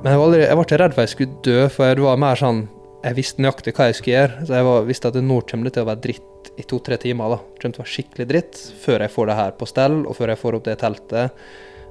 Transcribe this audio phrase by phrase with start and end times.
[0.00, 2.60] Men jeg aldri, jeg ble redd for jeg skulle dø, for det var mer sånn
[3.04, 4.44] Jeg visste nøyaktig hva jeg skulle gjøre.
[4.44, 7.32] Så jeg var, visste at nå kommer det til å være dritt i to-tre timer.
[7.32, 7.38] da.
[7.40, 10.16] Det kommer til å være skikkelig dritt før jeg får det her på stell, og
[10.18, 11.44] før jeg får opp det teltet.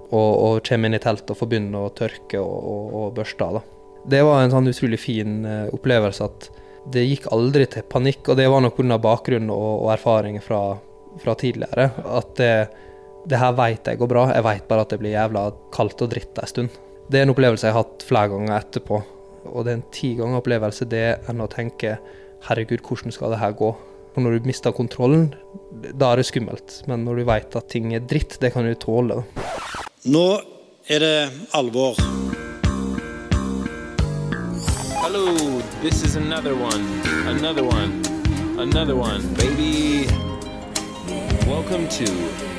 [0.09, 3.47] Og, og kommer inn i teltet og får begynne å tørke og, og, og børste
[3.47, 3.61] av.
[4.09, 6.49] Det var en sånn utrolig fin uh, opplevelse at
[6.93, 8.99] det gikk aldri til panikk, og det var nok pga.
[9.01, 10.61] bakgrunn og, og erfaringer fra,
[11.21, 11.89] fra, tidligere.
[12.05, 12.53] At det,
[13.29, 16.13] det her veit jeg går bra, jeg veit bare at det blir jævla kaldt og
[16.13, 16.79] dritt en stund.
[17.09, 18.97] Det er en opplevelse jeg har hatt flere ganger etterpå,
[19.49, 21.95] og det er en ti ganger opplevelse det enn å tenke
[22.45, 23.69] herregud, hvordan skal det her gå?
[24.13, 25.31] Og når du mister kontrollen,
[25.97, 26.75] da er det skummelt.
[26.85, 29.23] Men når du veit at ting er dritt, det kan du tåle.
[30.05, 30.25] Nå
[30.85, 31.15] er det
[31.57, 31.97] alvor.
[35.01, 35.33] Hallo,
[35.81, 36.85] this is another one,
[37.25, 38.03] another one,
[38.61, 40.05] another one, baby.
[41.49, 42.58] Welcome to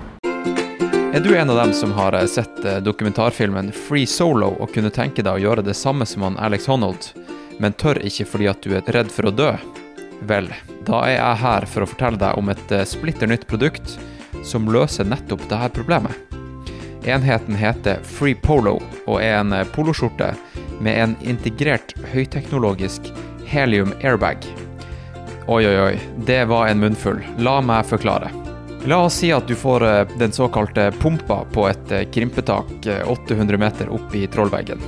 [1.13, 4.89] Er du en av dem som har eh, sett eh, dokumentarfilmen Free Solo og kunne
[4.95, 7.09] tenke deg å gjøre det samme som han Alex Honnold,
[7.59, 9.49] men tør ikke fordi at du er redd for å dø?
[10.29, 10.47] Vel,
[10.87, 13.97] da er jeg her for å fortelle deg om et eh, splitter nytt produkt
[14.47, 16.15] som løser nettopp dette problemet.
[17.03, 20.31] Enheten heter Free Polo og er en poloskjorte
[20.79, 23.11] med en integrert høyteknologisk
[23.51, 24.47] helium airbag.
[25.51, 27.19] Oi, oi, oi, det var en munnfull.
[27.43, 28.31] La meg forklare.
[28.85, 33.57] La oss si at du får eh, den såkalte pumpa på et krympetak krimpetak 800
[33.57, 34.81] meter opp i trollveggen.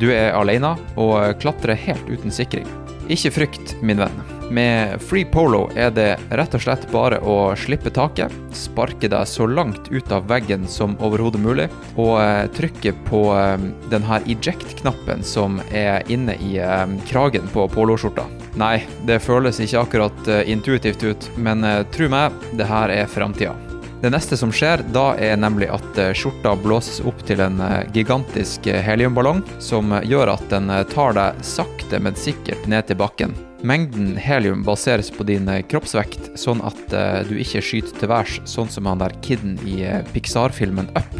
[0.00, 2.68] Du er alene og klatrer helt uten sikring.
[3.08, 4.37] Ikke frykt, min venn.
[4.50, 9.44] Med Free Polo er det rett og slett bare å slippe taket, sparke deg så
[9.48, 15.60] langt ut av veggen som overhodet mulig, og eh, trykke på eh, denne eject-knappen som
[15.68, 18.24] er inne i eh, kragen på poloskjorta.
[18.58, 21.62] Nei, det føles ikke akkurat intuitivt ut, men
[21.94, 23.67] tro meg, det her er framtida.
[23.98, 27.58] Det neste som skjer da, er nemlig at skjorta blåses opp til en
[27.94, 33.34] gigantisk heliumballong, som gjør at den tar deg sakte, men sikkert ned til bakken.
[33.66, 36.78] Mengden helium baseres på din eh, kroppsvekt, sånn at
[37.26, 39.80] du ikke skyter til værs, sånn som han der kiden i
[40.14, 41.18] Pixar-filmen Up.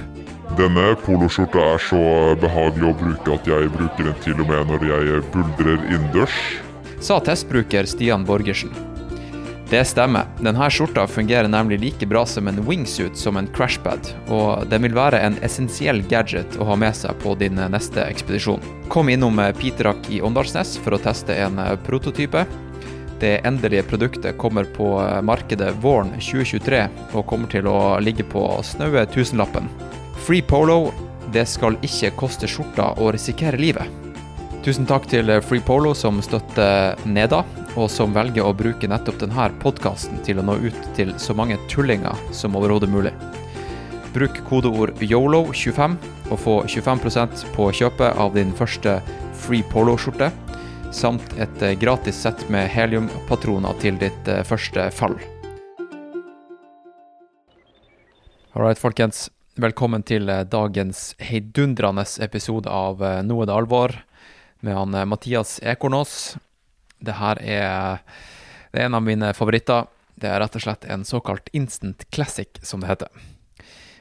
[0.58, 2.00] Denne poloskjorta er så
[2.40, 6.38] behagelig å bruke at jeg bruker den til og med når jeg buldrer innendørs.
[7.04, 8.72] Sa testbruker Stian Borgersen.
[9.70, 10.24] Det stemmer.
[10.40, 14.94] Denne skjorta fungerer nemlig like bra som en wingsuit som en crashpad, og den vil
[14.96, 18.64] være en essensiell gadget å ha med seg på din neste ekspedisjon.
[18.88, 22.46] Kom innom Piterak i Åndalsnes for å teste en prototype.
[23.20, 24.88] Det endelige produktet kommer på
[25.26, 29.68] markedet våren 2023 og kommer til å ligge på snaue tusenlappen.
[30.24, 30.94] Free Polo,
[31.34, 33.84] det skal ikke koste skjorta å risikere livet.
[34.64, 37.44] Tusen takk til Free Polo som støtter Neda,
[37.78, 41.58] og som velger å bruke nettopp denne podkasten til å nå ut til så mange
[41.70, 43.12] tullinger som overhodet mulig.
[44.14, 45.94] Bruk kodeord YOLO25
[46.32, 48.98] og få 25% på kjøpet av din første
[49.38, 50.32] Free Polo-skjorte,
[50.92, 55.14] samt et eh, gratis sett med heliumpatroner til ditt eh, første fall.
[58.56, 59.28] All right, folkens.
[59.60, 63.96] Velkommen til eh, dagens heidundrende episode av Nå er det alvor,
[64.64, 66.38] med han Mathias Ekornås.
[66.98, 68.04] Det her er,
[68.72, 69.86] det er en av mine favoritter.
[70.18, 73.26] Det er rett og slett en såkalt instant classic, som det heter.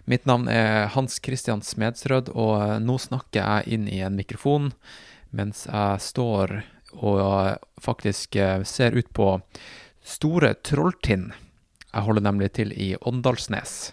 [0.07, 4.71] Mitt navn er Hans Christian Smedsrød, og nå snakker jeg inn i en mikrofon
[5.35, 6.53] mens jeg står
[6.95, 9.33] og faktisk ser ut på
[10.07, 11.33] Store Trolltind.
[11.91, 13.91] Jeg holder nemlig til i Åndalsnes.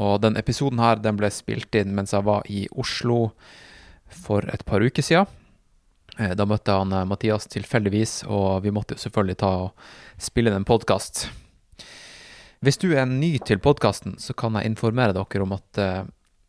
[0.00, 3.34] Og den episoden her den ble spilt inn mens jeg var i Oslo
[4.08, 5.28] for et par uker siden.
[6.18, 9.90] Eh, da møtte han eh, Mathias tilfeldigvis, og vi måtte jo selvfølgelig ta og
[10.22, 11.28] spille inn en podkast.
[12.64, 16.02] Hvis du er ny til podkasten, så kan jeg informere dere om at eh,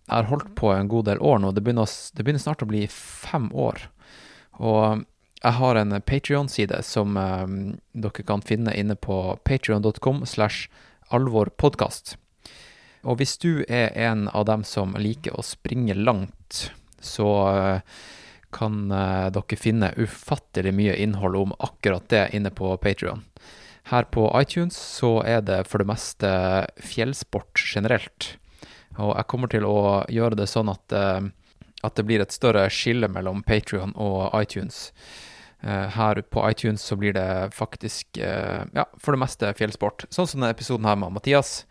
[0.10, 1.54] jeg har holdt på en god del år nå.
[1.54, 3.83] Det begynner, det begynner snart å bli fem år.
[4.57, 5.04] Og
[5.39, 10.65] jeg har en Patrion-side som dere kan finne inne på patrion.com slash
[11.13, 12.15] alvorpodkast.
[13.06, 17.30] Og hvis du er en av dem som liker å springe langt, så
[18.56, 23.24] kan uh, dere finne ufattelig mye innhold om akkurat det inne på Patrion.
[23.90, 26.30] Her på iTunes så er det for det meste
[26.84, 28.36] fjellsport generelt.
[29.00, 31.24] Og jeg kommer til å gjøre det sånn at, uh,
[31.84, 34.90] at det blir et større skille mellom Patrion og iTunes.
[35.62, 40.06] Eh, her på iTunes så blir det faktisk, eh, ja, for det meste fjellsport.
[40.10, 41.66] Sånn som denne episoden her med Mathias.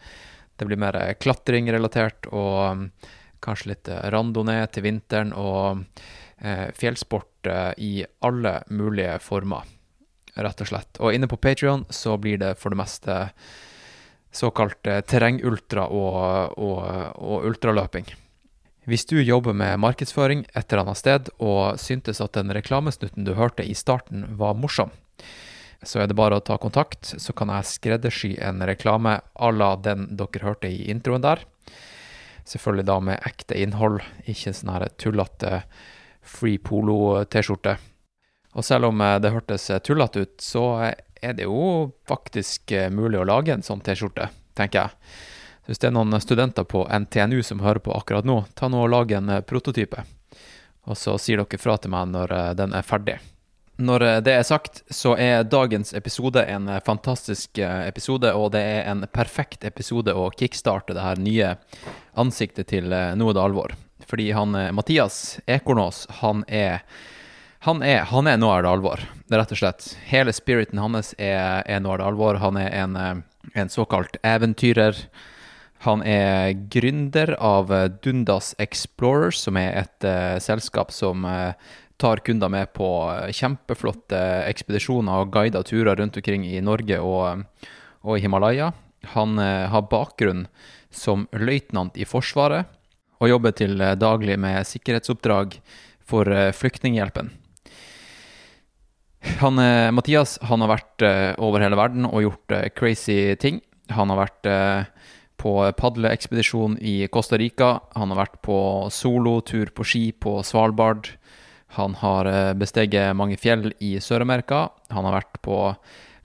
[0.58, 1.16] Det blir mer klatring
[1.64, 2.90] klatringrelatert og mm,
[3.40, 6.16] kanskje litt eh, randonee til vinteren og eh,
[6.74, 9.66] fjellsport eh, i alle mulige former,
[10.38, 11.00] rett og slett.
[11.00, 13.18] Og inne på Patrion så blir det for det meste
[14.34, 16.80] såkalt eh, terrengultra og, og,
[17.18, 18.08] og ultraløping.
[18.88, 23.34] Hvis du jobber med markedsføring et eller annet sted og syntes at den reklamesnutten du
[23.36, 24.94] hørte i starten var morsom,
[25.84, 29.74] så er det bare å ta kontakt, så kan jeg skreddersy en reklame à la
[29.76, 31.44] den dere hørte i introen der.
[32.48, 35.60] Selvfølgelig da med ekte innhold, ikke sånn her tullete
[36.28, 37.78] Free Polo-T-skjorte.
[38.56, 43.20] Og selv om eh, det hørtes tullete ut, så er det jo faktisk eh, mulig
[43.20, 45.18] å lage en sånn T-skjorte, tenker jeg.
[45.68, 48.92] Hvis det er noen studenter på NTNU som hører på akkurat nå, ta nå og
[48.94, 50.04] lag en eh, prototype.
[50.88, 53.18] Og så sier dere fra til meg når eh, den er ferdig.
[53.78, 58.54] Når eh, det er sagt, så er dagens episode en eh, fantastisk eh, episode, og
[58.56, 61.52] det er en perfekt episode å kickstarte det her nye
[62.18, 63.76] ansiktet til eh, Nå det alvor.
[64.06, 66.84] Fordi han Mathias Ekornås, han er
[67.66, 69.02] han er, han er Nå er det alvor.
[69.32, 69.90] Rett og slett.
[70.06, 72.38] Hele spiriten hans er, er Nå er det alvor.
[72.42, 73.18] Han er en, eh,
[73.58, 75.00] en såkalt eventyrer.
[75.86, 81.54] Han er gründer av eh, Dundas Explorers, som er et uh, selskap som uh,
[81.98, 82.88] tar kunder med på
[83.34, 87.44] kjempeflotte ekspedisjoner og guida turer rundt omkring i Norge og,
[88.06, 88.72] og Himalaya.
[89.14, 90.46] Han uh, har bakgrunn
[90.94, 92.70] som løytnant i Forsvaret
[93.18, 95.58] og jobber til eh, daglig med sikkerhetsoppdrag
[96.08, 97.32] for eh, Flyktninghjelpen.
[99.42, 101.06] Han, eh, Mathias han har vært
[101.42, 103.60] over hele verden og gjort crazy ting.
[103.94, 104.48] Han har vært
[105.38, 107.78] på padleekspedisjon i Costa Rica.
[107.96, 108.58] Han har vært på
[108.92, 111.08] solotur på ski på Svalbard.
[111.78, 112.28] Han har
[112.58, 114.66] besteget mange fjell i Sør-Amerika.
[114.92, 115.56] Han har vært på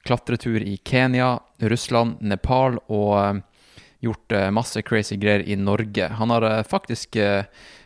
[0.04, 3.44] klatretur i Kenya, Russland, Nepal og
[4.04, 6.08] gjort eh, masse crazy greier i Norge.
[6.08, 7.46] Han har eh, faktisk eh,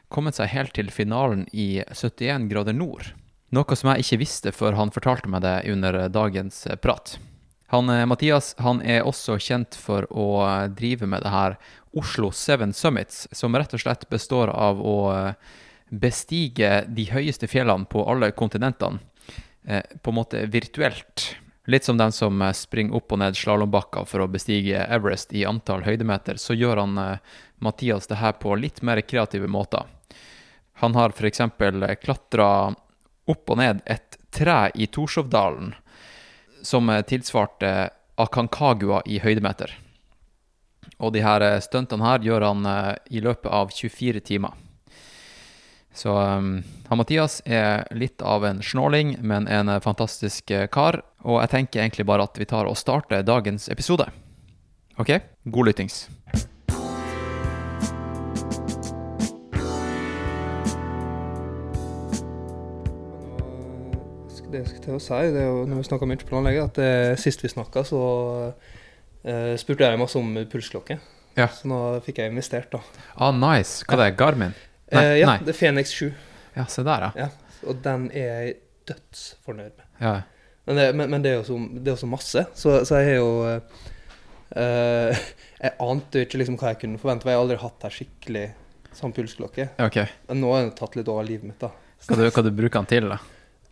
[0.09, 3.11] kommet seg helt til finalen i 71 grader nord.
[3.55, 7.15] Noe som jeg ikke visste før han fortalte meg det under dagens prat.
[7.71, 10.27] Han, Mathias han er også kjent for å
[10.75, 11.55] drive med det her
[11.95, 14.97] Oslo Seven Summits, som rett og slett består av å
[15.87, 18.99] bestige de høyeste fjellene på alle kontinentene,
[19.63, 21.27] på en måte virtuelt.
[21.67, 25.43] Litt som den som eh, springer opp og ned slalåmbakker for å bestige Everest i
[25.45, 29.83] antall høydemeter, så gjør han eh, Mathias det her på litt mer kreative måter.
[30.79, 31.41] Han har f.eks.
[32.01, 32.49] klatra
[33.27, 35.73] opp og ned et tre i Torshovdalen
[36.61, 39.73] som eh, tilsvarte Akankagua i høydemeter.
[40.97, 44.55] Og de her eh, stuntene her gjør han eh, i løpet av 24 timer.
[45.97, 50.99] Så um, han Mathias er litt av en snåling, men en eh, fantastisk eh, kar.
[51.25, 54.05] Og jeg tenker egentlig bare at vi tar og starter dagens episode.
[55.01, 55.15] OK?
[55.49, 56.05] God lyttings.
[64.47, 66.77] Det jeg skal til å si, det er jo når vi snakker mye planlegger, at
[66.77, 67.99] det, sist vi snakka, så
[68.53, 71.01] uh, spurte jeg masse om pulsklokke.
[71.37, 71.49] Ja.
[71.53, 72.79] Så nå fikk jeg investert, da.
[73.17, 73.81] Ah, nice.
[73.89, 74.55] Hva det er Garmin?
[74.91, 75.43] Nei, eh, ja, nei.
[75.43, 76.07] det er Fenix 7.
[76.57, 77.27] Ja, se der, ja.
[77.27, 78.57] Ja, og den er jeg
[78.89, 79.87] dødsfornøyd med.
[80.01, 80.17] ja.
[80.67, 83.05] Men det, men, men det er jo så, det er så masse, så, så jeg
[83.07, 83.77] har jo eh,
[84.59, 85.19] eh,
[85.61, 87.95] Jeg ante jo ikke liksom hva jeg kunne forvente, for jeg har aldri hatt her
[87.95, 88.43] skikkelig
[88.97, 89.69] sånn pulsklokke.
[89.87, 90.11] Okay.
[90.35, 91.71] Nå har den tatt litt over livet mitt, da.
[92.09, 93.21] Hva du, hva du bruker den til, da?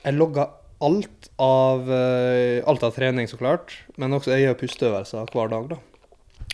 [0.06, 0.56] Jeg logger
[0.88, 3.76] alt av, eh, alt av trening, så klart.
[4.02, 5.80] Men også jeg gjør pusteøvelser hver dag, da.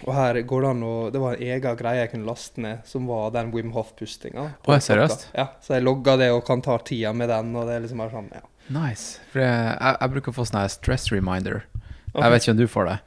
[0.05, 2.86] Og her går det an å Det var en egen greie jeg kunne laste ned,
[2.89, 4.48] som var den Wim Hof-pustinga.
[4.65, 5.27] Oh, seriøst?
[5.38, 8.01] Ja, så jeg logga det og kan ta tida med den, og det er liksom
[8.01, 8.46] bare sånn, ja.
[8.72, 9.22] Nice.
[9.34, 11.63] For jeg, jeg, jeg bruker å få sånn her stress reminder.
[12.12, 12.24] Okay.
[12.24, 12.98] Jeg vet ikke om du får det.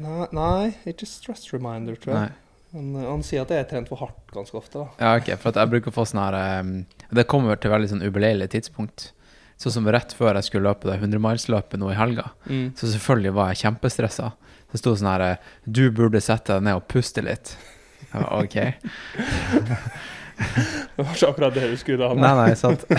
[0.00, 2.36] Nei, nei, ikke stress reminder, tror jeg.
[2.70, 4.88] Men eh, han sier at jeg har trent for hardt ganske ofte, da.
[5.02, 6.76] Ja, ok, for jeg bruker å få sånn her um,
[7.10, 9.10] Det kommer til veldig sånn ubeleilig tidspunkt.
[9.60, 12.30] Sånn som rett før jeg skulle løpe det 100-milsløpet nå i helga.
[12.48, 14.30] Så selvfølgelig var jeg kjempestressa.
[14.70, 15.24] Det sto sånn her
[15.64, 17.56] Du burde sette deg ned og puste litt.
[18.12, 18.56] Var, ok.
[20.96, 22.14] Det var ikke akkurat det du skulle da.
[22.16, 22.86] Nei, nei, sant.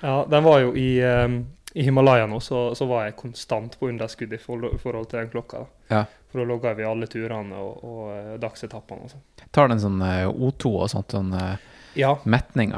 [0.00, 1.34] Ja, den var jo i, um,
[1.76, 5.28] i Himalaya nå, så, så var jeg konstant på underskudd i forhold, forhold til den
[5.28, 5.66] klokka.
[5.92, 6.06] Ja.
[6.32, 9.26] For da logga vi alle turene og, og eh, dagsetappene og sånn.
[9.52, 11.68] Tar den sånn eh, O2 og sånt, sånn eh,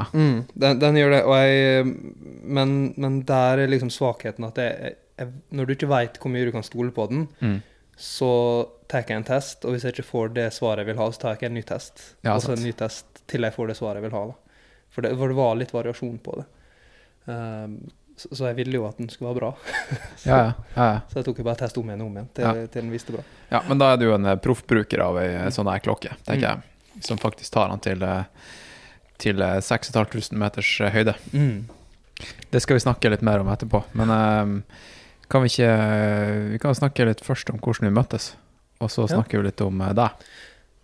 [0.01, 1.21] Ja, mm, den, den gjør det.
[1.29, 1.95] Og jeg,
[2.59, 4.97] men, men der er liksom svakheten at jeg, jeg,
[5.53, 7.61] når du ikke veit hvor mye du kan stole på den, Mm.
[7.97, 11.09] så tar jeg en test, og hvis jeg ikke får det svaret jeg vil ha,
[11.13, 12.15] så tar jeg en ny test.
[12.25, 14.23] Ja, og så en ny test til jeg får det svaret jeg vil ha.
[14.27, 14.33] da.
[14.93, 16.45] For det, for det var litt variasjon på det.
[17.25, 17.77] Um,
[18.15, 19.47] Så, så jeg ville jo at den skulle være bra.
[20.21, 20.99] så, ja, ja, ja.
[21.09, 23.11] Så jeg tok jo bare test om igjen og om igjen til, til den visste
[23.15, 23.23] bra.
[23.49, 26.11] ja, men da er du jo en eh, proffbruker av ei eh, sånn her klokke,
[26.27, 27.01] tenker jeg.
[27.07, 28.27] Som faktisk tar den til, eh,
[29.17, 31.15] til eh, 6500 meters høyde.
[31.33, 31.65] høyde.
[32.53, 33.81] Det skal vi snakke litt mer om etterpå.
[33.97, 34.53] Men eh,
[35.29, 35.69] kan vi ikke
[36.53, 38.33] Vi kan snakke litt først om hvordan vi møttes,
[38.81, 39.15] og så Ja.
[39.17, 40.09] snakker vi litt om eh, deg.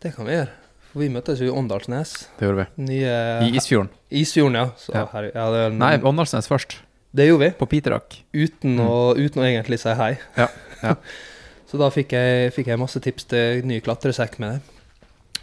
[0.01, 0.49] Det kan vi gjøre.
[0.89, 2.13] For vi møttes jo i Åndalsnes.
[2.39, 2.83] Det gjorde vi.
[2.87, 3.15] Nye
[3.45, 3.89] I Isfjorden.
[4.09, 4.69] Isfjorden, ja.
[4.77, 5.05] Så, Ja.
[5.11, 6.77] Her, ja det, Nei, Åndalsnes først.
[7.13, 7.51] det gjorde vi.
[7.59, 8.23] På Piterak.
[8.33, 10.17] Uten, å, uten å egentlig si hei.
[10.37, 10.47] Ja,
[10.81, 10.95] ja.
[11.69, 14.61] så da fikk jeg, fikk jeg masse tips til ny klatresekk med det.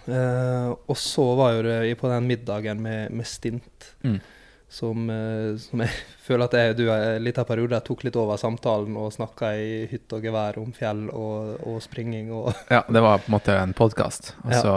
[0.07, 4.21] Uh, og så var jo det på den middagen med, med stint, Mm.
[4.69, 5.91] Som, eh, som jeg
[6.27, 10.19] føler at jeg, du en liten periode tok litt over samtalen og snakka i hytte
[10.19, 13.75] og gevær om fjell og, og springing og Ja, det var på en måte en
[13.79, 14.35] podkast.
[14.45, 14.63] Og Ja.
[14.63, 14.75] så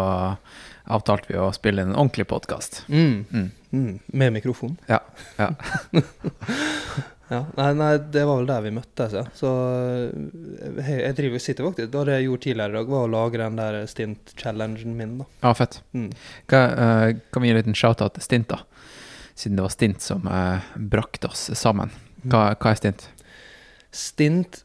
[0.90, 2.84] avtalte vi å spille en ordentlig podkast.
[2.90, 3.50] mm, Mm.
[3.72, 4.78] mm, Med mikrofon.
[4.90, 5.00] Ja.
[5.38, 5.52] ja.
[7.30, 9.22] Ja, nei, nei, det var vel der vi møttes, ja.
[9.38, 13.12] Så eh, jeg, jeg driver, sitter faktisk Det jeg gjorde tidligere i dag, var å
[13.14, 15.28] lage den der stint-challengen min, da.
[15.44, 15.78] ja, fett.
[15.94, 16.08] Mm.
[16.50, 18.64] Kan, eh, kan vi gi en liten shout-out til Stint, da?
[19.40, 21.94] Siden det var Stint som eh, brakte oss sammen.
[22.28, 23.06] Hva, hva er Stint?
[23.96, 24.64] Stint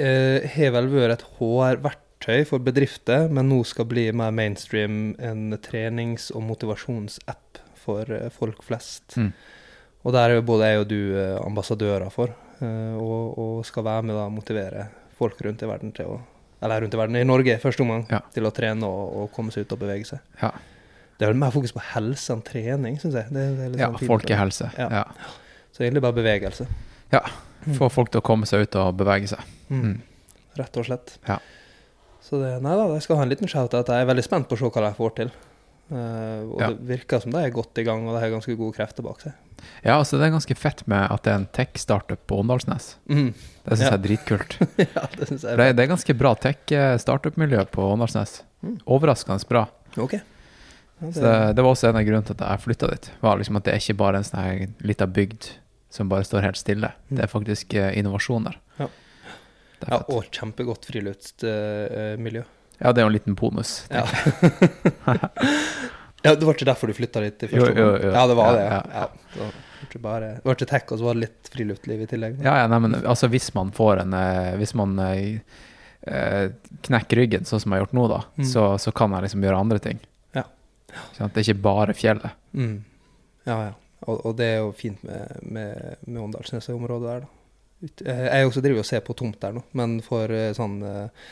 [0.00, 5.52] eh, har vel vært et HR-verktøy for bedrifter, men nå skal bli mer mainstream en
[5.62, 9.18] trenings- og motivasjonsapp for eh, folk flest.
[9.20, 9.30] Mm.
[10.04, 12.32] Og der er jo både jeg og du eh, ambassadører for,
[12.64, 14.88] eh, og, og skal være med og motivere
[15.20, 16.22] folk rundt i verden til å
[16.64, 18.22] Eller rundt i verden, i Norge i første omgang, Ja.
[18.32, 20.22] til å trene og, og komme seg ut og bevege seg.
[20.40, 20.48] Ja,
[21.18, 23.30] Det er vel mer fokus på helse enn trening, syns jeg.
[23.30, 23.44] Det,
[23.74, 24.70] det ja sånn folkehelse.
[24.78, 24.88] Ja.
[24.90, 25.04] Ja.
[25.74, 26.66] Så egentlig bare bevegelse.
[27.14, 27.22] Ja.
[27.78, 29.40] Få folk til å komme seg ut og bevege seg.
[29.70, 29.84] Mm.
[29.84, 29.96] Mm.
[30.58, 31.16] Rett og slett.
[31.28, 31.38] Ja.
[32.24, 34.48] Så det, nei da, jeg skal ha en liten shout at Jeg er veldig spent
[34.48, 35.32] på å se hva de får til.
[35.92, 36.68] Uh, og Ja.
[36.72, 39.20] det virker som de er godt i gang, og de har ganske gode krefter bak
[39.20, 39.34] seg.
[39.84, 42.94] Ja, altså det er ganske fett med at det er en tech-startup på Åndalsnes.
[43.08, 43.34] Mm.
[43.36, 43.90] Det syns Ja.
[43.90, 44.56] jeg er dritkult.
[44.96, 48.42] ja, det synes jeg er det, det er ganske bra tech-startup-miljø på Åndalsnes.
[48.64, 48.78] Mm.
[48.96, 49.66] Overraskende bra.
[50.00, 50.16] Ok.
[51.00, 53.10] Ja, Så det, det var også en av grunnene til at jeg flytta dit.
[53.20, 55.48] Var liksom at Det er ikke bare en sånn lita bygd
[55.94, 56.90] som bare står helt stille.
[57.10, 57.16] Mm.
[57.18, 58.56] Det er faktisk eh, innovasjon der.
[58.78, 58.88] Ja.
[59.84, 62.44] Ja, og kjempegodt friluftsmiljø.
[62.82, 63.84] Ja, det er jo en liten bonus.
[63.88, 64.02] Ja.
[66.24, 68.02] ja, det var ikke derfor du flytta dit i første Jo, jo, omgang?
[68.02, 68.10] jo.
[68.16, 68.64] Ja, det var Ja, det.
[68.64, 69.08] ja, Ja, ja.
[69.34, 72.08] Det var ikke bare Det var ikke tech, og så var det litt friluftsliv i
[72.10, 72.40] tillegg.
[72.42, 76.48] Ja, ja, nei, men altså hvis man får en eh, Hvis man eh,
[76.88, 78.48] knekker ryggen, sånn som jeg har gjort nå, da, Mm.
[78.50, 80.00] så, så kan jeg liksom gjøre andre ting.
[81.18, 82.30] Det er ikke bare fjellet.
[82.52, 82.76] Mm.
[83.46, 83.72] Ja, ja.
[84.06, 87.30] Og, og det er jo fint med, med, med Åndalsnes-området der, da.
[88.04, 91.28] Eh, jeg også driver og ser på tomt der nå, men for eh, sånn eh,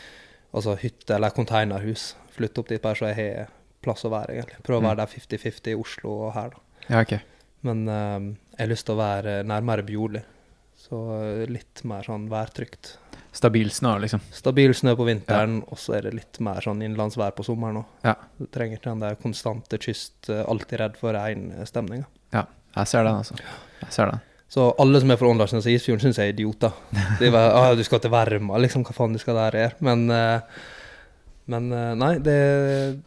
[0.52, 3.52] altså hytte eller containerhus, flytte opp dit bare så jeg har
[3.84, 4.60] plass å være, egentlig.
[4.66, 4.88] Prøve å Mm.
[4.90, 6.60] være der 50-50 i Oslo og her, da.
[6.88, 7.20] Ja, okay.
[7.62, 10.20] Men jeg har lyst til å være nærmere Bjorli,
[10.82, 10.98] så
[11.48, 12.96] litt mer sånn værtrygt.
[13.32, 14.20] Stabil snø, liksom.
[14.30, 17.94] Stabil snø på vinteren, og så er det litt mer sånn innenlandsvær på sommeren òg.
[18.04, 18.12] Ja.
[18.36, 22.04] Du trenger ikke den der konstante kyst, eh, alltid redd for regnstemninga.
[22.36, 22.44] Ja,
[22.76, 23.38] jeg ser den, altså.
[23.80, 24.20] Jeg ser den.
[24.52, 26.76] Så alle som er fra Åndalsnes og Isfjorden, syns jeg er idioter.
[27.22, 28.84] De bare, ah, 'Du skal til Verma, liksom.
[28.84, 30.40] Hva faen du skal der gjøre?' Men, eh,
[31.48, 32.38] men eh, nei, det,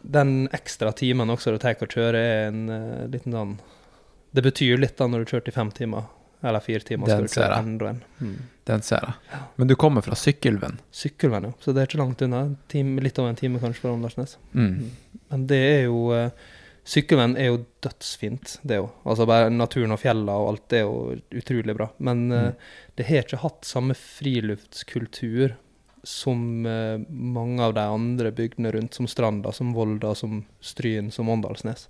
[0.02, 3.58] den ekstra timen også du tar å kjøre, er en liten sånn
[4.34, 6.10] Det betyr litt da når du kjører i fem timer,
[6.48, 7.64] eller fire timer, Den ser jeg.
[7.64, 8.02] enda en.
[8.20, 8.36] Mm.
[8.66, 9.40] Den ser jeg.
[9.56, 10.78] Men du kommer fra Sykkylven.
[10.90, 11.56] Sykkelvenn, jo.
[11.62, 12.44] Så det er ikke langt unna.
[12.72, 14.36] Time, litt over en time kanskje fra Åndalsnes.
[14.52, 14.90] Mm.
[15.30, 16.46] Men det er jo eh,
[16.86, 18.90] Sykkelvenn er jo dødsfint, det òg.
[19.10, 21.88] Altså bare naturen og fjellene og alt det er jo utrolig bra.
[21.98, 22.34] Men mm.
[22.54, 25.56] uh, det har ikke hatt samme friluftskultur
[26.06, 31.32] som uh, mange av de andre bygdene rundt, som Stranda, som Volda, som Stryn, som
[31.34, 31.88] Åndalsnes.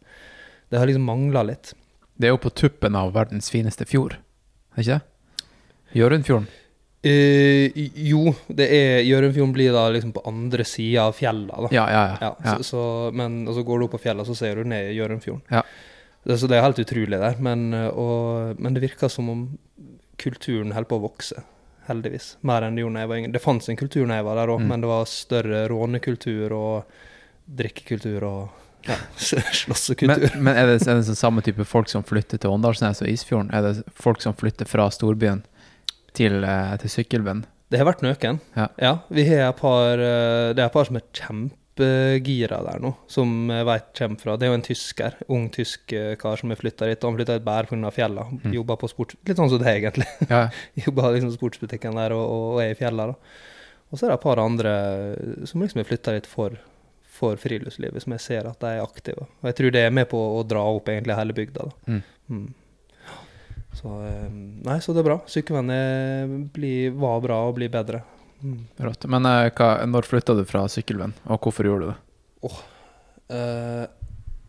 [0.72, 1.75] Det har liksom mangla litt.
[2.16, 4.16] Det er jo på tuppen av verdens fineste fjord,
[4.85, 5.49] ikke det?
[5.97, 6.47] Hjørundfjorden.
[7.06, 7.71] Uh,
[8.02, 11.68] jo, det er Hjørundfjorden blir da liksom på andre sida av fjella, da.
[11.75, 12.30] Ja, ja, ja.
[12.45, 12.56] Ja.
[12.59, 14.97] Så, så, men, og så går du opp på fjellet, så ser du ned i
[14.99, 15.45] Hjørundfjorden.
[15.54, 15.62] Ja.
[16.26, 17.37] Det, så det er helt utrolig der.
[17.38, 19.45] Men, eh, og, men det virker som om
[20.18, 21.45] kulturen holder på å vokse.
[21.87, 22.33] Heldigvis.
[22.42, 23.35] Mer enn det gjorde da jeg var yngre.
[23.37, 24.68] Det fantes en kultur da jeg var der òg, Mm.
[24.73, 26.97] men det var større rånekultur og
[27.47, 28.49] drikkekultur og
[28.87, 28.97] ja,
[29.62, 30.31] slåssekultur.
[30.37, 33.11] Men, men er det, er det sånn samme type folk som flytter til Åndalsnes og
[33.11, 33.52] Isfjorden?
[33.55, 35.45] Er det folk som flytter fra storbyen
[36.16, 37.45] til, eh, til Sykkylven?
[37.73, 38.40] Det har vært noen.
[38.55, 38.99] Ja.
[39.11, 43.50] vi har et par eh, Det er et par som er kjempegira der nå, som
[43.50, 46.61] jeg vet kommer fra Det er jo en tysker, ung tysk eh, kar som har
[46.61, 47.02] flytta dit.
[47.02, 47.90] Han flytta et bær pga.
[47.90, 48.28] fjella.
[48.31, 48.55] Mm.
[48.55, 49.19] Jobber på sports...
[49.26, 50.07] Litt sånn som det, egentlig.
[50.31, 50.47] Ja,
[50.87, 53.45] Jobber liksom sportsbutikken der og, og, og er i fjella, da.
[53.90, 54.73] Og så er det et par andre
[55.47, 56.57] som liksom har flytta dit for,
[57.16, 59.26] for friluftslivet, som jeg ser at de er aktive.
[59.40, 61.96] Og jeg tror det er med på å dra opp egentlig hele bygda, da.
[61.96, 62.02] Mm.
[62.30, 62.46] Mm.
[63.76, 64.28] Så eh,
[64.66, 65.18] Nei, så det er bra.
[65.28, 65.73] Sykkelvenn
[67.00, 68.02] var bra og blir bedre.
[68.44, 68.58] Mm.
[69.12, 72.56] Men eh, hva, når flytta du fra sykkelvenn, og hvorfor gjorde du det?
[73.37, 73.85] Eh,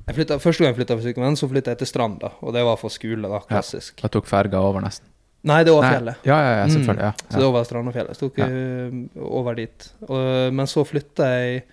[0.07, 2.29] jeg flyttet, første gang jeg flytta fra Sykkelvenn, så flytta jeg til Stranda.
[2.39, 3.41] Og det var for skole, da.
[3.49, 3.97] Klassisk.
[4.05, 5.09] Jeg tok ferga over, nesten.
[5.47, 5.89] Nei, det var Nei.
[5.95, 6.23] fjellet.
[6.27, 7.03] Ja, ja, ja, selvfølgelig.
[7.03, 7.19] Mm.
[7.19, 7.51] Ja, Så det ja.
[7.55, 8.17] var Strandafjellet.
[8.17, 8.47] Så tok Ja.
[8.47, 9.89] jeg over dit.
[10.07, 11.65] Og, men så flytta jeg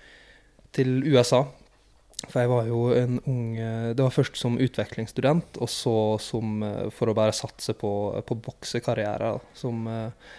[0.75, 1.45] til USA.
[2.31, 6.63] For jeg var jo en ung eh, Det var først som utvekslingsstudent, og så som
[6.65, 7.93] eh, for å bare satse på,
[8.25, 10.35] på boksekarriere, som, eh,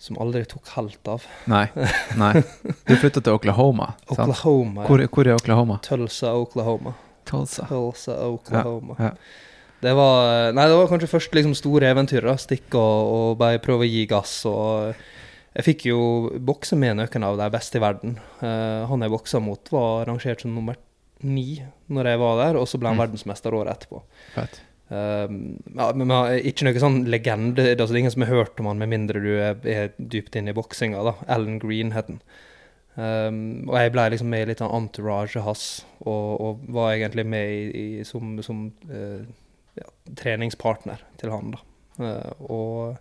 [0.00, 1.26] som aldri tok helt av.
[1.50, 1.66] Nei.
[2.20, 2.32] nei.
[2.86, 3.94] Du flytta til Oklahoma?
[4.08, 4.86] Oklahoma.
[4.88, 5.80] Hvor, hvor er Oklahoma?
[5.86, 6.94] Tulsa, Oklahoma.
[7.28, 7.66] Tulsa.
[7.70, 8.98] Tulsa, Oklahoma.
[9.00, 9.14] Ja.
[9.80, 12.26] Det var Nei, det var kanskje først liksom store eventyr.
[12.38, 14.42] Stikke og, og bare prøve å gi gass.
[14.48, 14.92] og
[15.56, 16.00] Jeg fikk jo
[16.46, 18.16] bokse med noen av de beste i verden.
[18.42, 20.78] Uh, han jeg boksa mot, var rangert som nummer
[21.26, 23.02] ni når jeg var der, og så ble han Mm.
[23.02, 24.02] verdensmester året etterpå.
[24.34, 24.60] Fett.
[24.90, 25.26] Uh,
[25.74, 27.56] ja, men men Ikke noe sånn legende.
[27.62, 30.36] Det er altså ingen som har hørt om han, med mindre du er, er dypt
[30.38, 31.02] inne i boksinga.
[31.02, 31.14] da.
[31.26, 32.22] Alan Green het han.
[33.00, 37.24] Um, og jeg ble liksom med i litt av entourage hans, og, og var egentlig
[37.26, 37.60] med i,
[38.00, 39.22] i, som, som uh,
[39.78, 39.86] ja,
[40.18, 41.54] treningspartner til han.
[41.54, 41.60] da.
[42.00, 42.96] Eh, og,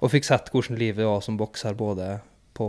[0.00, 2.20] og fikk sett hvordan livet var som bokser, både
[2.58, 2.66] på,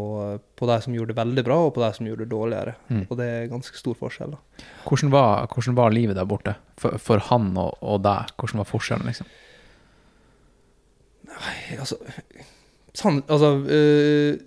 [0.56, 2.76] på de som gjorde det veldig bra, og på de som gjorde det dårligere.
[2.90, 3.04] Mm.
[3.10, 4.36] Og det er ganske stor forskjell.
[4.36, 4.66] da.
[4.86, 6.56] Hvordan var, hvordan var livet der borte?
[6.78, 9.30] For, for han og, og deg, hvordan var forskjellen, liksom?
[11.80, 11.98] altså,
[12.98, 14.46] sånn, altså øh,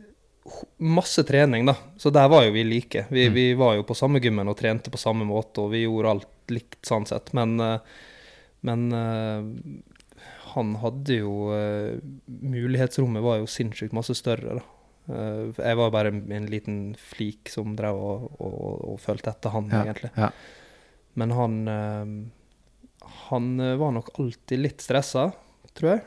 [0.82, 1.76] Masse trening, da.
[2.02, 3.04] Så der var jo vi like.
[3.14, 3.34] Vi, Mm.
[3.36, 6.50] vi var jo på samme gymmen og trente på samme måte, og vi gjorde alt
[6.50, 7.30] likt sånn sett.
[7.38, 7.78] Men, øh,
[8.66, 9.46] men øh,
[10.54, 14.68] han hadde jo uh, Mulighetsrommet var jo sinnssykt masse større, da.
[15.08, 18.60] Uh, jeg var bare en, en liten flik som drev og, og,
[18.92, 20.12] og fulgte etter han, Ja, egentlig.
[20.16, 20.30] ja.
[21.18, 22.12] Men han uh,
[23.28, 23.48] Han
[23.80, 25.32] var nok alltid litt stressa,
[25.74, 26.04] tror jeg.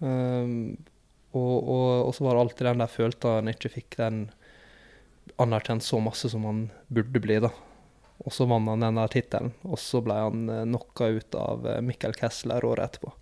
[0.00, 4.20] Og, og, så var det alltid den der følte han ikke fikk den
[5.42, 7.50] anerkjent så masse som han burde bli, da.
[8.22, 12.14] Og så vant han den der tittelen, og så ble han knocka ut av Michael
[12.18, 13.12] Kessler året etterpå.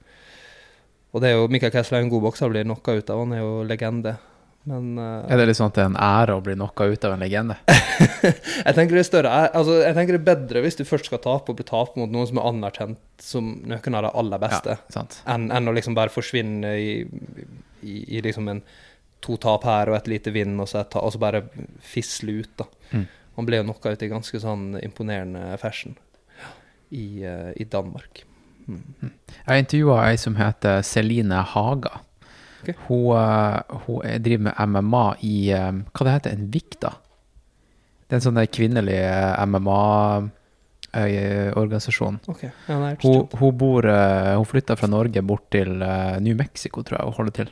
[1.13, 3.23] Og det er jo, Michael Kessler er en god bokser blir bli knocka ut av,
[3.23, 4.17] han er jo legende.
[4.69, 7.07] Men uh, Er det litt sånn at det er en ære å bli knocka ut
[7.09, 7.57] av en legende?
[7.69, 11.23] jeg tenker det er større altså, Jeg tenker det er bedre hvis du først skal
[11.25, 14.77] tape, og bli tapt mot noen som er anerkjent som noen av de aller beste.
[14.95, 16.91] Ja, enn en å liksom bare forsvinne i,
[17.81, 18.63] i, i liksom en
[19.25, 21.43] to tap her og et lite vinn, og så, ta, og så bare
[21.83, 22.69] fisle ut, da.
[22.93, 23.07] Mm.
[23.39, 25.97] Han ble jo knocka ut i ganske sånn imponerende fashion
[26.91, 28.25] i, uh, i Danmark.
[28.69, 29.11] Mm.
[29.49, 32.01] Jeg intervjua ei som heter Celine Haga.
[32.63, 32.75] Okay.
[32.89, 36.91] Hun, eh, hun er- driver med MMA i eh, Hva det heter En Vikta?
[38.09, 38.99] Det er en sånn kvinnelig
[40.93, 42.19] MMA-organisasjon.
[42.29, 42.51] Okay.
[42.69, 46.99] Ja, Hun, hun, bor, eh, hun flytta fra Norge bort til eh, New Mexico, tror
[47.01, 47.51] jeg, og holder til.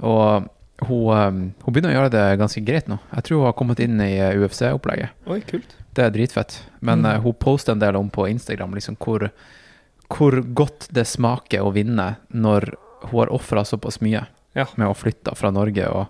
[0.00, 0.48] Og
[0.86, 1.30] hun, eh,
[1.64, 2.98] hun begynner å gjøre det ganske greit nå.
[3.14, 5.10] Jeg tror hun har kommet inn i eh, UFC-opplegget.
[5.32, 5.76] Oi, kult.
[5.96, 6.58] Det er dritfett.
[6.80, 7.06] Men Mm.
[7.14, 9.30] eh, hun poster en del om på Instagram liksom, hvor,
[10.12, 12.72] hvor godt det smaker å vinne når
[13.06, 14.24] hun har ofra såpass mye
[14.56, 14.66] Ja.
[14.76, 15.86] med å flytte fra Norge.
[15.90, 16.06] Og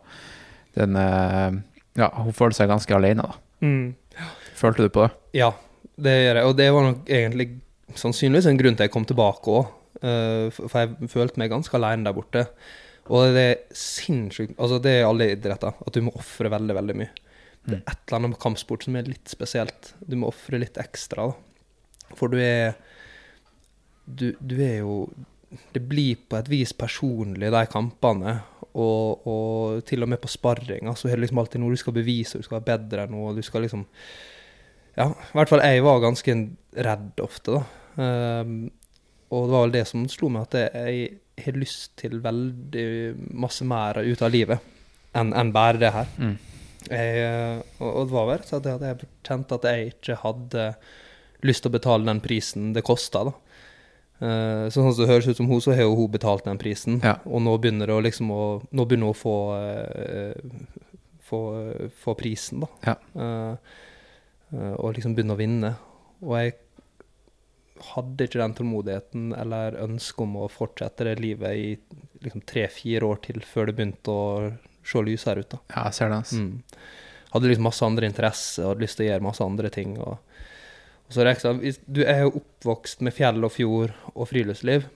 [0.77, 1.53] den eh,
[1.97, 3.35] Ja, hun føler seg ganske alene, da.
[3.65, 3.95] Mm.
[4.57, 5.13] Følte du på det?
[5.41, 5.51] Ja,
[5.97, 6.45] det gjør jeg.
[6.51, 7.47] Og det var nok egentlig
[7.97, 9.73] sannsynligvis en grunn til jeg kom tilbake òg.
[10.53, 12.43] for jeg følte meg ganske alene der borte.
[13.09, 16.97] Og det er sinnssykt Altså, det er alle idretter, at du må ofre veldig, veldig
[17.01, 17.11] mye.
[17.67, 19.95] Det er et eller annet med kampsport som er litt spesielt.
[20.07, 22.15] Du må ofre litt ekstra, da.
[22.15, 22.75] For du er
[24.07, 25.09] du, du er jo
[25.75, 28.39] Det blir på et vis personlig, de kampene.
[28.77, 31.95] Og, og til og med på sparringa så er det liksom alltid noe du skal
[31.97, 33.35] bevise, du skal være bedre enn noe.
[33.37, 33.87] Du skal liksom
[34.97, 36.35] Ja, i hvert fall jeg var ganske
[36.89, 37.63] redd ofte, da.
[37.97, 38.67] Um,
[39.33, 40.99] og det var vel det som slo meg, at jeg,
[41.37, 42.89] jeg har lyst til veldig
[43.35, 44.73] masse mer ut av livet
[45.17, 46.13] enn enn bare det her.
[46.21, 46.37] Mm.
[46.87, 50.67] Jeg, og, og det var vel så at jeg, jeg kjente at jeg ikke hadde
[51.47, 53.35] lyst til å betale den prisen det kosta, da.
[54.17, 57.01] Eh, sånn som det høres ut som hun, så har jo hun betalt den prisen,
[57.05, 57.19] Ja.
[57.27, 60.33] og nå begynner det liksom å Nå begynner hun å få uh,
[61.27, 61.41] få,
[62.01, 62.69] få prisen, da.
[62.87, 62.97] Ja.
[64.55, 65.73] Eh, og liksom begynne å vinne.
[66.23, 66.55] Og jeg
[67.93, 71.67] hadde ikke den tålmodigheten eller ønsket om å fortsette det livet i
[72.25, 74.53] liksom tre-fire år til før det begynte å
[74.87, 75.51] se lysere ut.
[75.51, 75.59] da.
[75.75, 76.21] Ja, jeg ser det.
[76.23, 76.41] Altså.
[76.41, 76.63] Mm.
[77.35, 79.97] Hadde liksom masse andre interesser og hadde lyst til å gjøre masse andre ting.
[79.99, 80.36] Og,
[81.07, 84.89] og så reksa, det Du er jo oppvokst med fjell og fjord og friluftsliv,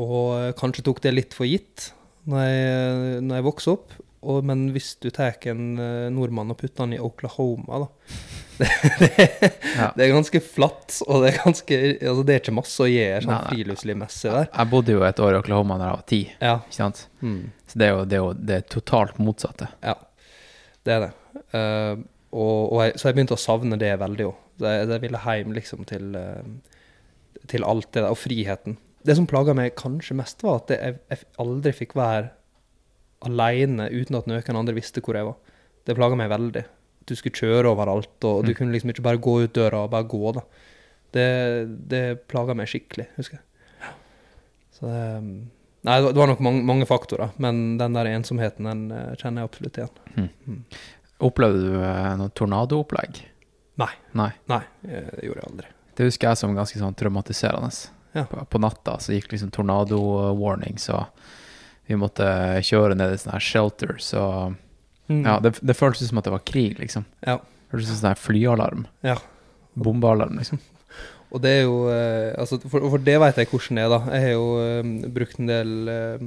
[0.00, 1.90] og kanskje tok det litt for gitt
[2.28, 3.94] når jeg, når jeg vokste opp.
[4.22, 7.88] Og, men hvis du tar en eh, nordmann og putter han i Oklahoma, da
[9.00, 9.08] Det
[9.72, 9.88] Ja.
[9.96, 13.24] Det er ganske flatt, og det er ganske Altså, det er ikke masse å gjøre
[13.24, 14.46] sånn friluftslivmessig der.
[14.52, 16.54] Jeg bodde jo et år i Oklahoma da jeg var ti, Ja.
[16.60, 17.00] ikke sant?
[17.24, 17.40] Mm.
[17.66, 19.68] Så det er jo det, er jo, det er totalt motsatte.
[19.82, 19.96] Ja,
[20.86, 21.10] det er det.
[21.56, 24.38] Uh, og, og jeg, så jeg begynte å savne det veldig òg.
[24.62, 26.42] Jeg, jeg ville hjem liksom til, eh,
[27.50, 28.76] til alt det der, og friheten.
[29.02, 32.30] Det som plaga meg kanskje mest, var at jeg, jeg aldri fikk være
[33.26, 35.36] aleine uten at noen andre visste hvor jeg var.
[35.86, 36.62] Det plaga meg veldig.
[37.06, 38.56] Du skulle kjøre overalt, og du Mm.
[38.58, 40.32] kunne liksom ikke bare gå ut døra og bare gå.
[40.34, 40.42] da.
[41.12, 43.90] Det, det plaga meg skikkelig, husker jeg.
[44.72, 45.48] Så det,
[45.82, 49.48] Nei, det var nok mange, mange faktorer, men den der ensomheten den eh, kjenner jeg
[49.50, 50.62] absolutt igjen.
[51.22, 53.18] Opplevde du eh, noe tornadoopplegg?
[53.80, 53.92] Nei.
[54.18, 54.30] Nei.
[54.52, 55.70] Nei, eh, det gjorde jeg aldri.
[55.96, 57.70] Det husker jeg som ganske sånn traumatiserende.
[58.12, 58.26] Ja.
[58.28, 61.06] På, på natta så gikk liksom tornado-warning, så
[61.88, 62.26] vi måtte
[62.64, 64.26] kjøre ned i sånne her shelter, så
[65.12, 65.24] Mm.
[65.26, 67.04] Ja, det, det føltes som at det var krig, liksom.
[67.20, 67.38] Ja.
[67.42, 68.86] Det føltes som sånn her flyalarm.
[69.04, 69.18] Ja.
[69.74, 70.60] Bombealarm, liksom.
[71.32, 74.00] Og det er jo eh, altså, for, for det vet jeg hvordan det er, da.
[74.12, 74.48] Jeg har jo
[74.84, 76.24] um, brukt en del eh,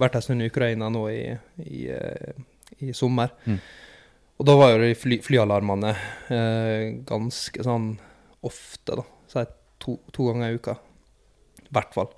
[0.00, 1.20] Vært en stund i Ukraina nå i,
[1.60, 2.38] i, uh,
[2.80, 3.34] i sommer.
[3.44, 3.58] Mm.
[4.40, 5.90] Og da var jo de fly, flyalarmene
[6.32, 7.90] eh, ganske sånn
[8.48, 9.04] ofte, da.
[9.28, 9.42] Si
[9.84, 10.78] to, to ganger i uka.
[11.66, 12.08] I hvert fall.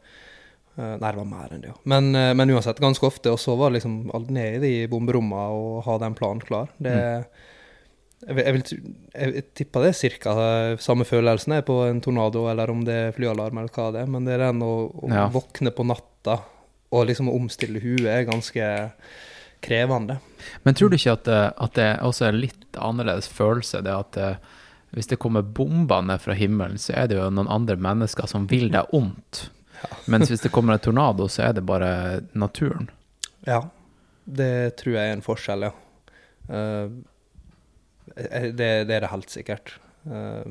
[0.78, 1.78] Eh, nei, det var mer enn det, ja.
[1.90, 3.32] Men, eh, men uansett, ganske ofte.
[3.35, 6.70] Og så var det liksom alt ned i de bomberommene og ha den planen klar.
[6.78, 6.94] Det
[8.22, 8.62] Jeg, vil, jeg, vil,
[9.18, 10.32] jeg, jeg tipper det er ca.
[10.78, 14.12] samme følelsen er på en tornado, eller om det er flyalarm, eller hva det er.
[14.14, 15.24] Men det er den å, å Ja.
[15.35, 16.38] våkne på natta
[16.92, 18.68] og liksom omstille huet er ganske
[19.62, 20.18] krevende.
[20.66, 24.18] Men tror du ikke at det, at det også er litt annerledes følelse, det at
[24.20, 24.37] eh,
[24.92, 28.44] hvis det kommer bomber ned fra himmelen, så er det jo noen andre mennesker som
[28.51, 29.46] vil deg ondt.
[30.12, 32.90] Mens hvis det kommer en tornado, så er det bare naturen.
[33.48, 33.62] Ja,
[34.25, 35.72] det tror jeg er en forskjell, ja.
[36.53, 36.90] Eh,
[38.16, 39.77] eh, det, det er det helt sikkert.
[40.03, 40.42] Eh,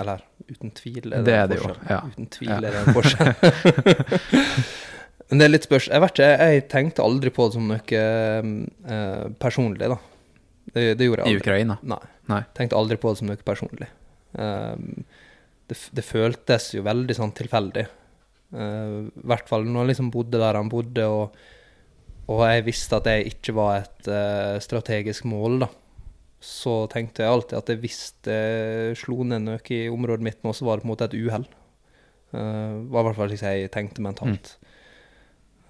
[0.00, 1.90] eller uten tvil er det, Det er en det jo, forskjell.
[1.90, 2.00] ja.
[2.12, 2.56] Uten tvil Ja.
[2.60, 3.34] er det en forskjell.
[5.30, 5.86] Men det er litt spørs...
[5.92, 9.98] Jeg vet ikke, jeg tenkte aldri på det som noe eh, personlig, da.
[10.70, 11.44] Det, det gjorde I jeg aldri.
[11.44, 11.76] Ukraina.
[11.86, 12.02] Nei.
[12.30, 12.40] Nei.
[12.56, 13.88] Tenkte aldri på det som noe personlig.
[14.34, 15.04] Um,
[15.70, 17.86] det, det føltes jo veldig sånn tilfeldig.
[18.54, 21.38] Uh, I hvert fall når han liksom bodde der han bodde, og,
[22.30, 25.70] og jeg visste at jeg ikke var et uh, strategisk mål, da.
[26.40, 28.42] Så tenkte jeg alltid at hvis det
[28.96, 31.46] slo ned noe i området mitt nå, så var det på en måte et uhell.
[32.34, 34.54] Uh, var i hvert fall slik jeg tenkte mentalt.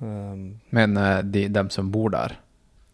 [0.01, 2.37] Um, Men eh, de, dem som bor der,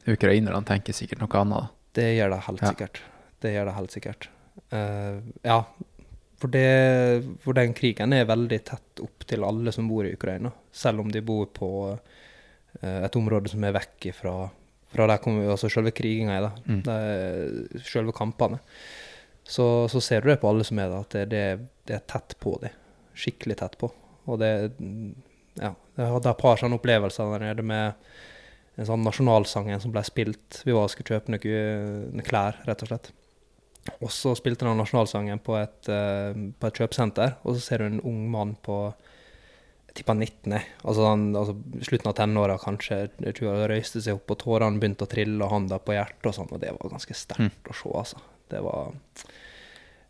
[0.07, 1.73] ukrainerne, tenker sikkert noe annet.
[1.95, 2.73] Det gjør det helt Ja.
[2.73, 3.01] sikkert.
[3.41, 4.29] Det gjør det helt sikkert.
[4.73, 5.61] Uh, ja,
[6.41, 10.51] for, det, for den krigen er veldig tett opp til alle som bor i Ukraina.
[10.73, 14.35] Selv om de bor på uh, et område som er vekk fra,
[14.93, 16.53] fra der kommer altså selve kriginga er, da.
[16.67, 16.83] Mm.
[16.87, 18.59] Det selve kampene.
[19.47, 21.45] Så, så ser du det på alle som er der, at det, det,
[21.87, 22.75] det er tett på dem.
[23.17, 23.93] Skikkelig tett på.
[24.27, 24.51] Og det
[25.63, 25.71] Ja.
[25.97, 28.09] Jeg hadde et par sånne opplevelser der nede med
[28.77, 30.61] en sånn nasjonalsangen som ble spilt.
[30.67, 33.11] Vi var og skulle kjøpe noen klær, rett og slett.
[34.03, 37.87] Og så spilte den nasjonalsangen på et, eh, på et kjøpesenter, og så ser du
[37.87, 38.81] en ung mann på
[39.97, 41.55] tipper 19, altså, han, altså
[41.87, 42.99] slutten av tenåra kanskje.
[43.25, 46.29] Jeg tror han røyste seg opp, og tårene begynte å trille, og handa på hjertet
[46.29, 48.25] og sånn, og det var ganske sterkt å se, altså.
[48.51, 48.93] Det var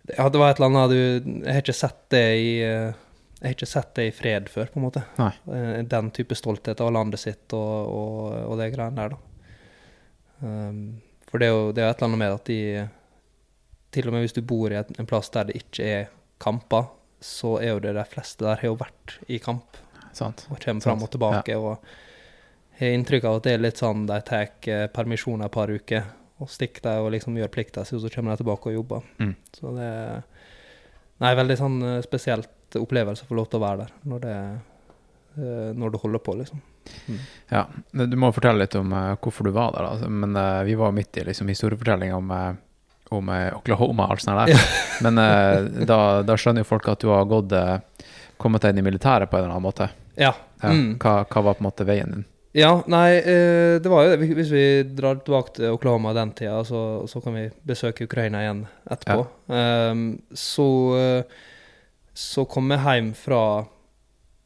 [0.07, 2.99] ja, det var et eller annet du Jeg har ikke sett det i eh,
[3.37, 5.03] jeg har ikke sett det i fred før, på en måte.
[5.21, 5.33] Nei.
[5.53, 9.23] Eh, Den type stolthet av landet sitt og, og, og det greiene der, da.
[10.41, 10.79] Um,
[11.31, 12.57] for det er jo det er et eller annet med at de
[13.97, 16.11] Til og med hvis du bor i et, en plass der det ikke er
[16.45, 16.91] kamper,
[17.25, 19.79] så er jo det de fleste der har jo vært i kamp
[20.17, 20.45] Sant?
[20.51, 21.43] og kommer fram og tilbake.
[21.49, 21.57] tilbake.
[21.57, 25.73] Og har inntrykk av at det er litt sånn de tar eh, permisjon et par
[25.73, 26.05] uker
[26.37, 29.07] og stikker der og liksom gjør plikta si, og så kommer de tilbake og jobber.
[29.21, 29.33] Mm.
[29.57, 30.27] Så det er
[31.25, 34.37] Nei, veldig sånn eh, spesielt opplevelse å få lov til å være der når det,
[35.39, 36.63] eh, når det holder på, liksom.
[37.51, 39.89] Ja, Du må fortelle litt om eh, hvorfor du var der.
[39.89, 40.09] da.
[40.09, 42.31] Men eh, vi var midt i liksom, historiefortellinga om,
[43.11, 44.71] om Oklahoma og alt sånt der.
[45.07, 45.21] Men
[45.87, 47.53] da, da skjønner jo folk at du har gått
[48.37, 49.91] kommet deg inn i militæret på en eller annen måte.
[50.17, 50.33] Ja.
[50.63, 50.73] Ja.
[50.73, 50.97] Mm.
[51.01, 52.25] Hva, hva var på en måte veien din?
[52.57, 54.31] Ja, nei, det var jo det.
[54.39, 54.63] Hvis vi
[54.97, 59.27] drar tilbake til Oklahoma den tida, så, så kan vi besøke Ukraina igjen etterpå.
[59.53, 61.43] Ehm, så, eh,
[62.17, 63.41] så kom jeg hjem fra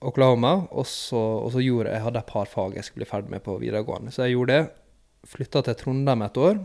[0.01, 3.35] Oklahoma, og så, og så gjorde jeg hadde et par fag jeg skulle bli ferdig
[3.35, 4.13] med på videregående.
[4.15, 4.71] Så jeg gjorde det.
[5.29, 6.59] Flytta til Trondheim et år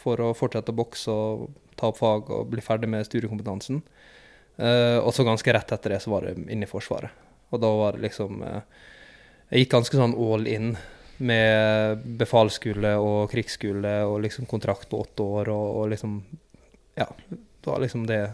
[0.00, 3.82] for å fortsette å bokse og ta opp fag og bli ferdig med studiekompetansen.
[4.56, 7.12] Uh, og så ganske rett etter det så var det inne i Forsvaret.
[7.52, 8.62] Og da var det liksom uh,
[9.52, 10.72] Jeg gikk ganske sånn all in
[11.22, 16.18] med befalsskole og krigsskole og liksom kontrakt på åtte år og, og liksom
[16.96, 17.06] Ja.
[17.64, 18.30] var liksom det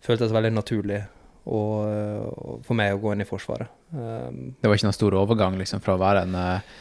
[0.00, 1.02] føltes veldig naturlig
[1.48, 3.70] og, for meg å gå inn i Forsvaret.
[3.92, 6.76] Um, Det var ikke noen stor overgang liksom, fra å være en, eh,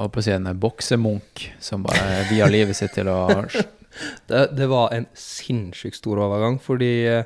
[0.00, 3.18] å si en boksemunk som bare via livet sitt til å
[4.30, 7.24] det, det var en sinnssykt stor overgang, fordi uh,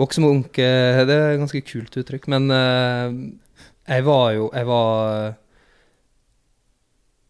[0.00, 3.08] boksemunk uh, Det er et ganske kult uttrykk, men uh,
[3.88, 5.34] jeg var jo Jeg var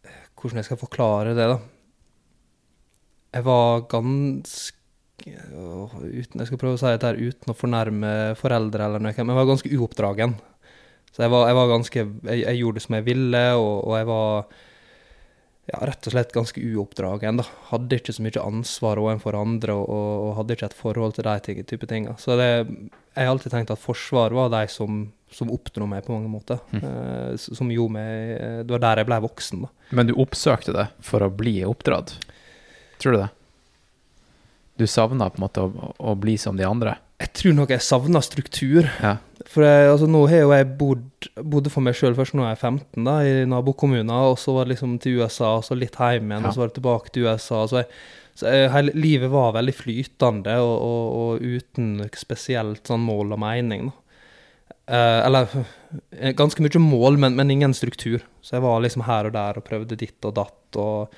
[0.05, 1.59] eh, Hvordan jeg skal forklare det, da?
[3.33, 4.82] Jeg var ganske
[5.25, 9.33] uten, Jeg skal prøve å si dette her uten å fornærme foreldre eller noe, men
[9.33, 10.35] jeg var ganske uoppdragen.
[11.13, 13.97] Så jeg var, jeg var ganske jeg, jeg gjorde det som jeg ville, og, og
[13.99, 14.29] jeg var
[15.71, 17.39] ja, rett og slett ganske uoppdragen.
[17.39, 17.45] da.
[17.69, 21.29] Hadde ikke så mye ansvar overfor andre, og, og, og hadde ikke et forhold til
[21.29, 22.17] de type tinga.
[22.19, 22.49] Så det,
[23.13, 26.59] jeg har alltid tenkt at Forsvaret var de som, som oppdro meg på mange måter.
[26.73, 29.71] Eh, som gjorde meg eh, Det var der jeg ble voksen, da.
[29.93, 32.17] Men du oppsøkte det for å bli oppdratt?
[32.99, 33.31] Tror du det?
[34.79, 36.95] Du savna på en måte å, å bli som de andre?
[37.21, 38.87] Jeg tror nok jeg savna struktur.
[39.03, 39.15] Ja.
[39.47, 41.05] For jeg, altså, nå har jo jeg bodd,
[41.39, 44.73] bodde for meg sjøl først jeg er 15, da, i nabokommuner, og så var det
[44.75, 46.49] liksom til USA, og så litt hjem igjen, Ja.
[46.49, 47.61] og så var det tilbake til USA.
[47.69, 47.89] Så, jeg,
[48.39, 53.43] så jeg, hele livet var veldig flytende, og, og, og uten spesielt sånn mål og
[53.45, 53.91] mening.
[53.91, 53.99] Da.
[54.83, 55.53] Eh, eller
[56.17, 58.25] eh, ganske mye mål, men, men ingen struktur.
[58.43, 61.13] Så jeg var liksom her og der og prøvde ditt og datt, og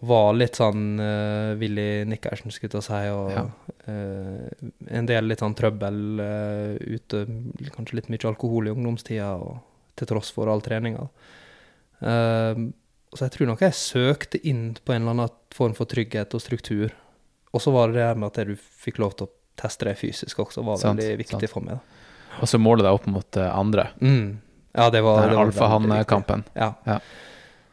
[0.00, 3.44] var litt sånn uh, Willy Nikkersen, skulle jeg si, og Ja.
[3.88, 7.22] uh, en del litt sånn trøbbel uh, ute,
[7.74, 9.62] kanskje litt mye alkohol i ungdomstida, og
[9.96, 11.06] til tross for all treninga.
[12.02, 12.68] Uh,
[13.16, 16.42] så jeg tror nok jeg søkte inn på en eller annen form for trygghet og
[16.44, 16.92] struktur.
[17.56, 20.42] Og så var det det med at du fikk lov til å teste deg fysisk
[20.44, 21.52] også, var Sant, veldig viktig sant.
[21.54, 21.78] for meg.
[21.78, 22.42] da.
[22.44, 23.86] Og så måle deg opp mot andre.
[24.04, 24.34] Mm.
[24.76, 26.44] Ja, det var, Den det alfahann-kampen.
[26.52, 26.74] Ja.
[26.84, 26.98] Ja.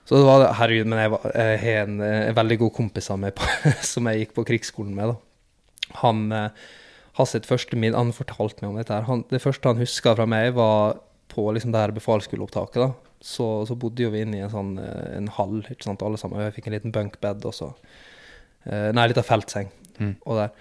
[0.04, 3.22] Så det var Herregud, men jeg, var, jeg har en, en veldig god kompis av
[3.22, 3.40] meg
[3.94, 5.14] som jeg gikk på krigsskolen med.
[5.14, 5.96] da.
[6.02, 6.66] Han eh,
[7.20, 8.94] har sitt første min, Han fortalte meg om dette.
[8.94, 9.08] her.
[9.08, 11.00] Han, det første han huska fra meg, var
[11.34, 12.82] på liksom det her befalsskoleopptaket.
[12.82, 13.14] da.
[13.24, 16.20] Så, så bodde jo vi inne i en sånn eh, en hall, ikke sant, alle
[16.20, 16.42] sammen.
[16.44, 17.70] Jeg fikk en liten bunkbed og så
[18.68, 19.72] eh, Nei, en liten feltseng.
[20.02, 20.18] Mm.
[20.26, 20.52] Og, der,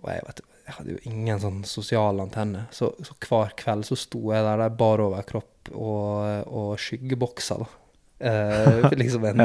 [0.00, 2.64] og jeg, vet, jeg hadde jo ingen sånn sosial antenne.
[2.72, 7.60] Så, så hver kveld så sto jeg der, der bar overkropp og, og skyggeboksa.
[7.60, 7.81] da.
[8.22, 9.42] Eh, liksom en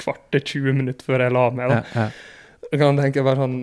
[0.00, 1.74] kvart til 20 minutter før jeg la meg.
[1.74, 2.08] da.
[2.68, 3.58] Jeg kan tenke bare sånn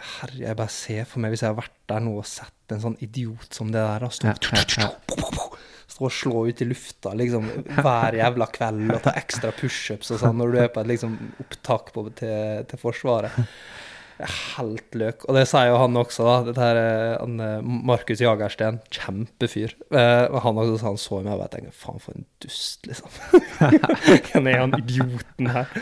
[0.00, 2.82] Herre, jeg bare ser for meg hvis jeg har vært der nå og sett en
[2.82, 4.06] sånn idiot som det der,
[5.90, 7.48] stå og slå ut i lufta liksom
[7.80, 11.16] hver jævla kveld og ta ekstra pushups og sånn når du er på et liksom
[11.42, 13.34] opptak på, til, til Forsvaret.
[14.28, 15.24] Helt løk.
[15.28, 16.34] Og det sier jo han også, da.
[16.48, 19.74] Dette her, eh, han, eh, Markus Jagersten, kjempefyr.
[19.90, 23.14] Eh, han også han så meg og jeg tenkte faen, for en dust, liksom.
[24.30, 25.72] Hvem er han idioten her?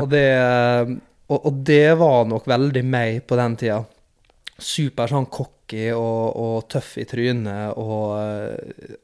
[0.00, 0.26] Og det,
[1.30, 3.80] og, og det var nok veldig meg på den tida.
[4.60, 8.12] Super sånn cocky og, og tøff i trynet, og,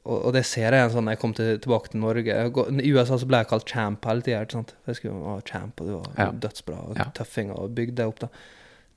[0.05, 2.37] og, og det ser jeg sånn når jeg kom til, tilbake til Norge.
[2.83, 4.43] I USA så ble jeg kalt champ hele tida.
[4.91, 6.31] Jeg skulle være champ, og du var Ja.
[6.47, 7.09] dødsbra, og Ja.
[7.17, 8.19] tøffing, og bygde deg opp.
[8.27, 8.29] da.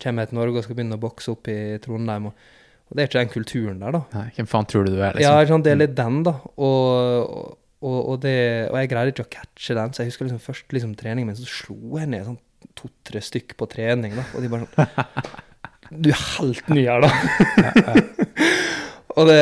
[0.03, 2.33] Kommer jeg til Norge og skal begynne å bokse opp i Trondheim, og,
[2.95, 4.01] det er ikke den kulturen der, da.
[4.15, 5.21] Nei, Hvem faen tror du du er, liksom?
[5.21, 6.33] Ja, sånn, det er litt den, da.
[6.57, 8.35] Og, det,
[8.71, 11.35] og jeg greide ikke å catche den, så jeg husker liksom først liksom treningen min,
[11.37, 12.39] så slo jeg ned sånn
[12.75, 14.25] to-tre stykk på trening, da.
[14.35, 15.45] Og de bare sånn
[15.89, 17.10] Du er helt ny her, da.
[19.17, 19.39] og, det,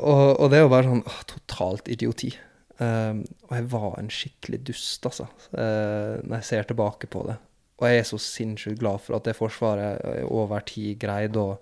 [0.00, 2.30] og, og det jo bare sånn åh, totalt idioti.
[2.76, 5.26] Um, og jeg var en skikkelig dust, altså,
[5.56, 7.38] uh, når jeg ser tilbake på det.
[7.80, 11.58] Og jeg er så sinnssykt glad for at det Forsvaret eh, over tid greide å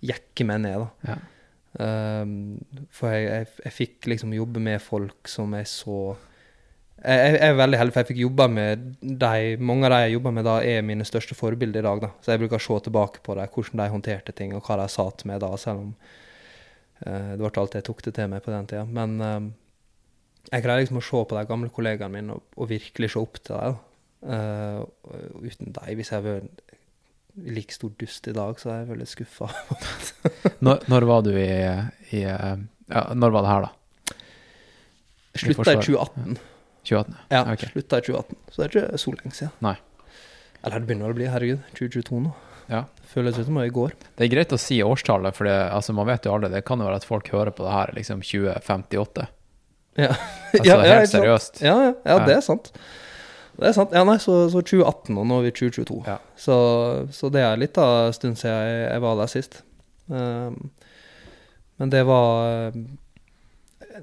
[0.00, 1.10] jekke meg ned, da.
[1.10, 1.18] Ja.
[1.78, 2.30] Um,
[2.90, 5.98] for jeg, jeg, jeg fikk liksom jobbe med folk som jeg så
[6.98, 10.16] jeg, jeg er veldig heldig, for jeg fikk jobba med de Mange av de jeg
[10.16, 12.02] jobber med da, er mine største forbilder i dag.
[12.02, 12.10] da.
[12.22, 14.88] Så jeg bruker å se tilbake på dem, hvordan de håndterte ting, og hva de
[14.92, 18.42] sa til meg da, selv om uh, det var alt jeg tok det til meg
[18.44, 18.84] på den tida.
[18.98, 19.50] Men uh,
[20.48, 23.38] jeg greier liksom å se på de gamle kollegaene mine og, og virkelig se opp
[23.42, 23.78] til dem.
[24.18, 24.80] Eh,
[25.44, 26.76] uten dem, hvis jeg hadde vært
[27.54, 29.50] like stor dust i dag, så er jeg veldig skuffa.
[30.66, 31.50] Når, når var du i,
[32.16, 34.16] i ja, Når var det her, da?
[35.38, 35.84] Slutta i Forsvaret.
[35.86, 36.47] 2018.
[36.88, 37.16] 2018?
[37.34, 37.72] Ja, okay.
[37.74, 38.42] slutta i 2018.
[38.48, 39.54] Så det er ikke så lenge siden.
[39.64, 39.76] Nei.
[40.58, 41.64] Eller det begynner å bli, herregud.
[41.78, 42.34] 2022 nå.
[42.68, 42.84] Ja.
[43.08, 43.94] Føles ut som i går.
[44.18, 46.50] Det er greit å si årstallet, for det, altså, man vet jo aldri.
[46.52, 49.28] Det kan jo være at folk hører på det her liksom 2058.
[49.98, 51.60] Ja, Altså Ja, helt ja, seriøst.
[51.64, 52.70] ja, ja, det er sant.
[53.58, 53.94] Det er sant.
[53.96, 55.98] Ja, nei, så, så 2018, og nå er vi 2022.
[56.06, 56.18] Ja.
[56.38, 56.58] Så,
[57.14, 59.60] så det er litt av en stund siden jeg, jeg var der sist.
[60.08, 60.70] Um,
[61.78, 62.86] men det var um,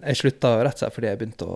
[0.03, 1.55] Jeg slutta rett og slett fordi jeg begynte å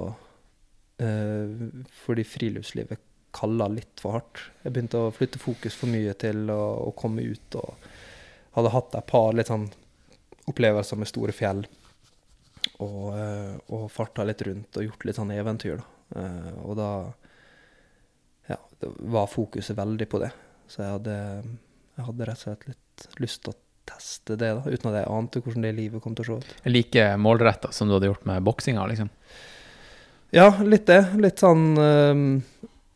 [1.00, 3.00] Fordi friluftslivet
[3.32, 4.42] kalla litt for hardt.
[4.64, 7.90] Jeg begynte å flytte fokus for mye til å, å komme ut, og
[8.58, 9.68] hadde hatt et par litt sånn
[10.50, 11.64] opplevelser med store fjell.
[12.84, 15.88] Og, eh, og farta litt rundt og gjort litt sånn eventyr, da.
[16.20, 16.92] Eh, og da
[18.50, 20.32] ja, var fokuset veldig på det.
[20.70, 21.18] Så jeg hadde,
[21.98, 23.60] jeg hadde rett og slett litt lyst til å
[23.90, 26.68] teste det, da, uten at jeg ante hvordan det livet kom til å se ut.
[26.70, 29.10] Like målretta som du hadde gjort med boksinga, liksom.
[30.36, 31.00] Ja, litt det.
[31.18, 32.26] Litt sånn ehm,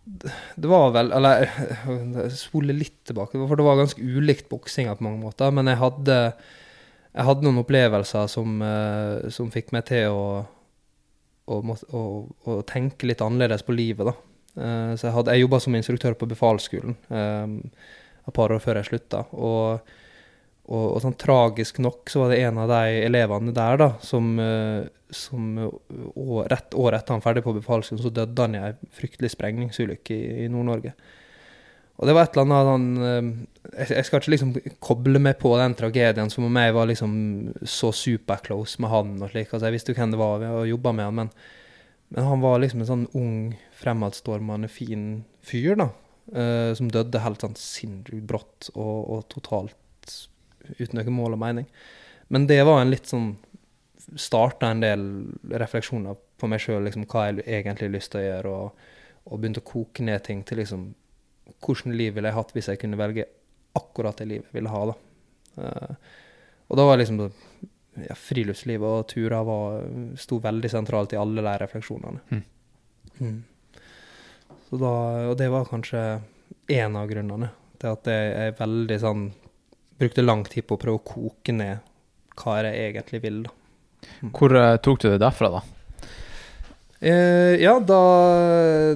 [0.06, 5.06] Det var vel Eller jeg spoler litt tilbake, for det var ganske ulikt boksinga på
[5.08, 5.54] mange måter.
[5.56, 6.17] Men jeg hadde,
[7.13, 10.28] jeg hadde noen opplevelser som, eh, som fikk meg til å,
[11.50, 12.04] å, å,
[12.54, 14.15] å tenke litt annerledes på livet, da.
[14.54, 17.58] Eh, Så jeg, hadde- jeg jobba som instruktør på befalsskolen ehm,
[18.28, 19.26] et par år før jeg slutta.
[19.34, 19.96] Og,
[20.63, 24.30] og, og sånn tragisk nok så var det en av de elevene der da, som,
[24.39, 25.73] eh, som eh,
[26.15, 30.15] å- rett året etter han ferdig på befalsskolen, så døde han i ei fryktelig sprengningsulykke
[30.15, 30.93] i, i Nord-Norge.
[32.02, 35.36] Og det var et eller annet han eh, jeg, jeg skal ikke liksom koble meg
[35.41, 37.12] på den tragedien som om jeg var liksom
[37.67, 39.52] så superclose med han og slik.
[39.52, 41.34] Altså, jeg visste jo hvem det var, vi hadde jobba med han, men,
[42.15, 43.38] men han var liksom en sånn ung,
[43.84, 45.06] fremadstormende, fin
[45.43, 45.91] fyr, da.
[46.23, 49.76] Uh, som døde helt sånn sinnssykt brått og, og totalt
[50.78, 51.67] uten noe mål og mening.
[52.34, 53.36] Men det var en litt sånn
[54.19, 55.04] Starta en del
[55.47, 58.89] refleksjoner på meg sjøl, liksom, hva jeg egentlig har lyst til å gjøre, og,
[59.32, 60.89] og begynte å koke ned ting til liksom
[61.63, 63.23] Hvordan liv ville jeg hatt hvis jeg kunne velge
[63.80, 64.97] akkurat det livet jeg ville ha, da.
[65.56, 66.12] Uh,
[66.67, 69.84] og da var liksom ja, friluftslivet og turer var,
[70.19, 72.23] sto veldig sentralt i alle de refleksjonene.
[72.32, 72.43] Mm.
[73.19, 73.39] Mm.
[74.69, 74.93] Så da,
[75.30, 76.04] og det var kanskje
[76.73, 79.26] én av grunnene til at jeg er veldig sånn
[80.01, 81.84] Brukte lang tid på å prøve å koke ned
[82.39, 83.53] hva jeg egentlig vil, da.
[84.34, 85.63] Hvor uh, tok du det derfra, da?
[87.03, 87.99] Uh, ja, da,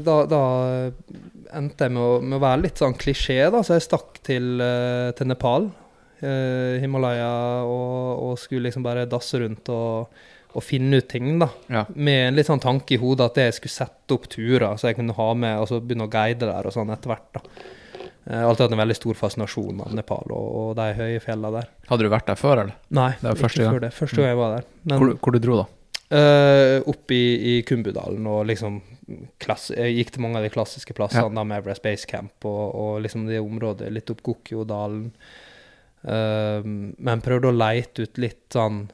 [0.04, 0.42] da, da
[1.58, 3.62] endte jeg med å, med å være litt sånn klisjé, da.
[3.64, 5.70] Så jeg stakk til, uh, til Nepal,
[6.18, 10.16] Himalaya, og, og skulle liksom bare dasse rundt og,
[10.58, 11.52] og finne ut ting, da.
[11.70, 11.84] Ja.
[11.94, 14.98] Med en litt sånn tanke i hodet at jeg skulle sette opp turer, så jeg
[14.98, 17.44] kunne ha med og så begynne å guide der og sånn etter hvert, da.
[18.28, 21.62] Jeg har alltid hatt en veldig stor fascinasjon av Nepal og, og de høye fjellene
[21.62, 21.70] der.
[21.88, 22.76] Hadde du vært der før, eller?
[22.92, 23.74] Nei, Det var ikke første gang.
[23.78, 23.92] før det.
[23.96, 24.68] Første gang jeg var der.
[24.84, 25.68] Men, Hvor, hvor du dro, da?
[26.08, 28.78] Uh, opp i, i Kumbudalen og liksom
[29.44, 32.64] klass, Jeg gikk til mange av de klassiske plassene, da med Everest Base Camp og,
[32.76, 35.06] og liksom det området litt opp Gokyo-dalen.
[36.04, 38.86] Eh, men prøvde å leite ut litt sånn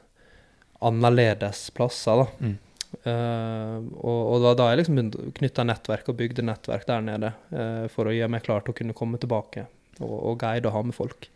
[0.84, 2.26] annerledes plasser, da.
[2.44, 2.56] Mm.
[3.04, 4.98] Eh, og, og da jeg liksom
[5.36, 8.78] knytta nettverk og bygde nettverk der nede, uh, for å gjøre meg klar til å
[8.78, 9.66] kunne komme tilbake
[10.00, 11.28] og, og guide og ha med folk.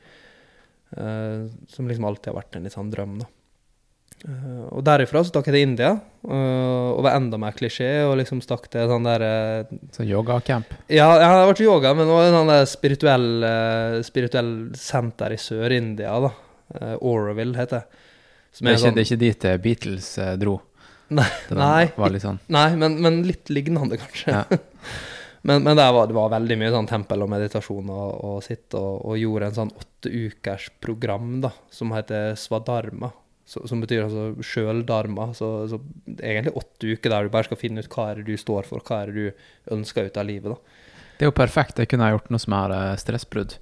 [0.96, 3.32] Uh, som liksom alltid har vært en litt sånn drøm, da.
[4.74, 5.92] Og derifra så stakk jeg til India,
[6.26, 9.22] og var enda mer klisjé, og liksom stakk til sånn der
[9.94, 10.72] Så yogacamp?
[10.90, 13.28] Ja, jeg har vært yoga, men en sånn der spirituell,
[14.02, 16.32] spirituell senter i Sør-India, da.
[16.74, 18.02] Uh, Auroville heter det.
[18.50, 20.10] Som Det er, ikke, sånn- det er ikke dit Beatles
[20.42, 20.56] dro?
[21.08, 24.34] Nei, var, nei, var litt sånn Nei, men, men litt lignende, kanskje.
[24.34, 24.58] Ja.
[25.48, 29.06] men men var, det var veldig mye sånn tempel og meditasjon og, og sitte og,
[29.08, 33.12] og gjorde en sånn åtte ukers program da, som heter Svadharma
[33.48, 35.30] Så, som betyr altså sjøldarma.
[35.32, 35.80] Så, så
[36.18, 38.84] egentlig åtte uker der du bare skal finne ut hva er det du står for,
[38.84, 40.52] hva er det du ønsker ut av livet.
[40.52, 40.84] da.
[41.18, 41.80] Det er jo perfekt.
[41.80, 43.56] Jeg kunne ha gjort noe som er eh, stressbrudd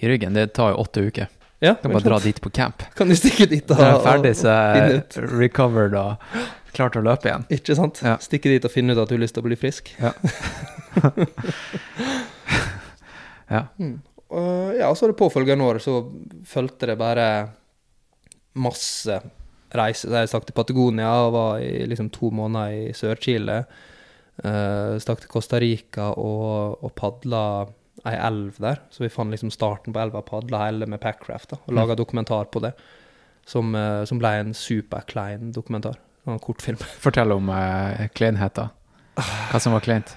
[0.00, 0.38] i ryggen.
[0.38, 1.26] Det tar jo åtte uker.
[1.62, 2.82] Ja, Kan bare dra dit på camp.
[2.98, 6.24] Kan du stikke dit Når jeg er ferdig, så jeg recovered og
[6.76, 7.44] klar til å løpe igjen.
[7.54, 8.00] Ikke sant?
[8.04, 8.16] Ja.
[8.22, 9.92] Stikke dit og finne ut at du har lyst til å bli frisk.
[10.00, 10.12] Ja.
[13.56, 13.62] ja.
[14.32, 15.98] Og, ja, så det påfølgende år så
[16.48, 17.28] fulgte det bare
[18.60, 19.20] masse
[19.72, 20.08] reiser.
[20.08, 23.62] Så jeg stakk til Patagonia og var i liksom to måneder i Sør-Chile.
[24.42, 27.42] Uh, stakk til Costa Rica og, og padla
[28.08, 28.80] ei elv der.
[28.90, 32.48] Så vi fant liksom starten på elva, padla hele med Packraft da, og laga dokumentar
[32.52, 32.72] på det.
[33.46, 35.96] Som, eh, som ble en superklein dokumentar.
[36.26, 36.78] En kortfilm.
[37.04, 38.68] Fortell om uh, kleinheten.
[39.50, 40.14] Hva som var kleint.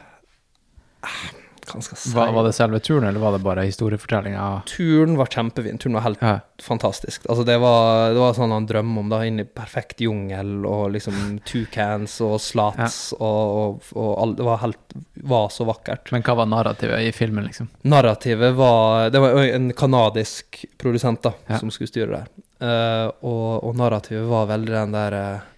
[1.65, 2.11] Hva skal jeg si?
[2.13, 4.43] Var, var det selve turen, eller var det bare historiefortellinga?
[4.69, 5.79] Turen var kjempefin.
[5.81, 6.35] Turen var helt Ja.
[6.61, 7.25] fantastisk.
[7.25, 10.93] Altså det var, det var sånn han drømmer om, da, inn i perfekt jungel, og
[10.93, 14.95] liksom toucans og slats, og, og, og all, det var helt
[15.25, 16.13] var så vakkert.
[16.13, 17.71] Men hva var narrativet i filmen, liksom?
[17.89, 21.57] Narrativet var Det var en kanadisk produsent da, Ja.
[21.59, 22.31] som skulle styre der.
[22.61, 25.51] Uh, og, og narrativet var veldig den der eh,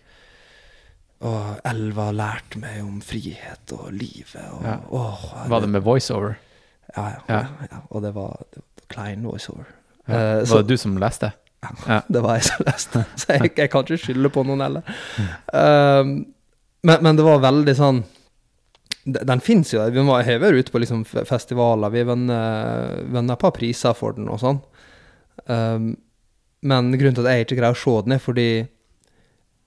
[1.25, 4.75] Åh, elva lærte meg om frihet og livet, og Ja.
[4.91, 6.35] åh, Var det med voiceover?
[6.95, 7.39] Ja, ja.
[7.71, 7.77] Ja.
[7.89, 9.65] Og det var, det var klein voiceover.
[10.07, 10.13] Ja.
[10.13, 11.31] Eh, så- Var det du som leste?
[11.87, 12.01] Ja.
[12.11, 14.83] Det var jeg som leste, så jeg, jeg kan ikke skylde på noen heller.
[15.53, 16.11] Um,
[16.83, 18.03] men, men det var veldig sånn
[19.07, 19.81] Den fins jo.
[19.89, 21.89] Vi var- har vært ute på liksom festivaler.
[21.89, 24.61] Vi vunnet et par priser for den og sånn.
[25.47, 25.95] Um,
[26.61, 28.67] men grunnen til at jeg ikke greier å se den, er fordi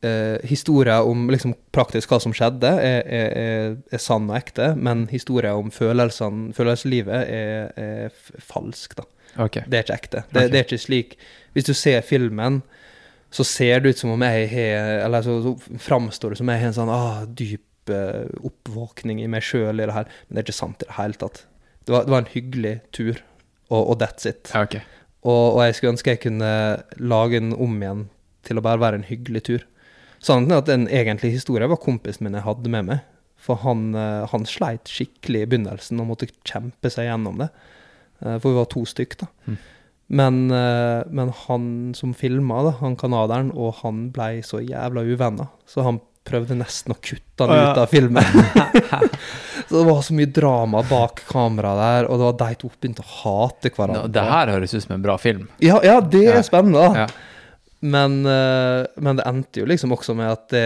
[0.06, 5.06] uh, historier om liksom praktisk hva som skjedde, er, er, er, sann og ekte, men
[5.12, 9.08] historier om følelseslivet er, er falsk, da.
[9.38, 9.62] Okay.
[9.70, 10.22] Det er ikke ekte.
[10.26, 10.50] Det, okay.
[10.50, 11.12] det er ikke slik
[11.54, 12.56] Hvis du ser filmen,
[13.30, 16.58] så ser det ut som om jeg har Eller så, så framstår det som jeg
[16.58, 20.10] har en sånn ah, dyp eh, oppvåkning i meg sjøl i det her.
[20.26, 21.44] Men det er ikke sant i det hele tatt.
[21.86, 23.22] Det var, det var en hyggelig tur,
[23.70, 24.50] og, og that's it.
[24.50, 24.82] Okay.
[25.22, 26.52] Og, og jeg skulle ønske jeg kunne
[26.98, 28.04] lage den om igjen
[28.46, 29.66] til å bare være en hyggelig tur.
[30.20, 33.04] Sannheten er at den egentlige historien var kompisen min jeg hadde med meg.
[33.40, 37.48] For han, eh, han sleit skikkelig i begynnelsen og måtte kjempe seg gjennom det.
[38.20, 39.30] Eh, For vi var to stykk, da.
[39.48, 39.56] Mm.
[40.10, 45.48] Men, eh, men han som filma, han canadieren, og han blei så jævla uvenner.
[45.66, 48.22] Så han prøvde nesten å kutte han ut av filmen.
[49.68, 53.06] så det var så mye drama bak kameraet der, og det var de to begynte
[53.06, 54.12] å hate hverandre.
[54.12, 55.48] det her høres ut som en bra film.
[55.64, 57.06] Ja, ja, det er spennende, da.
[57.06, 57.29] Ja.
[57.80, 60.64] Men, eh, men det endte jo liksom også med at det,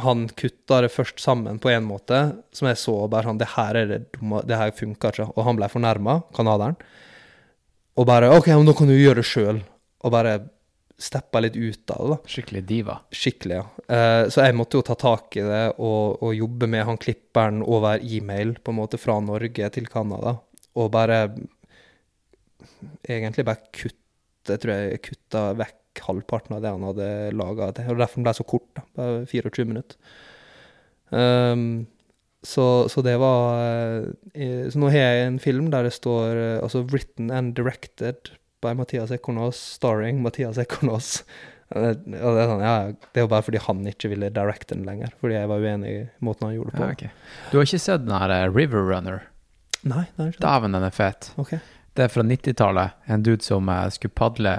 [0.00, 2.20] han kutta det først sammen på en måte,
[2.54, 5.28] som jeg så bare sånn Det her er det dumme, det her funker ikke.
[5.34, 6.78] Og han ble fornærma, canadieren.
[7.98, 9.60] Og bare OK, men da kan du gjøre det sjøl.
[10.02, 10.38] Og bare
[11.02, 12.30] steppa litt ut av det, da.
[12.34, 12.96] Skikkelig diva.
[13.12, 13.64] Skikkelig, ja.
[13.96, 17.60] Eh, så jeg måtte jo ta tak i det og, og jobbe med han klipperen
[17.66, 20.38] over e-mail, på en måte, fra Norge til Canada.
[20.78, 21.26] Og bare
[23.02, 27.72] Egentlig bare kutte Jeg tror jeg kutta vekk halvparten av det han hadde laga.
[27.76, 28.84] Derfor den ble så kort, da.
[28.96, 29.98] Bare 24 minutter.
[31.12, 31.84] Um,
[32.42, 33.60] så, så det var
[34.34, 38.32] eh, Så nå har jeg en film der det står eh, altså 'Written and Directed'
[38.62, 41.24] by Mathias Ekornås, starring Mathias Ekornås.
[41.72, 44.84] Og det, er sånn, ja, det er jo bare fordi han ikke ville directe den
[44.84, 45.14] lenger.
[45.22, 46.84] Fordi jeg var uenig i måten han gjorde det på.
[46.84, 47.38] Ja, okay.
[47.48, 49.22] Du har ikke sett den her eh, River Runner?
[49.82, 50.42] Nei, det er ikke.
[50.44, 51.30] Dæven, den er fet.
[51.40, 51.62] Okay.
[51.96, 52.98] Det er fra 90-tallet.
[53.10, 54.58] En dude som skulle padle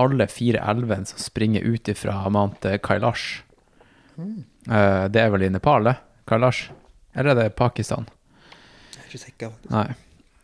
[0.00, 3.42] alle fire elvene som springer ut ifra Mount Kailash.
[4.18, 5.96] Eh, det er vel i Nepal, det?
[6.28, 6.70] Kailash?
[7.14, 8.06] Eller er det Pakistan?
[8.94, 9.50] Jeg er ikke sikker.
[9.50, 9.70] faktisk.
[9.74, 9.94] Nei.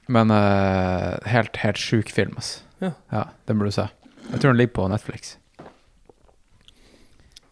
[0.09, 2.63] Men uh, helt, helt sjuk film, altså.
[2.81, 3.25] Ja.
[3.49, 3.89] Den burde du se.
[4.31, 5.35] Jeg tror den ligger på Netflix.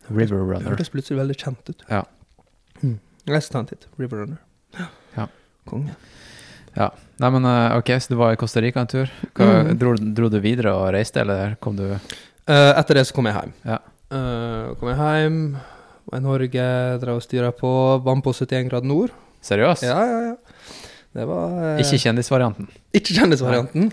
[0.09, 0.69] River Det Runner.
[0.71, 1.83] hørtes plutselig veldig kjent ut.
[1.91, 2.03] Ja.
[2.83, 2.99] Mm.
[3.27, 3.87] Jeg skal ta en titt.
[3.99, 4.39] River Runner.
[5.17, 5.27] Ja.
[5.67, 5.97] Konge.
[6.77, 6.91] Ja.
[7.17, 9.13] Nei, men eh, ok, så du var i Costa Rica en tur.
[9.33, 9.75] Hva, mm.
[9.81, 11.87] dro, dro du videre og reiste, eller kom du
[12.47, 13.53] Eh, etter det så kom jeg hjem.
[13.67, 13.81] Ja.
[14.15, 15.39] Eh, kom jeg hjem,
[16.07, 16.67] var i Norge,
[17.03, 17.71] drev og styra på.
[18.07, 19.15] Vann på 71 grad nord.
[19.43, 19.83] Seriøs?
[19.83, 20.77] Ja, ja, ja.
[21.17, 22.69] Det var Ikke kjendisvarianten?
[22.95, 23.89] Ikke kjendisvarianten.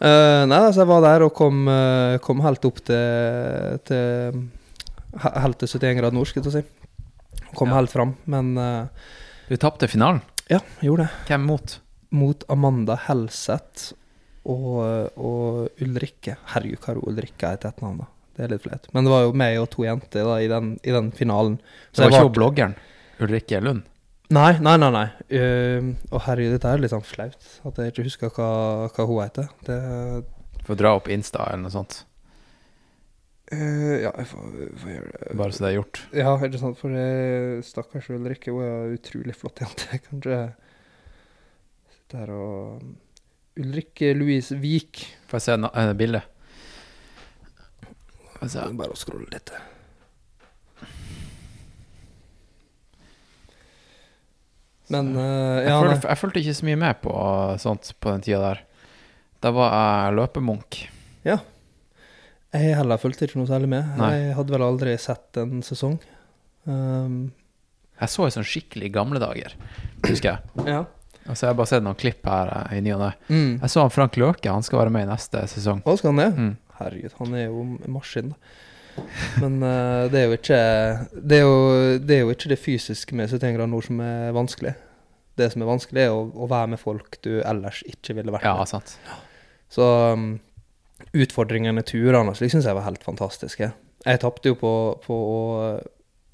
[0.00, 4.46] Uh, nei, altså jeg var der og kom, uh, kom helt opp til, til
[5.18, 7.46] Helt til 71 grad nord, skulle jeg si.
[7.56, 7.78] Kom Ja.
[7.78, 9.12] helt fram, men uh,
[9.48, 10.22] Du tapte finalen.
[10.48, 11.24] Ja, jeg gjorde det.
[11.28, 11.78] Hvem mot?
[12.18, 13.92] Mot Amanda Helseth
[14.48, 14.78] og,
[15.20, 16.38] og Ulrikke.
[16.54, 18.08] Herregud, hva er Ulrikke er et etternavn, da?
[18.38, 18.86] Det er litt flaut.
[18.94, 21.58] Men det var jo meg og to jenter da, i, den, i den finalen.
[21.90, 22.76] Det var ikke hun bloggeren
[23.18, 23.86] Ulrikke Lund?
[24.30, 24.90] Nei, nei, nei.
[24.94, 25.06] nei.
[25.32, 27.48] Uh, og herregud, dette er litt sånn flaut.
[27.66, 28.50] At jeg ikke husker hva,
[28.92, 29.48] hva hun heter.
[29.66, 29.78] Det,
[30.66, 32.02] For å dra opp Insta eller noe sånt.
[33.52, 34.46] Eh, ja, jeg får,
[34.82, 35.36] får gjøre det.
[35.40, 36.00] Bare så det er gjort.
[36.16, 36.78] Ja, ikke sant.
[36.80, 39.88] For det, stakkars Ulrikke, hun er utrolig flott jente.
[39.92, 40.40] Jeg kan ikke
[41.96, 42.82] sitte her og
[43.58, 45.06] Ulrikke Louise Wiik.
[45.30, 46.22] Får jeg se na- eh, bildet?
[48.38, 48.68] Altså.
[48.78, 49.50] Bare å scrolle litt.
[54.88, 57.12] Men uh, Jeg, ja, følte, jeg fulgte ikke så mye med på
[57.60, 58.62] sånt på den tida der.
[59.44, 60.78] Da var jeg løpemunk.
[62.54, 63.88] Jeg heller fulgte ikke noe særlig med.
[64.00, 64.12] Nei.
[64.16, 65.98] Jeg hadde vel aldri sett en sesong.
[66.68, 67.18] Um,
[68.00, 69.52] Jeg så jo sånn skikkelig gamle dager,
[70.06, 70.68] husker jeg.
[70.68, 70.84] ja.
[71.28, 73.08] Og så har jeg bare sett noen klipp her eh, i ny og ne.
[73.28, 73.50] Mm.
[73.60, 75.82] Jeg så han Frank Løke, han skal være med i neste sesong.
[75.84, 76.28] Hva skal han det?
[76.40, 76.54] Mm.
[76.78, 78.30] Herregud, han er jo en maskin.
[79.42, 80.60] Men uh, det er jo ikke
[81.20, 81.58] det er jo,
[82.00, 84.72] det er jo ikke det fysiske med 71 grader nord som er vanskelig.
[85.38, 88.48] Det som er vanskelig, er å, å være med folk du ellers ikke ville vært
[88.48, 88.72] Ja, med.
[88.72, 88.96] sant.
[89.68, 89.84] Så
[90.16, 90.30] um,
[91.14, 93.70] utfordringene, turene, slik syns jeg var helt fantastiske.
[94.06, 94.72] Jeg tapte jo på,
[95.02, 95.16] på
[95.58, 95.80] uh,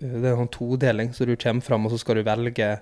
[0.01, 2.75] Det er en sånn todeling, så du kommer fram, og så skal du velge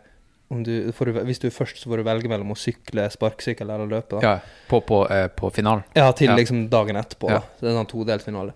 [0.52, 3.06] om du, får du, Hvis du er først, så får du velge mellom å sykle,
[3.14, 4.18] sparkesykkel eller løpe.
[4.18, 4.20] da.
[4.20, 5.86] Ja, på, på, eh, på finalen.
[5.96, 6.36] Ja, til Ja.
[6.36, 7.30] liksom dagen etterpå.
[7.32, 7.38] Ja.
[7.40, 7.56] Da.
[7.56, 8.52] Så det er en sånn todelt finale.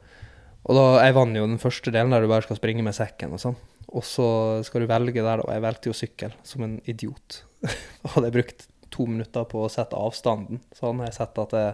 [0.66, 3.32] Og da, Jeg vant jo den første delen der du bare skal springe med sekken
[3.32, 3.56] og sånn.
[3.88, 4.28] Og så
[4.66, 7.44] skal du velge der, og jeg valgte jo sykkel, som en idiot.
[8.12, 11.64] Hadde jeg brukt to minutter på å sette avstanden, så hadde jeg sett at det,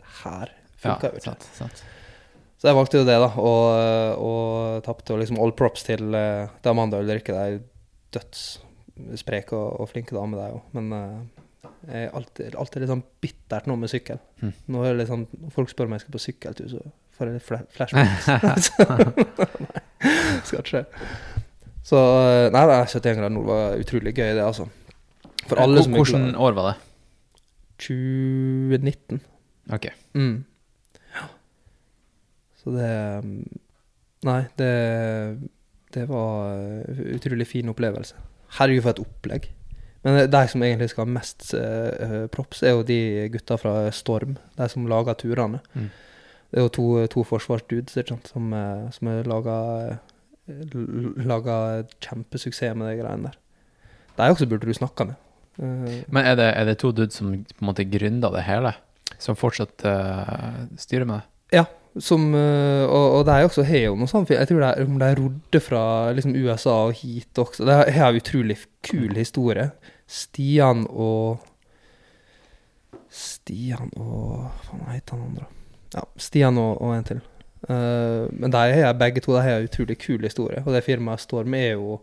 [0.00, 0.52] det her
[0.84, 1.28] Ja, funka jo ikke.
[1.30, 1.76] sant, sant.
[2.60, 3.62] Så jeg valgte jo det, da, og,
[4.24, 5.12] og tapte.
[5.12, 7.32] Og liksom all props til, uh, til Amanda Ulrikke.
[7.34, 7.62] Det er jo
[9.20, 10.62] spreke og, og flinke damer, de òg.
[10.78, 11.18] Men uh,
[11.90, 14.18] jeg er alltid, alltid litt sånn bittert nå med sykkel.
[14.40, 14.52] Mm.
[14.72, 16.80] Nå er det Når folk spør om jeg skal på sykkeltur, så
[17.18, 18.24] får jeg litt fla- flashbacks.
[18.40, 18.56] nei,
[20.44, 20.82] skal ikke skje.
[21.84, 24.64] Så eh, Nei, nei 71 grader nord var utrolig gøy, det, altså.
[25.44, 26.76] For alle som er år var det?
[27.84, 29.20] 2019.
[29.74, 29.86] Ok.
[30.16, 30.36] Mm.
[32.64, 32.70] Ja.
[32.70, 32.90] Så det
[33.24, 33.60] um,
[34.24, 34.70] Nei, det
[35.94, 38.16] Det var uh, utrolig fin opplevelse.
[38.56, 39.50] Herregud, for et opplegg.
[40.02, 43.90] Men uh, de som egentlig skal ha mest uh, props, er jo de gutta fra
[43.94, 44.34] Storm.
[44.58, 45.60] De som lager turene.
[45.74, 45.90] Mm.
[46.50, 49.98] Det er jo to, to forsvarsdudes som, uh, som laga
[51.24, 53.38] Laga kjempesuksess med de greiene der.
[54.18, 55.14] De også burde du snakka med.
[55.56, 58.74] Uh, Men er det, er det to dudes som på en måte gründa det hele?
[59.18, 59.86] Som fortsatt
[60.76, 61.62] styrer med det?
[62.02, 65.10] Som, og, og, det er jo også har jo noe Jeg tror det er, de
[65.20, 67.62] rodde fra liksom USA og hit også.
[67.68, 69.68] Det er en utrolig kul historie.
[70.10, 71.44] Stian og
[73.14, 75.46] Stian og Hva heter han andre?
[75.94, 77.22] Ja, Stian og, og en til.
[77.64, 80.62] Uh, men de har begge to de har en utrolig kul historie.
[80.64, 82.00] Og det firmaet Storm er jo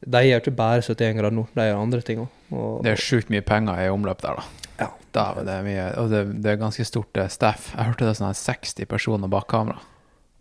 [0.00, 2.82] De gjør ikke bare 71 grader nord, de gjør andre ting òg.
[2.84, 4.67] Det er sjukt mye penger i omløp der, da.
[4.78, 4.92] Ja.
[5.18, 7.72] Er det mye, og det, det er ganske stort eh, staff.
[7.74, 9.80] Jeg hørte det er sånn her 60 personer bak kamera.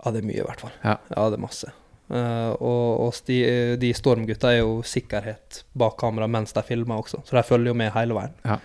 [0.03, 0.75] Ja, det er mye, i hvert fall.
[0.83, 0.97] Ja.
[1.09, 1.71] det er masse.
[2.07, 3.39] Eh, og og de,
[3.81, 7.79] de Stormgutta er jo sikkerhet bak kamera mens de filmer også, så de følger jo
[7.81, 8.37] med hele veien.
[8.45, 8.59] Ja.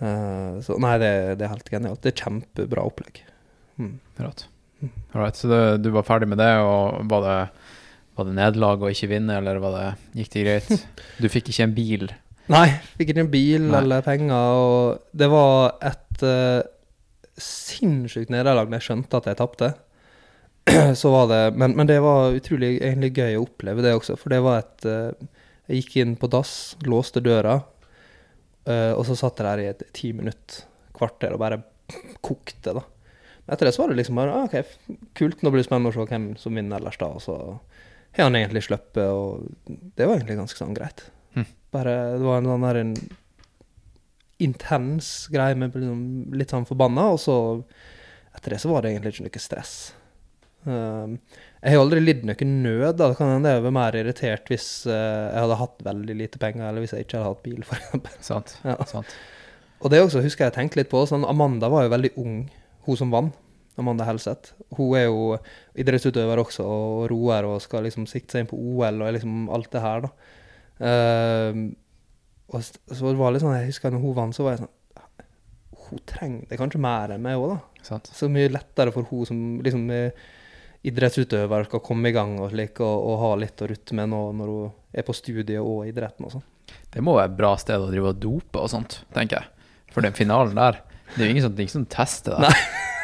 [0.00, 2.02] Eh, så nei, det, det er helt genialt.
[2.04, 3.24] Det er kjempebra opplegg.
[3.80, 3.96] Mm.
[4.22, 4.46] Rått.
[5.14, 7.38] Alright, så du, du var ferdig med det, og var det,
[8.18, 9.86] var det nederlag å ikke vinne, eller var det,
[10.20, 10.86] gikk det greit?
[11.22, 12.10] Du fikk ikke en bil.
[12.52, 12.66] Nei,
[12.98, 13.80] fikk ikke en bil Nei.
[13.80, 16.60] eller penger, og det var et uh,
[17.40, 19.70] sinnssykt nederlag da jeg skjønte at jeg tapte.
[21.00, 24.32] så var det, men, men det var utrolig egentlig gøy å oppleve det også, for
[24.32, 25.30] det var et uh,
[25.68, 27.58] Jeg gikk inn på dass, låste døra,
[28.68, 30.64] uh, og så satt jeg der i et ti minutt,
[30.96, 31.62] kvarter, og bare
[32.24, 32.84] kokte, da.
[33.44, 35.92] Men etter det så var det liksom bare ah, OK, kult, nå blir det spennende
[35.92, 37.08] å se hvem som vinner ellers, da.
[37.12, 37.40] Og så
[38.16, 39.48] har han egentlig sluppet, og
[39.96, 41.06] det var egentlig ganske sånn greit.
[41.74, 42.94] Bare Det var en sånn der en
[44.44, 46.00] intens greie med liksom,
[46.34, 47.36] litt sånn forbanna, og så
[48.34, 49.74] etter det så var det egentlig ikke noe stress.
[50.64, 51.18] Um,
[51.60, 52.96] jeg har aldri lidd noe nød.
[52.98, 53.10] da.
[53.10, 56.66] Det kan hende jeg var mer irritert hvis uh, jeg hadde hatt veldig lite penger,
[56.66, 58.26] eller hvis jeg ikke hadde hatt bil, f.eks.
[58.26, 58.56] Sant?
[58.66, 58.76] Ja.
[58.90, 59.14] Sant.
[59.84, 61.04] Og det også husker jeg tenkte litt på.
[61.08, 62.36] sånn Amanda var jo veldig ung,
[62.88, 63.40] hun som vant.
[63.80, 64.54] Amanda Helseth.
[64.78, 65.34] Hun er jo
[65.82, 69.70] idrettsutøver også, og roer og skal liksom sikte seg inn på OL og liksom alt
[69.72, 70.12] det her, da.
[70.82, 71.66] Ehm,
[72.50, 74.64] og så så det var litt sånn, jeg husker når hun vant, så var jeg
[74.64, 74.72] sånn
[75.84, 77.84] Hun trenger det kanskje mer enn meg òg, da.
[77.84, 78.08] Sant.
[78.16, 80.14] Så mye lettere for hun som liksom er
[80.84, 84.22] idrettsutøver skal komme i gang og slik, og, og ha litt å rutte med nå
[84.36, 86.46] når hun er på studiet og idretten og sånn.
[86.92, 89.68] Det må være et bra sted å drive og dope og sånt, tenker jeg.
[89.94, 90.80] For den finalen der,
[91.14, 92.52] det er jo ingen som, ingen som tester det.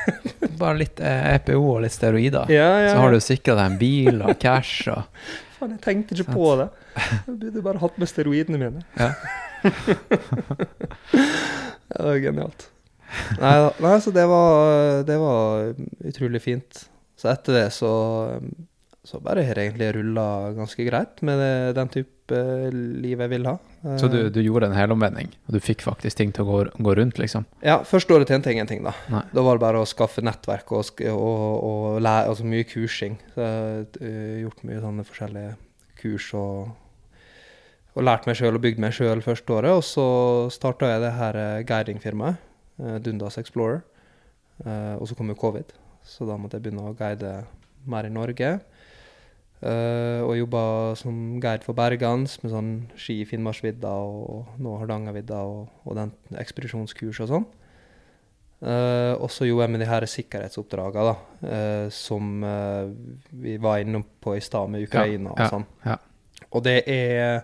[0.60, 2.48] Bare litt eh, EPO og litt steroider.
[2.48, 5.04] Så har du sikra deg en bil og cash og
[5.60, 6.68] Faen, jeg tenkte ikke på det.
[6.96, 8.84] Jeg burde bare hatt med steroidene mine.
[8.96, 9.12] Ja.
[11.90, 12.68] Det var genialt.
[13.40, 15.72] Nei, nei, så det var, det var
[16.06, 16.84] utrolig fint.
[17.18, 17.90] Så etter det så,
[19.04, 23.30] så bare har jeg egentlig rulla ganske greit med det, den type eh, liv jeg
[23.32, 23.54] vil ha.
[24.00, 26.58] Så du, Eh, du gjorde en helomvending, og du fikk faktisk ting til å gå,
[26.86, 27.46] gå rundt, liksom?
[27.64, 28.92] Ja, første året tjente jeg ingenting, da.
[29.12, 29.22] Nei.
[29.32, 33.16] Da var det bare å skaffe nettverk og, og, og lære, altså mye kursing.
[33.34, 35.54] Så jeg har eh, gjort mye sånne forskjellige
[36.00, 36.72] kurs og,
[37.96, 39.72] og lært meg sjøl og bygd meg sjøl første året.
[39.78, 40.06] Og så
[40.54, 42.46] starta jeg det her eh, guidingfirmaet,
[43.04, 43.82] Dundas Explorer.
[44.64, 45.70] Og så kom jo covid,
[46.04, 47.30] så da måtte jeg begynne å guide
[47.88, 48.58] mer i Norge.
[49.60, 50.62] Eh, og jobba
[50.96, 56.14] som guide for Bergans med sånn ski i Finnmarksvidda og nå Hardangervidda og, og den
[56.40, 57.48] ekspedisjonskurs og sånn.
[58.60, 62.42] Uh, og så gjorde jeg med de her sikkerhetsoppdragene, da, uh, som
[63.40, 65.64] vi var innom på i stad med Ukraina og sånn.
[65.86, 65.96] ja.
[66.50, 67.40] Og det er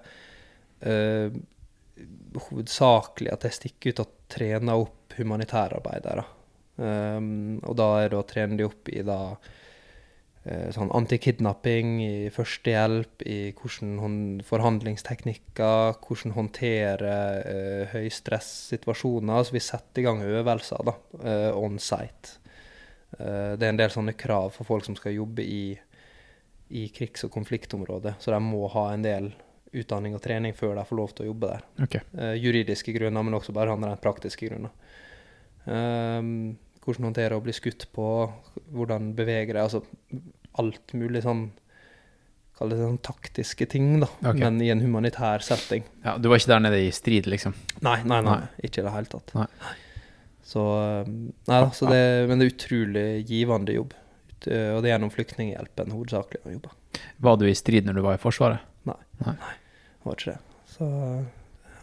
[2.49, 6.25] hovedsakelig at jeg stikker ut og trener opp humanitærarbeidere.
[6.77, 9.21] Um, og da er det å trene de opp i da
[10.74, 19.47] sånn antikidnapping, i førstehjelp, i hvordan forhandlingsteknikker, hvordan håndtere uh, høystressituasjoner.
[19.47, 22.38] Så vi setter i gang øvelser da, uh, on site.
[23.18, 25.64] Uh, det er en del sånne krav for folk som skal jobbe i,
[26.78, 29.32] i krigs- og konfliktområdet, så de må ha en del
[29.76, 31.66] utdanning og trening før de får lov til å jobbe der.
[31.88, 32.07] Okay.
[32.14, 34.74] Uh, juridiske grunner, men også bare rent praktiske grunner.
[35.66, 36.57] Ehm,
[36.87, 38.09] hvordan håndtere å bli skutt på,
[38.72, 39.82] hvordan bevege deg, altså
[40.62, 41.49] alt mulig sånn
[42.57, 44.07] Kall det sånn taktiske ting, da.
[44.22, 44.39] okay.
[44.41, 45.82] Men i en humanitær setting.
[46.01, 47.53] Ja, du var ikke der nede i strid, liksom?
[47.84, 48.39] Nei, nei, nei.
[48.47, 48.62] Nei.
[48.64, 49.34] Ikke i det hele tatt.
[49.37, 49.45] Nei.
[50.47, 51.11] Så eh,
[51.51, 53.93] Nei da, så det, men det er utrolig givende jobb.
[54.49, 56.72] Eh, Og det er gjennom Flyktninghjelpen hovedsakelig å jobbe.
[57.28, 58.64] Var du i strid når du var i Forsvaret?
[58.89, 59.37] Nei, nei.
[59.37, 60.64] Det var ikke det.
[60.78, 60.89] Så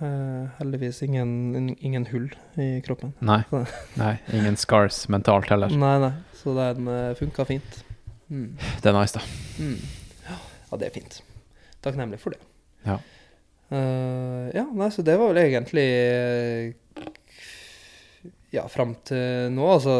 [0.05, 2.29] eh, heldigvis ingen, ingen hull
[2.59, 3.15] i kroppen.
[3.23, 3.41] Nei.
[3.99, 4.13] Nei.
[4.35, 5.73] Ingen scars mentalt heller.
[5.73, 6.13] Nei, nei.
[6.37, 7.83] Så den uh, funka fint.
[8.27, 8.55] Mm.
[8.81, 9.23] Det er nice, da.
[9.63, 9.79] Mm.
[10.29, 11.19] Ja, det er fint.
[11.83, 12.41] Takknemlig for det.
[12.87, 12.99] Ja.
[13.73, 17.05] Uh, ja, nei, så det var vel egentlig eh,
[18.53, 19.95] Ja, fram til nå, altså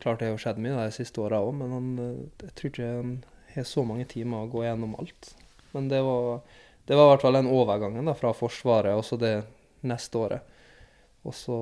[0.00, 2.88] Klart det har skjedd mye de siste åra òg, men han, eh, jeg tror ikke
[2.88, 3.12] han
[3.54, 5.30] har så mange timer å gå gjennom alt.
[5.72, 6.42] Men det var,
[6.86, 9.34] det var i hvert fall den overgangen da, fra Forsvaret og så det
[9.88, 10.40] neste året.
[11.24, 11.56] Og så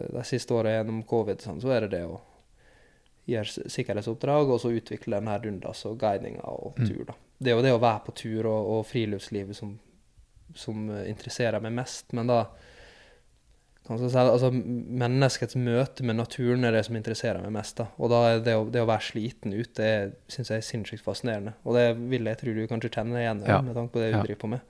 [0.00, 2.20] eh, det siste året gjennom covid, sånn, så er det det å
[3.26, 6.86] gjøre sikkerhetsoppdrag, og så utvikle den her dundas og guidinga og Mm.
[6.88, 7.04] tur.
[7.04, 7.14] da.
[7.38, 9.78] Det er jo det å være på tur og, og friluftslivet som,
[10.54, 12.46] som interesserer meg mest, men da
[13.88, 17.76] altså, Menneskets møte med naturen er det som interesserer meg mest.
[17.78, 17.86] da.
[17.98, 19.92] Og da er det å, det å være sliten ute det
[20.32, 21.54] syns jeg er sinnssykt fascinerende.
[21.64, 23.60] Og det vil jeg tro du kanskje kjenner igjen Ja.
[23.62, 24.22] med tanke på det du Ja.
[24.24, 24.60] driver på med.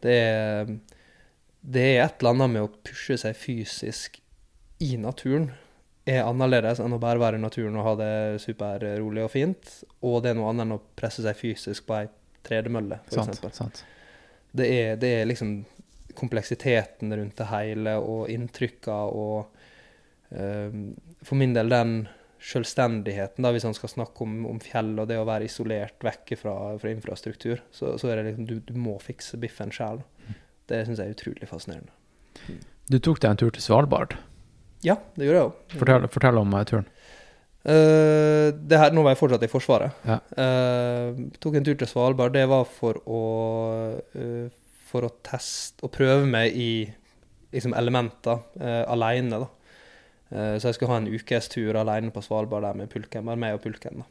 [0.00, 0.66] Det er,
[1.62, 4.20] det er et eller annet med å pushe seg fysisk
[4.80, 5.50] i naturen
[6.08, 9.82] er annerledes enn å bare være i naturen og ha det superrolig og fint.
[10.00, 12.06] Og det er noe annet enn å presse seg fysisk på ei
[12.46, 13.82] tredemølle, f.eks.
[14.56, 15.50] Det er, det er liksom
[16.18, 19.58] kompleksiteten rundt det hele, og inntrykka og
[20.34, 20.90] ehm,
[21.24, 22.00] For min del den
[22.38, 26.36] selvstendigheten, da, hvis han skal snakke om, om fjell og det å være isolert vekk
[26.38, 30.04] fra, fra infrastruktur, så, så er det liksom du, du må fikse biffen sjøl.
[30.70, 31.90] Det syns jeg er utrolig fascinerende.
[32.88, 34.14] Du tok deg en tur til Svalbard.
[34.86, 35.58] Ja, det gjorde jeg òg.
[35.80, 36.86] Fortell, fortell om uh, turen.
[37.66, 40.06] Uh, det her, nå var jeg fortsatt i Forsvaret.
[40.06, 40.20] Ja.
[40.38, 42.36] Uh, tok en tur til Svalbard.
[42.36, 43.22] Det var for å
[44.14, 44.46] eh,
[44.88, 46.72] For å teste og prøve meg i
[47.52, 49.48] liksom elementer uh, aleine, da.
[50.28, 53.24] Eh, så jeg skulle ha en ukes tur alene på Svalbard der med pulken.
[53.24, 54.08] Bare meg og pulken, da.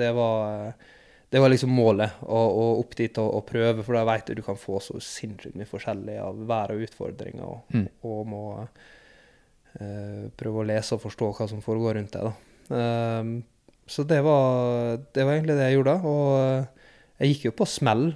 [0.00, 0.38] Det var,
[0.70, 0.86] eh,
[1.28, 4.38] det var liksom målet, å, å opp dit og, og prøve, for da veit du
[4.38, 7.84] du kan få så sinnssykt mye forskjellig av vær og utfordringer, og, Mm.
[8.08, 12.32] og må uh, prøve å lese og forstå hva som foregår rundt deg.
[12.32, 13.44] da.
[13.88, 15.94] Så det var, det var egentlig det jeg gjorde.
[16.08, 16.88] Og eh,
[17.22, 18.10] jeg gikk jo på smell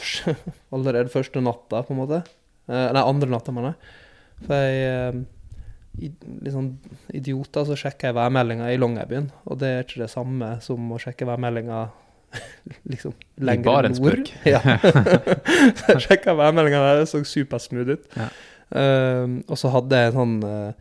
[0.74, 2.22] allerede første natta, på en måte.
[2.70, 3.94] Eh, nei, andre natta, mener jeg.
[4.46, 5.22] For jeg eh,
[5.92, 6.70] Litt sånn
[7.12, 9.26] idioter, så sjekker jeg værmeldinga i Longyearbyen.
[9.44, 11.82] Og det er ikke det samme som å sjekke værmeldinga
[12.92, 13.12] liksom
[13.44, 14.30] lenger nord.
[14.48, 14.62] Ja.
[14.62, 18.08] så jeg sjekka værmeldinga der, det så supersmooth ut.
[18.16, 18.30] Ja.
[18.80, 20.72] Ehm, og så hadde jeg en sånn uh,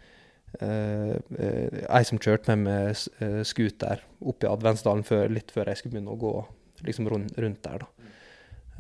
[0.64, 5.98] eh, Ei som kjørte meg med scooter opp i Adventsdalen før, litt før jeg skulle
[5.98, 6.36] begynne å gå
[6.88, 7.84] liksom rundt, rundt der.
[7.84, 8.01] da.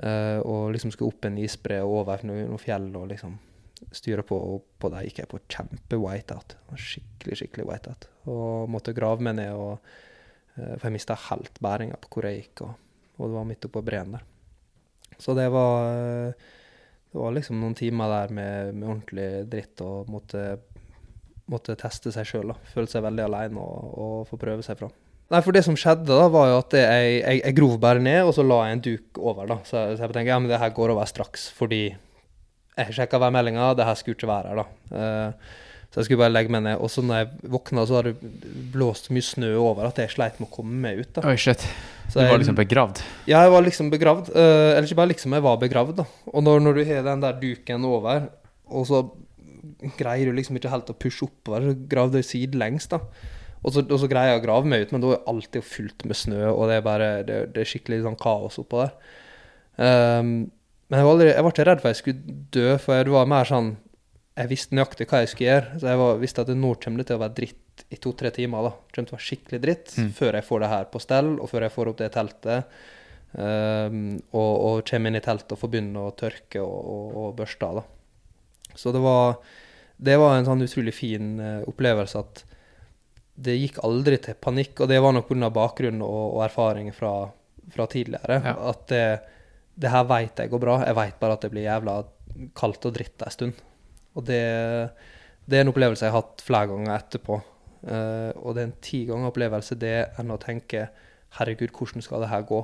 [0.02, 3.36] Eh, og liksom skulle opp en isbre og over noen, noe fjell og liksom
[3.93, 4.38] styre på.
[4.38, 6.58] Og på der gikk jeg på kjempe-whiteout.
[6.74, 8.08] Skikkelig, skikkelig whiteout.
[8.32, 9.93] Og måtte grave meg ned, og,
[10.58, 12.66] uh, for jeg mista helt bæringa på hvor jeg gikk.
[12.66, 14.26] Og, og det var midt oppå breen der.
[15.22, 16.34] Så det var
[17.12, 20.45] det var liksom noen timer der med, med ordentlig dritt og måtte,
[21.52, 22.54] måtte teste seg sjøl.
[22.72, 24.93] Føle seg veldig aleine og, og få prøve seg fram.
[25.32, 28.22] Nei, for det som skjedde da, var jo at jeg, jeg, jeg grov bare ned,
[28.28, 29.48] og så la jeg en duk over.
[29.48, 29.58] da.
[29.64, 31.86] Så, så jeg tenkte ja, men det her går over straks, fordi
[32.78, 34.66] jeg sjekka værmeldinga, det her skulle ikke være her, da.
[34.92, 35.58] Uh,
[35.92, 36.78] så jeg skulle bare legge meg ned.
[36.84, 40.38] Og så når jeg våkna, så hadde det blåst mye snø over at jeg sleit
[40.40, 41.10] med å komme meg ut.
[41.18, 41.24] da.
[41.28, 41.66] Oi, shit.
[42.12, 43.02] Så Du var jeg- liksom begravd.
[43.28, 44.30] ja, jeg var liksom begravd.
[44.36, 46.06] Uh, eller ikke bare liksom, jeg var begravd, da.
[46.32, 48.30] Og når, når du har den der duken over,
[48.72, 49.02] og så
[50.00, 53.00] greier du liksom ikke helt å pushe oppover, så gravde jeg sidelengs, da.
[53.62, 55.62] Og så, og så greier jeg å grave meg ut, men da er alt jo
[55.62, 58.95] fullt med snø, og det er bare det, det er skikkelig sånn kaos oppå der.
[59.78, 60.32] Um,
[60.89, 63.30] men jeg var, aldri, jeg var ikke redd for jeg skulle dø, for det var
[63.32, 63.70] mer sånn
[64.41, 65.78] Jeg visste nøyaktig hva jeg skulle gjøre.
[65.80, 68.64] Så jeg var, visste at nå kommer det til å være dritt i to-tre timer.
[68.64, 68.72] da.
[68.88, 70.12] Det kommer til å være skikkelig dritt Mm.
[70.18, 72.76] før jeg får det her på stell, og før jeg får opp det teltet.
[73.36, 73.99] Um,
[74.36, 77.68] og, og kommer inn i teltet og får begynne å tørke og, og, og børste
[77.68, 77.82] av.
[77.82, 78.76] da.
[78.76, 79.38] Så det var,
[79.99, 82.43] det var en sånn utrolig fin eh, opplevelse at
[83.36, 85.50] det gikk aldri til panikk, og det var nok pga.
[85.54, 87.14] bakgrunn og, og erfaringer fra,
[87.74, 88.42] fra tidligere.
[88.44, 88.56] Ja.
[88.72, 89.06] At det,
[89.82, 92.02] det her veit jeg går bra, jeg veit bare at det blir jævla
[92.58, 93.64] kaldt og dritt en stund.
[94.16, 94.42] Og det,
[95.48, 97.40] det er en opplevelse jeg har hatt flere ganger etterpå.
[97.82, 100.86] Uh, og det er en ti ganger opplevelse det enn å tenke
[101.40, 102.60] herregud, hvordan skal det her gå?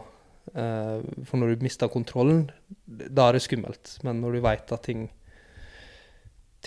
[0.54, 2.46] Uh, for når du mister kontrollen,
[2.86, 3.96] da er det skummelt.
[4.06, 5.08] Men når du veit at ting,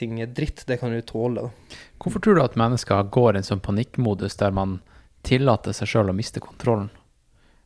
[0.01, 1.46] ting er dritt, det kan du tåle.
[1.46, 1.78] da.
[2.01, 4.78] Hvorfor tror du at mennesker går i en sånn panikkmodus der man
[5.26, 6.88] tillater seg sjøl å miste kontrollen?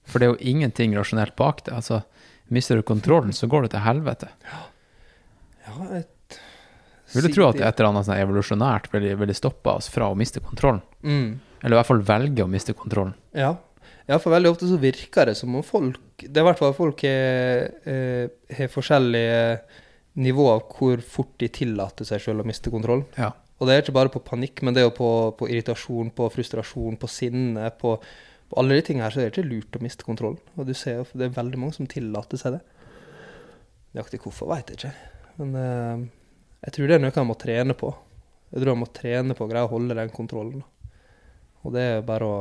[0.05, 1.75] For det er jo ingenting rasjonelt bak det.
[1.79, 2.03] Altså,
[2.53, 4.33] mister du kontrollen, så går det til helvete.
[5.65, 6.11] Ja, jeg
[7.15, 10.19] Vil du tro at et eller annet sånn evolusjonært ville, ville stoppa oss fra å
[10.19, 10.83] miste kontrollen?
[11.03, 11.29] mm.
[11.65, 13.15] Eller i hvert fall velge å miste kontrollen.
[13.33, 13.55] Ja.
[14.05, 16.75] ja, for veldig ofte så virker det som om folk Det er i hvert fall
[16.77, 18.27] folk eh,
[18.59, 19.39] har forskjellige
[20.15, 23.03] nivå av hvor fort de tillater seg selv å miste kontroll.
[23.19, 23.33] Ja.
[23.59, 26.29] Og det er ikke bare på panikk, men det er jo på, på irritasjon, på
[26.35, 27.71] frustrasjon, på sinne.
[27.79, 27.97] På,
[28.51, 30.41] på alle de tingene her så er det ikke lurt å miste kontrollen.
[30.59, 32.63] Og du ser jo, det er veldig mange som tillater seg det.
[33.95, 34.93] Nøyaktig hvorfor, veit jeg ikke.
[35.39, 36.05] Men uh,
[36.67, 37.93] jeg tror det er noe han må trene på.
[38.51, 40.65] Jeg tror han må trene på å greie å holde den kontrollen.
[41.65, 42.41] Og det er bare å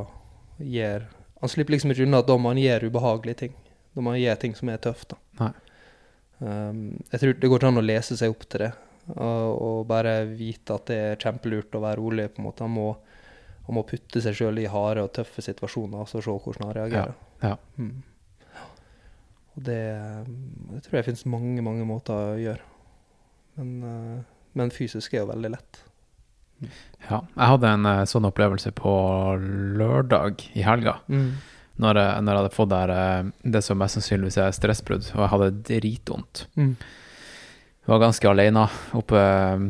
[0.59, 3.55] gjøre Han slipper liksom ikke unna at da han gjøre ubehagelige ting.
[3.91, 5.09] Da han gjøre ting som er tøft.
[5.11, 5.17] da.
[5.41, 5.49] Nei.
[6.39, 8.71] Um, jeg tror det går an å lese seg opp til det,
[9.13, 12.29] og, og bare vite at det er kjempelurt å være rolig.
[12.33, 12.65] på en måte.
[12.65, 12.87] Han må,
[13.67, 16.75] han må putte seg sjøl i harde og tøffe situasjoner og så se hvordan han
[16.79, 17.15] reagerer.
[17.43, 17.55] Ja.
[17.77, 18.03] Mm.
[19.53, 19.81] Og det,
[20.71, 22.69] det tror jeg finnes mange, mange måter å gjøre.
[23.59, 25.81] Men, uh, men fysisk er jo veldig lett.
[26.63, 27.19] ja.
[27.19, 28.93] Jeg hadde en uh, sånn opplevelse på
[29.77, 30.97] lørdag i helga.
[31.81, 33.23] Når jeg, når jeg hadde fått der, eh,
[33.55, 36.43] det som mest sannsynligvis er stressbrudd, og jeg hadde dritvondt.
[36.55, 36.75] Mm.
[37.83, 39.63] Jeg var ganske alene oppe eh,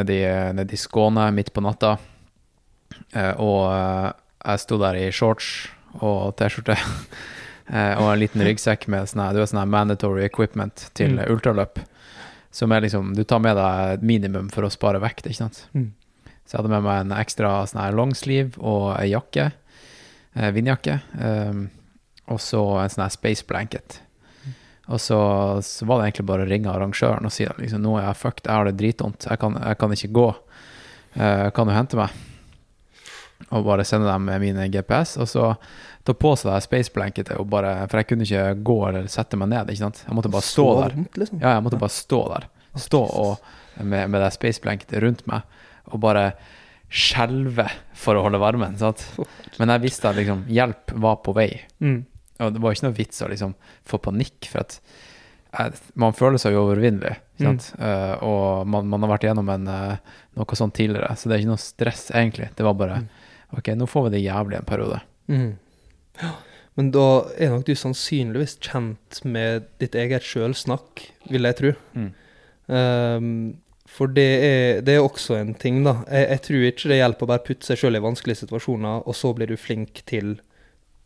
[0.00, 0.16] nedi,
[0.56, 1.98] nedi Skåne midt på natta.
[3.12, 4.08] Eh, og eh,
[4.48, 5.68] jeg sto der i shorts
[6.00, 6.76] og T-skjorte
[7.74, 11.26] eh, og en liten ryggsekk med sånn her- du vet, sånn mandatory equipment til Mm.
[11.36, 11.78] ultraløp.
[12.50, 15.66] Som er liksom Du tar med deg minimum for å spare vekt, ikke sant.
[15.74, 15.90] Mm.
[16.48, 19.50] Så jeg hadde med meg en ekstra sånn her longsleeve og ei jakke.
[20.34, 21.00] Eh, vindjakke.
[21.20, 21.64] Eh,
[22.28, 24.00] og så en sånn her space blanket.
[24.88, 25.18] Og så,
[25.64, 28.20] så var det egentlig bare å ringe arrangøren og si at liksom, nå er jeg
[28.22, 30.28] fucked, jeg har det dritvondt, jeg kan, jeg kan ikke gå.
[31.18, 32.24] Eh, kan du hente meg?
[33.52, 35.50] Og bare sende dem min GPS, og så
[36.08, 39.36] ta på seg det space blanketet, og bare, for jeg kunne ikke gå eller sette
[39.40, 40.02] meg ned, ikke sant?
[40.06, 40.96] Jeg måtte bare stå der.
[41.20, 41.42] liksom.
[41.44, 42.48] Ja, jeg måtte bare stå der.
[42.78, 43.52] Stå og,
[43.82, 45.44] med, med det space blanketet rundt meg,
[45.92, 46.30] og bare
[46.88, 47.66] skjelve
[47.96, 49.04] for å holde varmen, sant?
[49.58, 51.50] Men jeg visste at liksom, hjelp var på vei.
[51.84, 52.00] Mm.
[52.44, 53.54] Og det var ikke noe vits å liksom
[53.88, 54.78] få panikk, for at
[55.48, 57.14] jeg, man føler seg jo overvinnelig.
[57.40, 57.70] Sant?
[57.80, 61.44] Eh, og man, man har vært gjennom en, uh, noe sånt tidligere, så det er
[61.44, 62.50] ikke noe stress, egentlig.
[62.56, 63.00] Det var bare
[63.56, 65.00] OK, nå får vi det jævlig en periode.
[65.32, 65.50] Mm.
[66.20, 66.34] Ja.
[66.78, 67.06] Men da
[67.40, 71.72] er nok du sannsynligvis kjent med ditt eget sjølsnakk, vil jeg tro.
[71.98, 72.10] Mm.
[72.68, 73.32] Um,
[73.88, 75.98] for det er, det er også en ting, da.
[76.12, 79.16] Jeg, jeg tror ikke det hjelper å bare putte seg sjøl i vanskelige situasjoner, og
[79.16, 80.36] så blir du flink til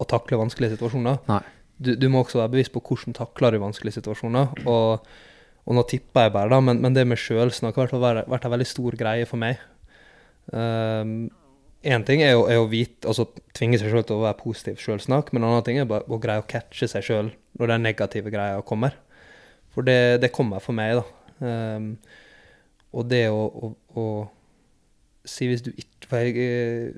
[0.03, 1.21] å takle vanskelige situasjoner.
[1.83, 4.65] Du, du må også være bevisst på hvordan takler du vanskelige situasjoner.
[4.67, 5.07] Og,
[5.63, 8.55] og nå tipper jeg bare, da, men, men det med sjølsnakk har vært, vært en
[8.57, 9.63] veldig stor greie for meg.
[11.83, 14.83] Én ting er jo, er å vite, altså tvinge seg sjøl til å være positiv
[14.83, 17.87] sjølsnakk, men en annen ting er bare å greie å catche seg sjøl når den
[17.89, 18.95] negative greia kommer.
[19.75, 21.07] For det, det kommer for meg, da.
[21.43, 21.89] Um,
[22.93, 24.07] og det å, å, å
[25.25, 26.93] si hvis du ikke jeg eh,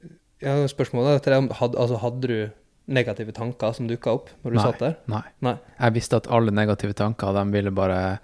[0.44, 1.38] jeg har spørsmål til deg.
[1.44, 2.50] om- Hadde, altså, hadde du
[2.86, 4.64] negative tanker som dukka opp når du Nei.
[4.66, 4.96] satt der?
[5.08, 5.22] Nei.
[5.40, 5.54] Nei.
[5.80, 8.18] Jeg visste at alle negative tanker, de ville bare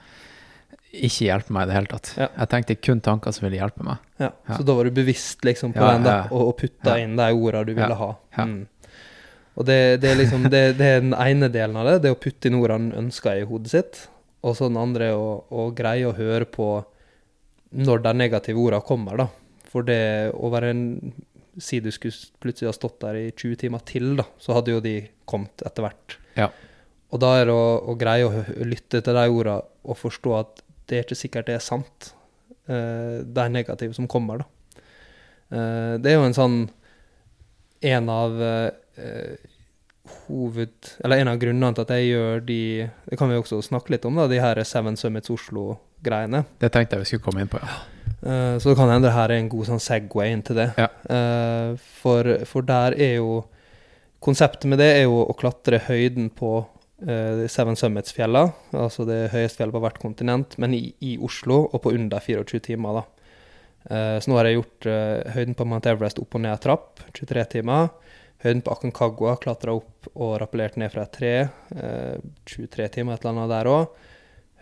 [0.93, 2.11] ikke hjelpe meg i det hele tatt.
[2.19, 2.27] Ja.
[2.43, 3.99] Jeg tenkte kun tanker som ville hjelpe meg.
[4.19, 4.57] Ja, Ja.
[4.59, 6.19] Så da var du bevisst liksom på Ja, den ja.
[6.31, 7.05] og, og putta Ja.
[7.05, 8.11] inn de orda du ville Ja, ha.
[8.37, 8.45] ja.
[8.45, 8.67] Mm.
[9.57, 12.19] Og det, det, er liksom, det, det er den ene delen av det, det å
[12.21, 14.09] putte inn ordene en ønsker i hodet sitt.
[14.43, 16.85] Og så den andre å, å greie å høre på
[17.71, 19.29] når de negative ordene kommer, da.
[19.71, 20.87] For det å være en
[21.61, 24.79] Si du skulle plutselig ha stått der i 20 timer til, da, så hadde jo
[24.81, 24.95] de
[25.29, 26.15] kommet etter hvert.
[26.39, 26.47] Ja.
[27.11, 30.63] Og da er det å, å greie å lytte til de ordene og forstå at
[30.89, 32.13] det er ikke sikkert det er sant,
[32.71, 34.47] Det de negative som kommer, da.
[35.51, 36.59] Uh, det er jo en sånn
[37.83, 38.71] En av eh,
[40.27, 40.93] hoved...
[41.05, 42.61] Eller en av grunnene til at jeg gjør de
[43.11, 46.45] Det kan vi også snakke litt om, da, de her Seven Summits Oslo-greiene.
[46.61, 47.81] Det tenkte jeg vi skulle komme inn på, ja.
[48.23, 50.69] Eh, så det kan hende det her er en god sånn Segway inn til det.
[50.81, 50.91] Ja.
[51.17, 51.71] Eh,
[52.03, 53.41] for, for der er jo
[54.21, 56.59] Konseptet med det er jo å klatre høyden på
[57.09, 58.43] eh, Seven Summits-fjella,
[58.77, 62.61] altså det høyeste fjellet på hvert kontinent, men i, i Oslo og på under 24
[62.67, 62.99] timer.
[62.99, 63.07] da.
[64.21, 64.89] Så nå har jeg gjort
[65.33, 67.89] høyden på Mount Everest opp og ned trapp, 23 timer.
[68.41, 71.33] Høyden på Aconcagua klatra opp og rappellert ned fra et tre,
[71.77, 74.07] eh, 23 timer, et eller annet der òg.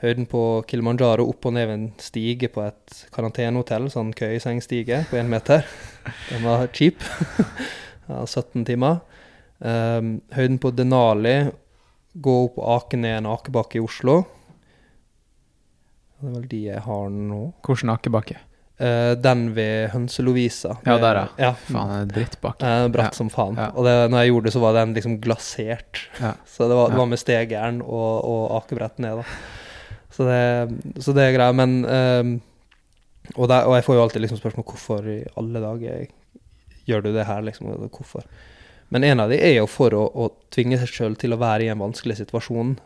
[0.02, 5.30] Høyden på Kilimanjaro opp og ned en stige på et karantenehotell, sånn køyesengstige på én
[5.30, 5.66] meter.
[6.30, 7.02] Den var cheap.
[8.10, 9.00] ja, 17 timer.
[9.58, 11.50] Um, høyden på Denali,
[12.14, 14.20] gå opp og ake ned en akebakke i Oslo.
[16.18, 17.42] Det er vel de jeg har nå.
[17.66, 18.38] Hvordan akebakke?
[18.78, 20.76] Eh, den ved Hønse Lovisa.
[20.86, 21.48] Ja, der, ja.
[21.48, 21.52] ja.
[21.66, 22.62] Faen, det er drittbakke.
[22.68, 23.16] Uh, bratt Ja.
[23.16, 23.56] som faen.
[23.58, 23.72] Ja.
[23.74, 26.02] Og det, når jeg gjorde det, så var den liksom glasert.
[26.54, 29.96] Så det var, det var med stegjern og, og akebrett ned, da.
[30.14, 30.38] Så det,
[31.04, 31.54] så det er greia.
[31.54, 32.38] Men uh,
[33.34, 36.06] og, der, og jeg får jo alltid liksom spørsmål hvorfor i alle dager
[36.88, 37.74] gjør du det her, liksom.
[37.90, 38.24] Hvorfor?
[38.94, 41.66] Men en av de er jo for å, å tvinge seg sjøl til å være
[41.66, 42.76] i en vanskelig situasjon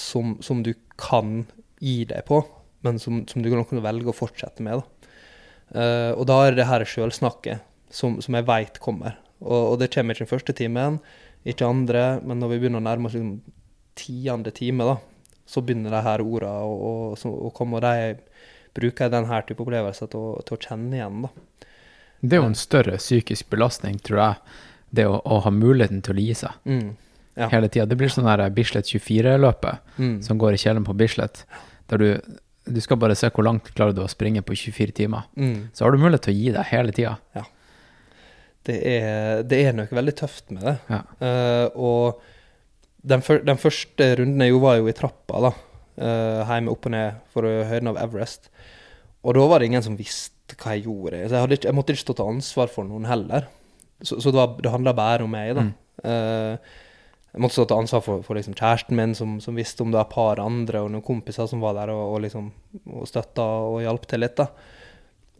[0.00, 1.42] som, som du kan
[1.82, 2.40] gi deg på,
[2.86, 4.80] men som, som du kan velge å fortsette med.
[4.80, 5.01] da.
[5.74, 7.60] Eh, og da er det her sjølsnakket
[7.92, 9.16] som, som jeg veit kommer.
[9.40, 10.98] Og, og det kommer ikke den første timen,
[11.48, 13.40] ikke andre, men når vi begynner å nærme oss liksom
[13.98, 14.96] tiende time, da,
[15.48, 18.14] så begynner de her orda å, komme, og de
[18.78, 21.24] bruker denne type opplevelser til til å kjenne igjen.
[21.26, 21.66] da.
[22.22, 24.34] Det er jo en større psykisk belastning, tror jeg,
[24.94, 26.92] det å, å ha muligheten til å gi seg Mm.
[27.34, 27.48] Ja.
[27.48, 27.86] hele tida.
[27.88, 30.22] Det blir sånn der Bislett 24-løpet Mm.
[30.22, 31.44] som går i kjelleren på Bislett,
[31.88, 32.08] der du,
[32.64, 35.26] du skal bare se hvor langt klarer du å springe på 24 timer.
[35.34, 35.70] Mm.
[35.74, 37.16] Så har du mulighet til å gi deg hele tida.
[38.62, 40.76] Det, er, det er noe veldig tøft med det.
[40.92, 41.00] Ja.
[41.18, 42.20] Uh, og
[43.02, 45.50] den, fyr, den første runden jeg var jo i trappa, da.
[45.98, 48.46] Uh, hjemme opp og ned for høyden av Everest.
[49.26, 51.24] Og da var det ingen som visste hva jeg gjorde.
[51.26, 53.50] Så jeg, ikke, jeg måtte ikke stå til ansvar for noen heller.
[54.02, 55.66] Så, så det, var- det handla bare om meg, da.
[56.02, 56.72] Eh,
[57.32, 59.96] jeg måtte stå til ansvar for, for liksom kjæresten min, som, som visste om det
[59.96, 62.50] var et par andre, og noen kompiser som var der og, og, liksom,
[62.92, 64.36] og støtta og hjalp til litt.
[64.36, 64.50] da.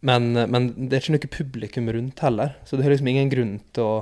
[0.09, 3.55] Men, men det er ikke noe publikum rundt heller, så det er liksom ingen grunn
[3.77, 3.95] til å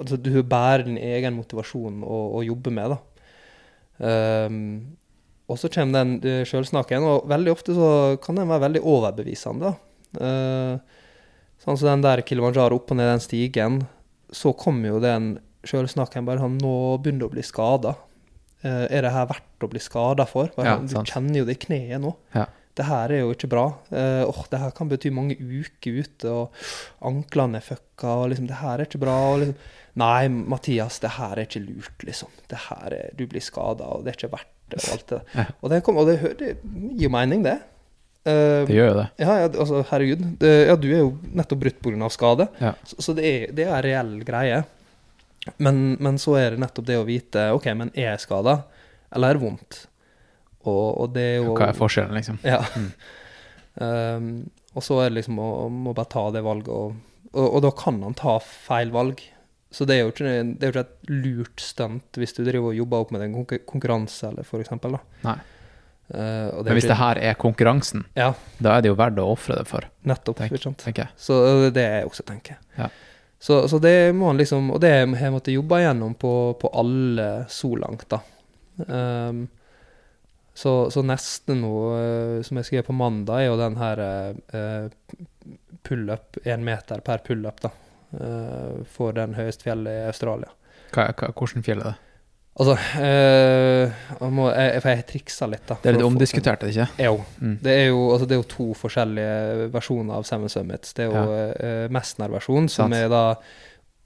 [0.00, 2.98] altså Du bærer din egen motivasjon å, å jobbe med, da.
[4.00, 4.56] Um,
[5.44, 7.90] og så kommer den uh, sjølsnakken, og veldig ofte så
[8.24, 9.74] kan den være veldig overbevisende.
[9.74, 9.74] da.
[10.16, 11.04] Uh,
[11.60, 13.76] sånn som den der Kilimanjaro opp og ned den stigen,
[14.32, 15.02] så kommer jo
[15.62, 17.96] den han bare sånn Nå begynner du å bli skada.
[18.62, 20.50] er det her verdt å bli skada for?
[20.56, 22.14] Bare, Ja, du kjenner jo det i kneet nå.
[22.34, 22.46] Ja.
[22.76, 23.64] Det her er jo ikke bra.
[23.92, 26.52] Uh, åh, det her kan bety mange uker ute, og
[27.02, 29.16] anklene er fucka, og liksom, det her er ikke bra.
[29.42, 29.56] Liksom,
[30.00, 32.30] Nei, Mathias, det her er ikke lurt, liksom.
[32.48, 35.18] Det her er, du blir skada, og det er ikke verdt det, og alt det
[35.34, 35.50] der.
[35.60, 36.52] Og det, kom, og det, det
[37.00, 37.56] gir mening, det.
[38.24, 39.06] Uh, Det gjør jo det.
[39.18, 40.24] ja, ja, altså, herregud.
[40.40, 42.08] Det, ja, du er jo nettopp brutt pga.
[42.14, 42.74] skade, Ja.
[42.86, 44.62] så, så det, er, det er en reell greie.
[45.58, 48.62] Men, men så er det nettopp det å vite OK, men er jeg skada,
[49.10, 49.80] eller er det vondt?
[50.68, 52.40] Og, og det er jo Hva er forskjellen, liksom?
[52.46, 52.62] Ja.
[53.80, 56.96] Um, og så er det liksom å, må bare ta det valget, og,
[57.30, 59.22] og, og da kan han ta feil valg.
[59.70, 62.72] Så det er jo ikke, det er jo ikke et lurt stunt hvis du driver
[62.72, 64.98] og jobber opp med en konkurranse, eller for eksempel.
[64.98, 65.02] Da.
[65.28, 65.36] Nei.
[66.10, 69.60] Uh, Men hvis det her er konkurransen, Ja, da er det jo verdt å ofre
[69.60, 70.40] det for, nettopp.
[70.42, 70.56] Tenk.
[70.58, 71.14] ikke sant?
[71.14, 72.58] Så det er det jeg også tenker.
[72.74, 72.90] Ja.
[73.40, 76.70] Så, så det må han liksom Og det har jeg måttet jobbe igjennom på, på
[76.76, 78.20] alle så langt, da.
[78.84, 79.46] Um,
[80.54, 84.90] så, så neste nå, eh, som jeg skrev på mandag, er jo den her uh,
[85.86, 87.70] pullup, én meter per pullup, da.
[88.12, 90.52] Uh, for den høyeste fjellet i Australia.
[90.90, 92.09] Hva, hva, hvordan fjell er det?
[92.60, 93.88] Altså eh,
[94.20, 95.78] jeg må, jeg, jeg triksa litt, da.
[95.80, 97.06] Det er litt omdiskutert, er det ikke?
[97.06, 97.14] Jo.
[97.40, 97.54] Mm.
[97.64, 100.92] Det er jo, altså det er jo to forskjellige versjoner av Seven Summits.
[100.96, 101.70] Det er jo ja.
[101.96, 102.98] Mestner-versjonen, som Sant.
[102.98, 103.22] er da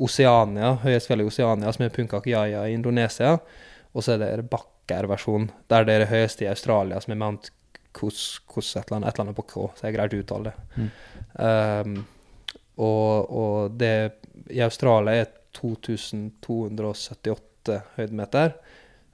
[0.04, 3.30] Oceania, høyestfjellet i Oceania, som er Punkak Jaya i Indonesia.
[3.94, 7.44] Og så er det Bakker-versjon, der det er det høyeste i Australia, som er Mount
[7.94, 10.46] Kos, Kos et, eller annet, et eller annet på K, så jeg greier å uttale
[10.50, 10.56] det.
[10.78, 10.90] Mm.
[11.38, 11.92] Um,
[12.82, 13.96] og, og det
[14.50, 17.53] i Australia er 2278
[17.96, 18.48] høydemeter,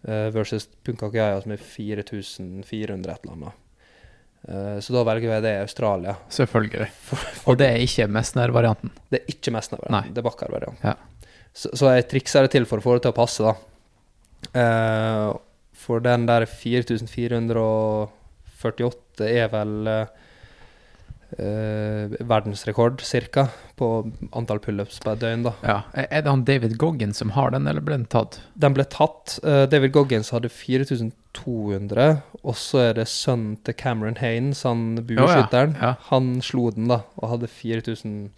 [0.07, 3.53] eh, versus Punkakaya, som er 4400 et eller annet.
[4.48, 6.14] Eh, så da velger jeg det i Australia.
[6.32, 6.88] Selvfølgelig.
[7.46, 8.90] Og det er ikke Messner-varianten.
[9.12, 10.07] Det er ikke Mestner-variant, Nei.
[10.14, 10.84] det er Bakkar-varianten.
[10.84, 10.94] Ja.
[11.53, 13.53] Så, så jeg trikser det til for å få det til å passe, da.
[14.57, 15.28] Eh,
[15.80, 19.74] for den der 4448 er vel
[21.38, 23.88] eh, verdensrekord, cirka, på
[24.36, 25.52] antall pullups på et døgn, da.
[25.64, 25.78] Ja.
[25.94, 28.40] Er det han David Goggins som har den, eller ble den tatt?
[28.54, 29.38] Den ble tatt.
[29.44, 35.76] eh, David Goggins hadde 4200, og så er det sønnen til Cameron Haines, han bueskytteren.
[35.78, 35.94] Ja, ja.
[36.10, 38.30] Han slo den, da, og hadde 4004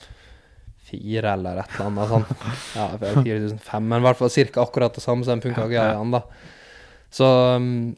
[1.33, 2.27] eller et eller annet sånn.
[2.79, 4.61] Ja, 4005, men i hvert fall ca.
[4.67, 5.83] akkurat det samme som funka Ja, ja.
[5.95, 6.23] Gayan, da.
[7.13, 7.27] Så
[7.57, 7.95] um,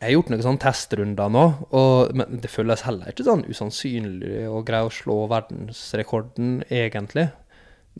[0.00, 1.42] jeg har gjort noen sånne testrunder nå,
[1.76, 7.28] og, men det føles heller ikke sånn usannsynlig å greie å slå verdensrekorden, egentlig.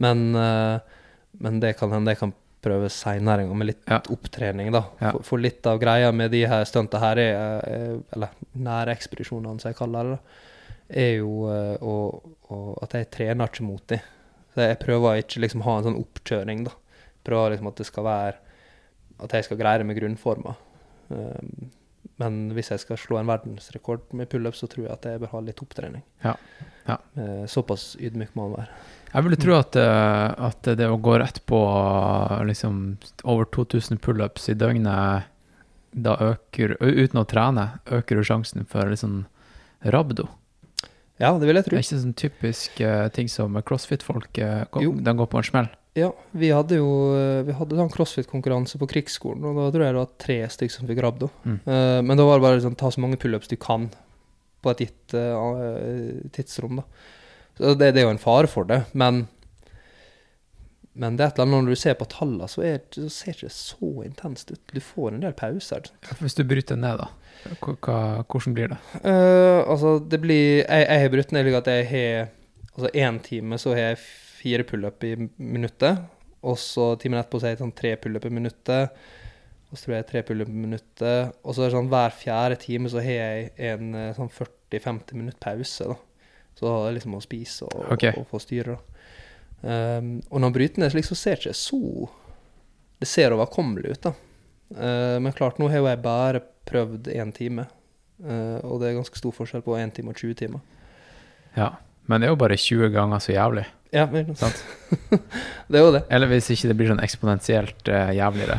[0.02, 0.78] Men, eh,
[1.44, 2.32] men det kan hende jeg kan
[2.64, 4.00] prøve seinere en gang, med litt Ja.
[4.10, 4.84] opptrening, da.
[5.00, 5.10] Ja.
[5.12, 9.70] For, for litt av greia med de her stunta her, er, er, eller nærekspedisjonene, som
[9.70, 10.40] jeg kaller det, da,
[11.04, 14.00] er jo eh, og å, at jeg trener ikke mot dem.
[14.54, 16.74] Så jeg prøver ikke liksom ha en sånn oppkjøring, da.
[17.24, 18.34] Prøver liksom at det skal være
[19.24, 20.52] At jeg skal greie det med grunnforma.
[21.08, 21.70] Um,
[22.22, 25.32] men hvis jeg skal slå en verdensrekord med pullups, så tror jeg at jeg bør
[25.34, 26.02] ha litt opptrening.
[26.24, 26.36] Ja.
[26.86, 26.98] Ja.
[27.16, 28.68] Eh, Såpass ydmyk må man være.
[29.14, 31.58] Jeg ville tro at, eh, at det å gå rett på
[32.46, 35.24] liksom over 2000 pullups i døgnet,
[35.94, 39.24] da øker, uten å trene, øker jo sjansen for sånn
[39.84, 40.26] rabdo.
[41.22, 41.76] Ja, det vil jeg tro.
[41.76, 45.68] Det er ikke sånn typisk uh, ting som crossfit-folk uh, går- går på en smell.
[45.94, 49.94] Ja, vi hadde jo eh, vi hadde sånn crossfit-konkurranse på krigsskolen, og da tror jeg
[49.94, 51.28] det var tre stykker som fikk rabdo.
[51.46, 51.58] Mm.
[51.60, 53.86] Eh, men da var det bare sånn, ta så mange pullups du kan
[54.64, 56.88] på et gitt eh, tidsrom, da.
[57.54, 59.28] Så det, det er jo en fare for det, men
[60.94, 63.34] men det er et eller annet når du ser på tallene, så, er, så ser
[63.34, 64.60] det ikke så intenst ut.
[64.70, 65.88] Du får en del pauser.
[66.20, 67.08] Hvis du bryter ned, da,
[67.58, 68.78] hvordan blir det?
[69.02, 72.30] Uh, altså, det blir Jeg, jeg har brutt ned slik at jeg har
[72.74, 73.98] Altså, én time så har jeg
[74.44, 76.04] fire pullup i minuttet.
[76.44, 79.04] Og så timen etterpå så har jeg sånn tre pullup i minuttet.
[79.70, 81.36] Og så tror jeg tre pullup i minuttet.
[81.42, 85.18] Og så er det sånn hver fjerde time så har jeg en eh, sånn 40-50
[85.18, 85.96] minutt pause, da.
[86.54, 88.14] Så da er det liksom å spise og, okay.
[88.14, 88.90] og få styre, da.
[89.64, 91.78] Um, og når man bryter ned slik, så ser det ikke så
[93.00, 94.12] Det ser overkommelig ut, da.
[94.74, 97.66] Uh, men klart, nå har jo jeg bare prøvd én time.
[98.22, 100.62] Uh, og det er ganske stor forskjell på 1 time og 20 timer.
[101.56, 101.72] Ja.
[102.06, 103.64] Men det er jo bare 20 ganger så jævlig.
[103.94, 104.58] Ja, Sant.
[105.70, 106.02] det er jo det.
[106.12, 108.58] Eller hvis ikke det blir sånn eksponentielt jævlig jævligere.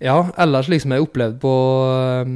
[0.00, 1.52] Ja, ellers liksom jeg har opplevd på,
[1.90, 2.30] eh,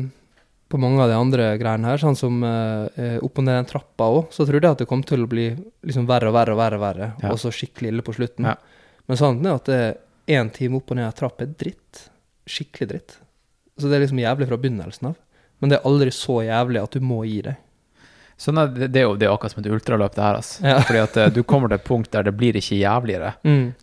[0.68, 2.88] på mange av de andre greiene her, sånn som uh,
[3.24, 5.46] opp og ned den trappa òg, så trodde jeg at det kom til å bli
[5.86, 7.30] liksom verre og verre og verre, verre, Ja.
[7.30, 8.50] og så skikkelig ille på slutten.
[8.50, 8.56] Ja.
[9.08, 10.02] Men sannheten er at
[10.34, 12.08] én time opp og ned en trapp er dritt.
[12.50, 13.16] Skikkelig dritt.
[13.78, 15.20] Så det er liksom jævlig fra begynnelsen av.
[15.60, 17.60] Men det er aldri så jævlig at du må gi deg.
[18.40, 20.38] Sånn er, det, det er jo det er akkurat som et ultraløp, det her.
[20.40, 20.64] Altså.
[20.66, 20.78] Ja.
[20.82, 23.34] Fordi at eh, du kommer til et punkt der det blir ikke jævligere.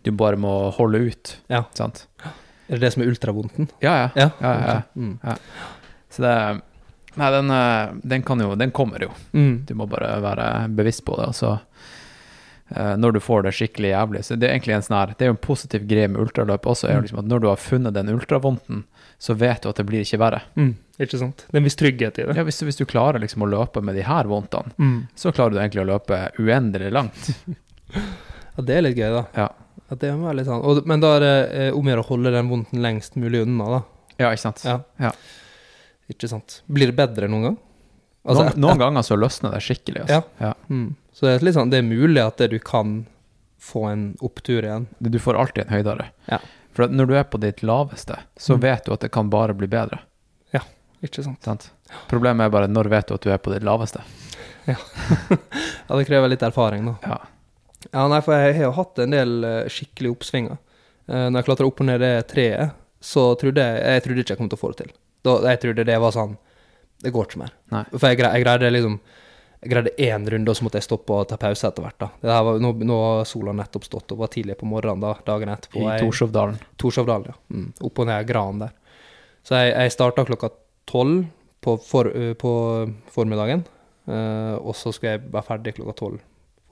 [0.04, 1.36] Du bare må holde ut.
[1.52, 1.64] Ja.
[1.78, 2.06] Sant?
[2.22, 3.70] Er det det som er ultravondten?
[3.84, 4.10] Ja, ja.
[4.16, 4.28] Ja.
[4.40, 4.76] ja, ja.
[4.94, 5.16] Mm.
[6.12, 6.36] Så det
[7.12, 9.10] Nei, den, eh, den kan jo Den kommer jo.
[9.32, 9.64] Mm.
[9.68, 11.26] Du må bare være bevisst på det.
[11.28, 11.91] Og så eh,
[12.98, 15.30] når du får det skikkelig jævlig Så det er egentlig en sånn her Det er
[15.30, 17.94] jo en positiv greie med ultraløp også, er jo liksom at når du har funnet
[17.96, 18.84] den ultravondten,
[19.22, 20.40] så vet du at det blir ikke verre.
[20.58, 20.72] Mm.
[21.02, 21.44] Ikke sant?
[21.48, 22.36] Det er en viss trygghet i det.
[22.38, 25.06] Ja, hvis, hvis du klarer liksom å løpe med de her vondtene, Mm.
[25.14, 27.30] så klarer du egentlig å løpe uendelig langt.
[28.52, 29.22] Ja, det er litt gøy, da.
[29.36, 29.48] Ja,
[29.92, 30.60] At det må være litt sånn.
[30.64, 33.40] Og, men da er det eh, om å gjøre å holde den vondten lengst mulig
[33.46, 33.78] unna, da.
[34.20, 34.60] ja ikke sant?
[34.68, 34.78] Ja.
[35.00, 35.12] Ja.
[36.12, 36.58] Ikke sant.
[36.68, 37.56] Blir det bedre noen gang?
[38.22, 40.04] Altså, noen, noen ganger så løsner det skikkelig.
[40.04, 40.20] Altså.
[40.44, 40.52] Ja.
[40.68, 40.90] Mm.
[41.22, 43.04] Så det er litt sånn, det er mulig at det du kan
[43.62, 44.88] få en opptur igjen.
[44.98, 46.06] Du får alltid en høydere.
[46.26, 46.40] Ja.
[46.74, 48.60] For når du er på ditt laveste, så Mm.
[48.64, 50.00] vet du at det kan bare bli bedre.
[50.50, 50.64] Ja,
[51.02, 51.38] Ikke sant.
[51.44, 51.70] Sant?
[52.10, 54.02] Problemet er bare når vet du at du er på ditt laveste.
[54.66, 56.94] Ja, det krever litt erfaring, da.
[57.02, 57.20] Ja.
[57.92, 60.58] Ja, nei, for jeg har jo hatt en del eh, skikkelige oppsvinger.
[61.10, 62.70] Uh, når jeg klatra opp og ned det treet,
[63.02, 64.92] så trodde jeg Jeg trodde ikke jeg kom til å få det til.
[65.26, 66.36] Da, jeg trodde det var sånn
[67.02, 67.50] Det går ikke mer.
[67.74, 67.82] Nei.
[67.90, 69.00] For jeg, jeg greide liksom
[69.62, 71.98] Jeg greide én runde, og så måtte jeg stoppe og ta pause etter hvert.
[72.02, 72.08] da.
[72.18, 75.12] Det her var, nå, nå var sola nettopp stått og var tidlig på morgenen da,
[75.28, 75.84] dagen etterpå.
[75.86, 76.58] I Torshovdalen.
[76.82, 77.36] Torshovdalen, ja.
[77.54, 77.68] Mm.
[77.86, 78.72] Opp og ned gran der.
[79.46, 80.50] Så jeg, jeg starta klokka
[80.90, 81.28] tolv
[81.62, 82.10] på, for,
[82.42, 82.52] på
[83.14, 83.62] formiddagen.
[84.10, 86.18] uh, og så skulle jeg være ferdig klokka tolv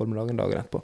[0.01, 0.83] formiddagen dagen etterpå.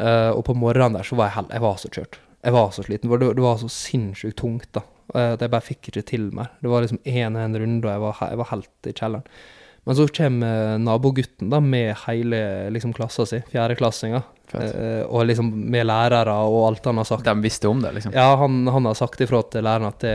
[0.00, 2.20] Uh, og på morgenen der så var jeg, hell, jeg var så kjørt.
[2.40, 3.12] Jeg var så sliten.
[3.12, 4.86] Det, det var så sinnssykt tungt da.
[5.12, 6.54] At jeg bare fikk ikke til mer.
[6.62, 9.40] Det var liksom én og en runde, og jeg var, jeg var helt i kjelleren.
[9.88, 12.40] Men så kommer nabogutten da med hele
[12.74, 14.22] liksom, klassa si, fjerdeklassinger.
[14.58, 17.24] Eh, og liksom med lærere og alt han har sagt.
[17.26, 18.14] De visste om det, liksom.
[18.16, 20.14] Ja, han, han har sagt ifra til læreren at det,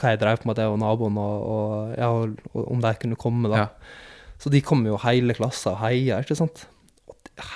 [0.00, 3.20] hva jeg drev på med, det og naboen, og, og, ja, og, om de kunne
[3.20, 3.66] komme, da.
[3.66, 4.00] Ja.
[4.42, 6.64] Så de kom jo hele klassa og heia, ikke sant?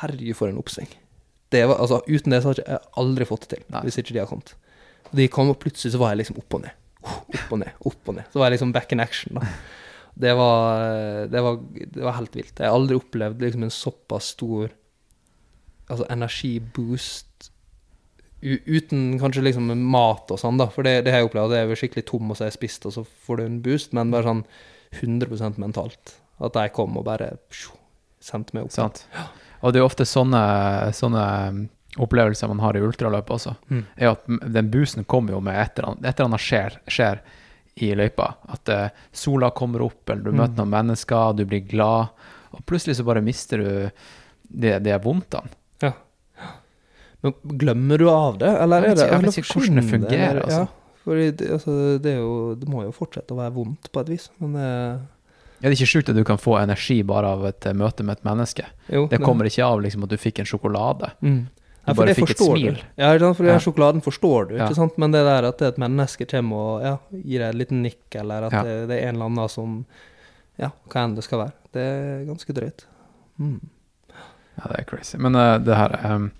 [0.01, 0.91] Herregud, for en oppsving.
[1.55, 3.87] Det var, altså, uten det så hadde jeg aldri fått det til, Nei.
[3.87, 4.55] hvis ikke de hadde kommet.
[5.17, 6.83] De kom, og plutselig så var jeg liksom opp og ned.
[7.07, 8.31] Opp og ned, opp og ned.
[8.33, 9.47] Så var jeg liksom back in action, da.
[10.17, 12.55] Det var, det var, det var helt vilt.
[12.57, 14.71] Jeg har aldri opplevd liksom en såpass stor
[15.87, 17.51] altså energiboost
[18.47, 20.69] uten kanskje liksom mat og sånn, da.
[20.73, 21.53] For det, det har jeg opplevd.
[21.53, 23.63] Det er jo skikkelig tom, og så har jeg spist, og så får du en
[23.65, 23.95] boost.
[23.97, 24.43] Men bare sånn
[24.97, 26.17] 100% mentalt.
[26.45, 27.73] At jeg kom og bare pju,
[28.23, 29.01] sendte meg opp.
[29.17, 29.25] Ja.
[29.65, 30.43] Og det er jo ofte sånne,
[30.95, 31.63] sånne um,
[32.05, 33.57] opplevelser man har i ultraløp også.
[33.73, 33.83] Mm.
[33.97, 37.23] er at den boosten kommer jo med et eller annet, et eller annet skjer, skjer
[37.77, 38.31] i løypa.
[38.49, 40.39] At eh, sola kommer opp, eller du Mm.
[40.41, 42.09] møter noen mennesker, du blir glad,
[42.57, 43.91] og plutselig så bare mister du
[44.49, 45.51] de, de vondtene.
[45.83, 45.93] Ja.
[47.23, 50.63] Men glemmer du av det, eller er det jeg vet ikke hvordan det fungerer, altså.
[50.67, 54.09] Ja, fordi det, altså, det, jo, det må jo fortsette å være vondt på et
[54.15, 54.97] vis, men eh,
[55.57, 58.05] Ja, det er ikke sjukt at du kan få energi bare av et eh, møte
[58.05, 58.67] med et menneske.
[58.93, 59.07] jo.
[59.09, 61.13] Det kommer ikke av liksom, at du fikk en sjokolade.
[61.25, 61.47] Mm.
[61.87, 62.75] Du for bare fikk et smil.
[62.81, 62.83] Du.
[62.99, 63.59] Ja, for Ja.
[63.63, 64.67] sjokoladen forstår du, Ja.
[64.67, 64.99] ikke sant?
[64.99, 68.47] Men det der at et menneske kommer og ja, gir deg et liten nikk, eller
[68.49, 68.63] at Ja.
[68.63, 69.87] det, det er en eller annen som
[70.59, 71.53] Ja, hva enn det skal være.
[71.73, 72.85] Det er ganske drøyt.
[73.39, 73.61] Mm.
[74.57, 75.19] Ja, det er crazy.
[75.19, 76.31] Men uh, det her um,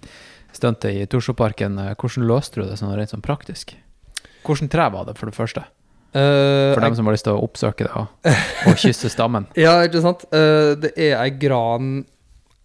[0.57, 3.75] stuntet i Torshovparken, uh, hvordan løste du det sånn rent sånn praktisk?
[4.43, 5.65] Hvordan tre var det, for det første?
[6.17, 8.07] Eh, For dem som har lyst til å oppsøke det og,
[8.71, 9.47] og kysse stammen.
[9.59, 10.25] Ja, ikke sant?
[10.33, 12.07] Eh, det er ei gran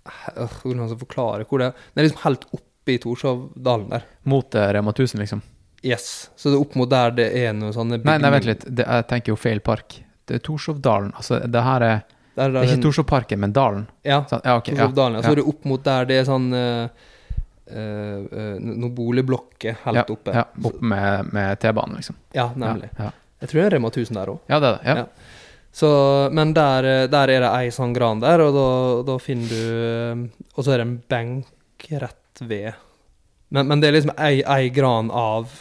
[0.06, 1.74] Hvordan skal jeg forklare hvor det er?
[1.92, 2.46] Den er liksom helt
[2.82, 4.02] oppe i Torshovdalen der.
[4.24, 5.42] Mot eh, Rema 1000, liksom.
[5.84, 6.32] Yes.
[6.36, 8.66] Så det er opp mot der det er noen sånne Nei, nei, vent litt.
[8.68, 10.02] Det, jeg tenker jo feil park.
[10.26, 11.14] Det er Torshovdalen.
[11.18, 12.02] Altså, det her er
[12.36, 13.88] Det er ikke den- Torshovparken, men dalen.
[14.04, 15.16] Ja, Sånn, Ja, okay, Torshovdalen.
[15.16, 15.22] Ja.
[15.22, 16.88] Så er det opp mot der det er sånn uh,
[17.68, 20.32] eh, eh, noen boligblokker helt ja, oppe.
[20.34, 22.16] Ja, oppe med, med T-banen, liksom.
[22.34, 22.90] Ja, nemlig.
[22.98, 23.12] Ja.
[23.42, 24.40] Jeg tror det er Rema 1000 der òg.
[24.48, 24.96] ja, det er det.
[24.96, 25.06] Ja.
[25.72, 30.30] Så, men der, der er det ei sånn gran der, og da, da finner du
[30.58, 32.74] Og så er det en benk rett ved.
[33.52, 35.52] Men, men det er liksom ei, ei gran av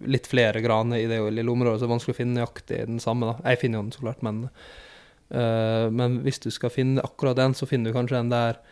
[0.00, 3.00] litt flere graner i det lille området, så det er vanskelig å finne nøyaktig den
[3.02, 3.32] samme.
[3.32, 3.50] da.
[3.52, 7.54] Jeg finner jo den, så klart, men uh, Men hvis du skal finne akkurat den,
[7.54, 8.62] så finner du kanskje den der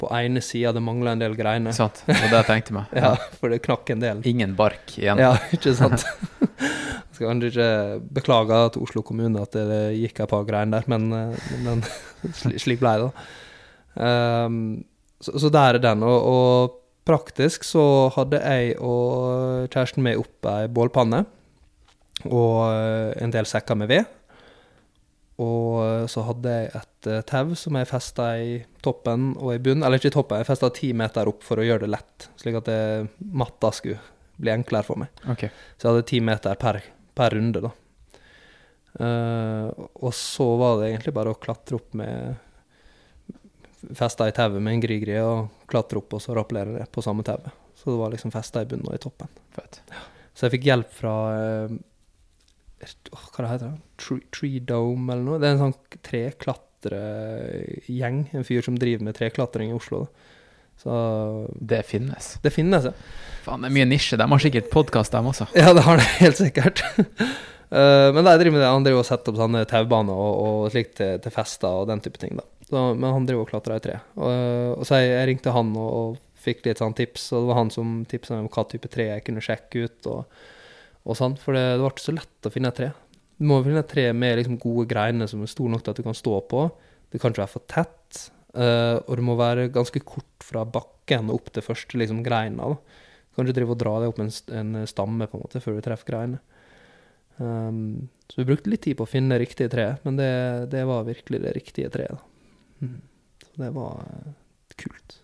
[0.00, 1.74] på ene sida det mangler en del greiner.
[1.76, 2.02] Sant.
[2.06, 2.94] Det var det jeg tenkte meg.
[3.04, 4.24] Ja, for det knakk en del.
[4.26, 5.22] Ingen bark igjen.
[5.22, 6.06] Ja, ikke sant?
[7.14, 10.88] Jeg skal kanskje ikke beklage til Oslo kommune at det gikk et par greiner der,
[10.90, 11.84] men, eh, men
[12.64, 13.04] slik ble det.
[13.06, 13.28] da.
[14.02, 14.64] Ehm,
[15.24, 16.04] så, så der er den.
[16.06, 17.84] Og, og praktisk så
[18.16, 21.24] hadde jeg og kjæresten min opp ei bålpanne
[22.30, 24.06] og eh, en del sekker med ved.
[25.42, 29.60] Og eh, så hadde jeg et eh, tau som jeg festa i toppen og i
[29.62, 29.84] bunnen.
[29.84, 32.60] Eller ikke i toppen, jeg festa ti meter opp for å gjøre det lett, slik
[32.60, 32.80] at det,
[33.34, 34.00] matta skulle
[34.40, 35.24] bli enklere for meg.
[35.34, 35.52] Okay.
[35.76, 36.80] Så jeg hadde ti meter per,
[37.14, 37.74] per runde, da.
[38.94, 39.74] Uh,
[40.06, 42.36] og så var det egentlig bare å klatre opp med
[43.94, 47.22] Festa i tauet med en grigri og klatre opp og så rappellere det på samme
[47.26, 47.50] tauet.
[47.78, 49.28] Så det var liksom festa i bunnen og i toppen.
[49.56, 49.74] Fett.
[50.34, 51.68] Så jeg fikk hjelp fra uh,
[52.84, 53.78] Hva det heter det?
[54.00, 55.38] Tree, Tree Dome eller noe?
[55.40, 55.78] Det er en sånn
[56.08, 58.18] treklatregjeng.
[58.34, 60.00] En fyr som driver med treklatring i Oslo.
[60.80, 60.92] Så
[61.60, 62.38] Det finnes.
[62.42, 62.92] det finnes, ja.
[63.44, 64.16] Faen, det er mye nisje.
[64.18, 65.46] De har sikkert podkast, dem også.
[65.54, 66.76] Ja, det har det helt sikkert.
[66.88, 68.72] uh, men de driver med det.
[68.72, 72.00] Han driver og setter opp sånne taubaner og, og slikt til, til fester og den
[72.04, 72.32] type ting.
[72.40, 72.44] da.
[72.64, 73.98] Så, men han driver og klatrer i tre.
[74.16, 74.30] Og,
[74.78, 77.60] og så jeg, jeg ringte han og, og fikk litt sånn tips, og det var
[77.60, 80.10] han som tipsa meg om hva type tre jeg kunne sjekke ut.
[80.10, 80.38] og,
[81.04, 82.90] og sånn, For det, det var ikke så lett å finne et tre.
[83.38, 86.00] Du må finne et tre med liksom gode greiner som er store nok til at
[86.00, 86.66] du kan stå på.
[87.10, 88.24] Det kan ikke være for tett.
[88.54, 92.74] uh, og det må være ganske kort fra bakken opp til første liksom, greina.
[92.74, 93.00] da.
[93.28, 95.78] Du kan ikke drive og dra deg opp en, en stamme på en måte før
[95.78, 96.42] du treffer greinene.
[97.34, 100.30] Um, så vi brukte litt tid på å finne riktige tre, men det,
[100.70, 102.22] det var virkelig det riktige treet.
[102.84, 103.44] Mm.
[103.44, 104.32] Så det var eh,
[104.80, 105.18] kult.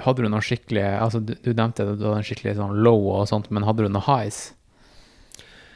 [0.00, 3.08] Hadde du noen skikkelig Altså, du, du nevnte at du hadde en skikkelig sånn low
[3.10, 4.50] og sånt, men hadde du noen highs?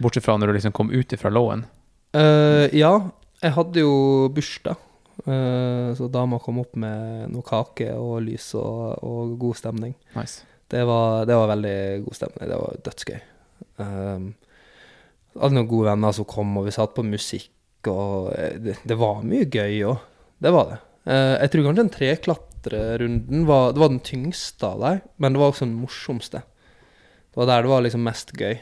[0.02, 1.66] Bortsett fra når du liksom kom ut ifra lowen.
[2.14, 2.92] Uh, ja,
[3.42, 3.94] jeg hadde jo
[4.34, 4.78] bursdag.
[5.26, 9.94] Uh, så dama kom opp med noe kake og lys og, og god stemning.
[10.16, 10.42] Nice.
[10.70, 12.48] Det var, det var veldig god stemning.
[12.50, 13.20] Det var dødsgøy.
[13.82, 14.32] Um,
[15.38, 17.52] hadde noen gode venner som kom, og vi satt på musikk,
[17.90, 18.32] og
[18.64, 20.10] det, det var mye gøy òg.
[20.42, 20.80] Det var det.
[21.04, 25.40] Eh, jeg tror kanskje den treklatrerunden var, det var den tyngste av dem, men det
[25.42, 26.38] var også den morsomste.
[26.40, 28.54] Det var der det var liksom mest gøy.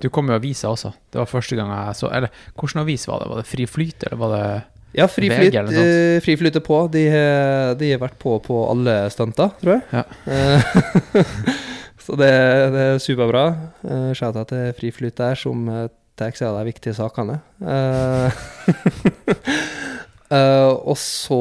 [0.00, 0.90] Du kom jo avisa også.
[1.12, 3.26] Det var første gang jeg så Eller hvilken avis var det?
[3.28, 4.44] Var det Fri Flyt, eller var det
[4.96, 6.78] Ja, Fri VG eh, Fri Flyt er på.
[6.92, 7.02] De,
[7.80, 9.82] de har vært på på alle stunter, tror jeg.
[9.92, 10.02] Ja.
[10.30, 10.60] Eh,
[12.06, 12.32] så det,
[12.72, 13.44] det er superbra.
[13.82, 15.56] Det til Fri Flyt der, som
[16.16, 17.36] tar seg av de viktige sakene.
[20.30, 21.38] Eh, eh, og så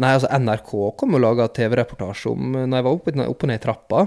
[0.00, 3.62] Nei, altså NRK kom og laga TV-reportasje om når jeg var oppe, oppe ned i
[3.62, 4.06] trappa.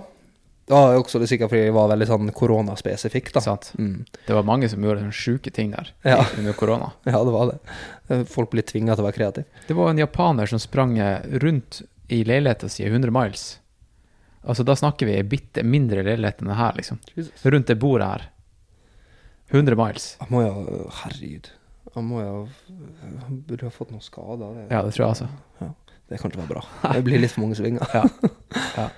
[0.66, 3.42] Jo også det sikkert fordi jeg var veldig sånn koronaspesifikk, da.
[3.46, 3.68] Sant.
[3.78, 4.00] Mm.
[4.26, 6.24] Det var mange som gjorde sånne sjuke ting der Ja.
[6.40, 6.88] under korona.
[7.06, 7.60] Ja, det var det.
[8.10, 9.46] Eh, Folk ble tvinga til å være kreative.
[9.68, 13.60] Det var en japaner som sprang eh, rundt i leiligheta si 100 miles.
[14.46, 17.00] Altså, da snakker vi ei bitte mindre leilighet enn det her, liksom.
[17.46, 18.26] Rundt det bordet her.
[19.54, 20.16] 100 miles.
[20.22, 21.50] Jeg må jo Herregud.
[21.96, 22.36] Han må jo
[23.24, 24.52] Han burde ha fått noen skader.
[24.58, 25.72] Det, Ja, det tror jeg altså.
[26.12, 26.64] det kan ikke være bra.
[26.98, 27.90] Det blir litt for mange svinger.
[27.96, 28.06] Ja.
[28.76, 28.92] Ja.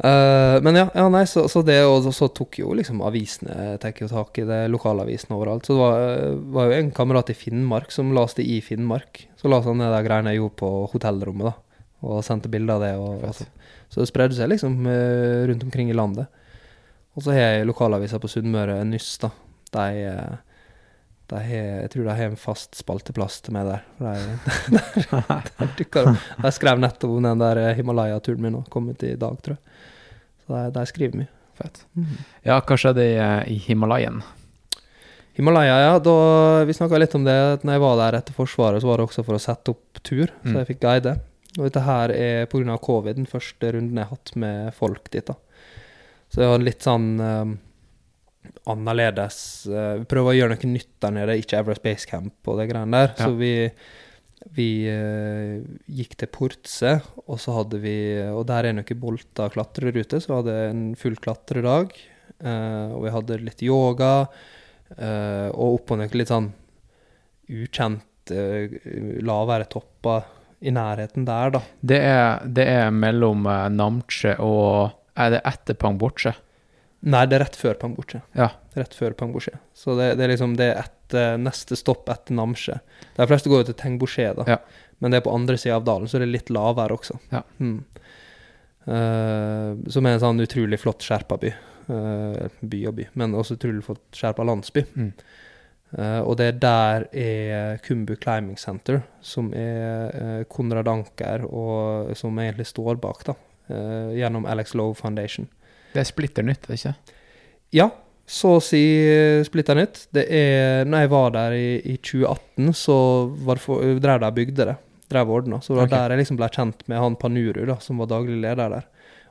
[0.00, 3.92] Uh, men ja, ja nei, så, så det og så tok jo liksom avisene tar
[4.00, 5.68] jo tak i det, lokalavisene overalt.
[5.68, 9.26] Så det var, eh, var jo en kamerat i Finnmark som leste i Finnmark.
[9.36, 11.84] Så la han ned de greiene jeg gjorde på hotellrommet, da.
[12.08, 12.94] Og sendte bilder av det.
[12.96, 13.44] Og, og så,
[13.92, 16.32] så det spredde seg liksom eh, rundt omkring i landet.
[17.12, 19.34] Og så har jeg lokalavisa på Sunnmøre, Nyss, da.
[19.76, 20.06] De,
[21.30, 23.84] de har, jeg tror de har en fast spalteplass til meg der.
[24.00, 24.14] De,
[24.74, 25.86] der, der der de
[26.44, 29.62] Jeg skrev nettopp om den der Himalaya-turen min og kom ut i dag, tror jeg.
[30.46, 31.30] Så de, de skriver mye.
[31.60, 31.82] Fett.
[32.46, 34.22] Ja, hva skjedde i, eh, i Himalayen?
[35.38, 35.98] Himalaya, ja.
[36.02, 36.14] Da,
[36.68, 37.36] vi snakka litt om det.
[37.64, 40.26] når jeg var der etter Forsvaret, så var det også for å sette opp tur.
[40.42, 40.56] Så Mm.
[40.58, 41.14] jeg fikk guide.
[41.58, 42.76] Og dette her er pga.
[42.78, 45.24] covid den første runden jeg har hatt med folk dit.
[45.26, 45.34] da.
[46.30, 47.56] Så det var litt sånn eh,
[48.70, 49.66] annerledes.
[49.68, 52.70] eh, vi prøver å gjøre noe nytt der nede, ikke Everest Base Camp og det
[52.70, 53.12] greiene der.
[53.16, 53.26] Ja.
[53.26, 53.52] Så vi,
[54.56, 55.58] vi eh,
[56.00, 56.94] gikk til Portse,
[57.26, 57.96] og så hadde vi
[58.32, 61.92] Og der er noen bolta klatreruter, så vi hadde en full klatredag.
[62.40, 64.14] eh, og vi hadde litt yoga,
[64.90, 66.48] og oppå noe litt sånn
[67.46, 68.32] ukjent,
[69.22, 70.24] lavere topper
[70.66, 71.60] i nærheten der, da.
[71.78, 76.34] Det er, det er mellom Namche og Er det etter Pangboche?
[77.00, 78.20] Nei, det er rett før Pangboche.
[78.36, 78.50] Ja.
[78.76, 79.54] Rett før Pangboche.
[79.76, 82.76] Så det, det er liksom det er etter, neste stopp etter Namche.
[83.16, 84.44] De fleste går jo til Tengboche, da.
[84.56, 84.58] Ja.
[85.00, 87.16] Men det er på andre sida av dalen, så det er litt lavere også.
[87.32, 87.40] Ja.
[87.58, 87.78] Mm.
[88.84, 91.54] Uh, som er en sånn utrolig flott sherpaby.
[91.90, 94.84] Uh, by og by, men også utrolig flott skjerpa landsby.
[94.92, 95.14] Mm.
[95.90, 102.12] Uh, og det er der er Kumbu Climbing Center, som er eh, Konrad Anker, og
[102.18, 103.34] som egentlig står bak, da.
[103.70, 105.48] eh, gjennom Alex Lowe Foundation.
[105.94, 107.18] Det er splitter nytt, er det ikke?
[107.76, 107.88] Ja,
[108.30, 108.80] så å si
[109.10, 110.04] eh, splitter nytt.
[110.14, 112.96] Det er Når jeg var der i, i 2018, så
[113.46, 114.76] var det for, drev de og bygde det.
[115.10, 115.58] Drev og ordna.
[115.58, 115.96] Så det var okay.
[115.96, 118.86] der jeg liksom ble kjent med han Panuru, da, som var daglig leder der.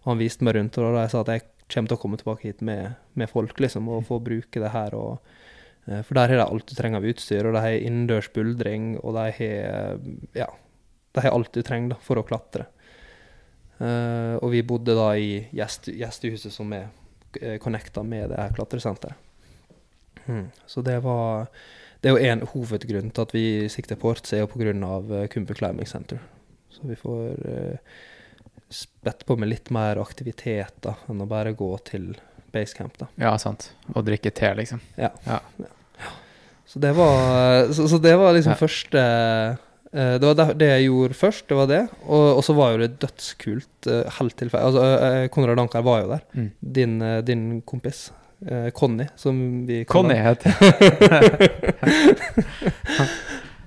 [0.07, 2.49] Han viste meg rundt, og da jeg sa at jeg kommer til å komme tilbake
[2.49, 4.97] hit med, med folk, liksom, og få bruke det her.
[4.97, 5.19] og
[5.87, 8.97] eh, For der har de alt du trenger av utstyr, og de har innendørs buldring,
[8.99, 10.03] og de har
[10.35, 10.49] ja,
[11.15, 12.67] de har alt du trenger da, for å klatre.
[13.79, 16.89] Eh, og vi bodde da i gjest, gjestehuset som er
[17.39, 19.15] eh, connecta med det her klatresenteret.
[20.25, 20.49] Hmm.
[20.69, 21.47] Så det var
[22.01, 24.71] Det er jo en hovedgrunn til at vi sikter port, så er jo pga.
[24.71, 26.19] Uh, Kumbu Climbing Center.
[26.71, 27.77] Så vi får uh,
[28.69, 32.13] spett på med litt mer aktivitet da, enn å bare gå til
[32.53, 32.95] basecamp.
[33.01, 33.09] da.
[33.19, 33.73] Ja, sant.
[33.95, 34.79] Og drikke te, liksom.
[34.95, 35.09] Ja.
[35.25, 35.41] Ja.
[36.69, 38.59] Så det var, så, så det var liksom Ja.
[38.61, 39.57] første eh,
[39.91, 41.79] Det var det, jeg gjorde først, det var det.
[42.05, 43.87] Og, så var jo det dødskult.
[43.89, 46.21] eh, helt tilfell, Altså, eh, Konrad Anker var jo der.
[46.37, 46.49] Mm.
[46.77, 48.11] Din, eh, din kompis.
[48.47, 50.53] eh, Conny, som vi Conny heter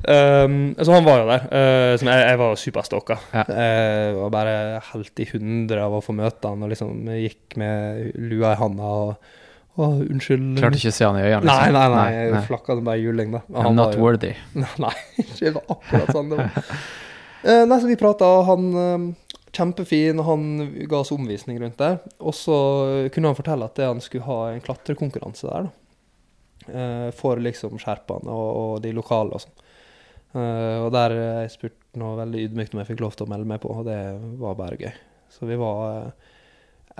[0.02, 1.42] Um, så han var jo der.
[1.46, 3.16] Uh, som jeg, jeg var superstalka.
[3.30, 3.44] Ja.
[3.46, 4.54] Jeg var bare
[4.88, 8.82] helt i hundre av å få møte han, og liksom gikk med lua i handa
[8.82, 9.30] og
[9.72, 10.58] Å, unnskyld.
[10.60, 12.24] Klarte ikke å se han i øynene, Nei, nei, nei, nei.
[12.36, 13.40] Jeg flakka bare juling, da.
[13.62, 14.34] I'm not jo- worthy.
[14.84, 14.92] Nei,
[15.38, 16.58] det var akkurat sånn det var.
[17.42, 19.06] Eh, nei, så vi prata, han eh,
[19.56, 20.42] kjempefin, han
[20.90, 21.96] ga oss omvisning rundt der.
[22.20, 22.58] Og så
[23.14, 25.78] kunne han fortelle at det han skulle ha en klatrekonkurranse der, da.
[26.68, 29.56] Eh, for liksom sherpaene og, og de lokale og sånn.
[30.36, 33.48] Eh, og der jeg spurte noe veldig ydmykt om jeg fikk lov til å melde
[33.50, 33.98] meg på, og det
[34.44, 34.92] var bare gøy.
[35.32, 36.12] Så vi var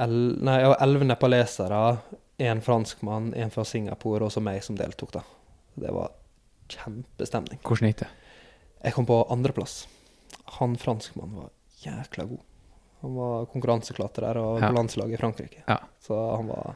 [0.00, 1.84] elleve nepalesere,
[2.38, 5.22] én franskmann, en fra Singapore, og så meg som deltok, da.
[5.74, 6.10] Det var
[6.72, 7.60] kjempestemning.
[7.64, 8.08] Hvordan gikk det?
[8.84, 9.86] Jeg kom på andreplass.
[10.58, 11.50] Han franskmannen var
[11.84, 12.40] jækla god.
[13.02, 14.68] Han var konkurranseklatrer og Ja.
[14.68, 15.62] på landslaget i Frankrike.
[15.68, 15.78] Ja.
[16.00, 16.74] Så han var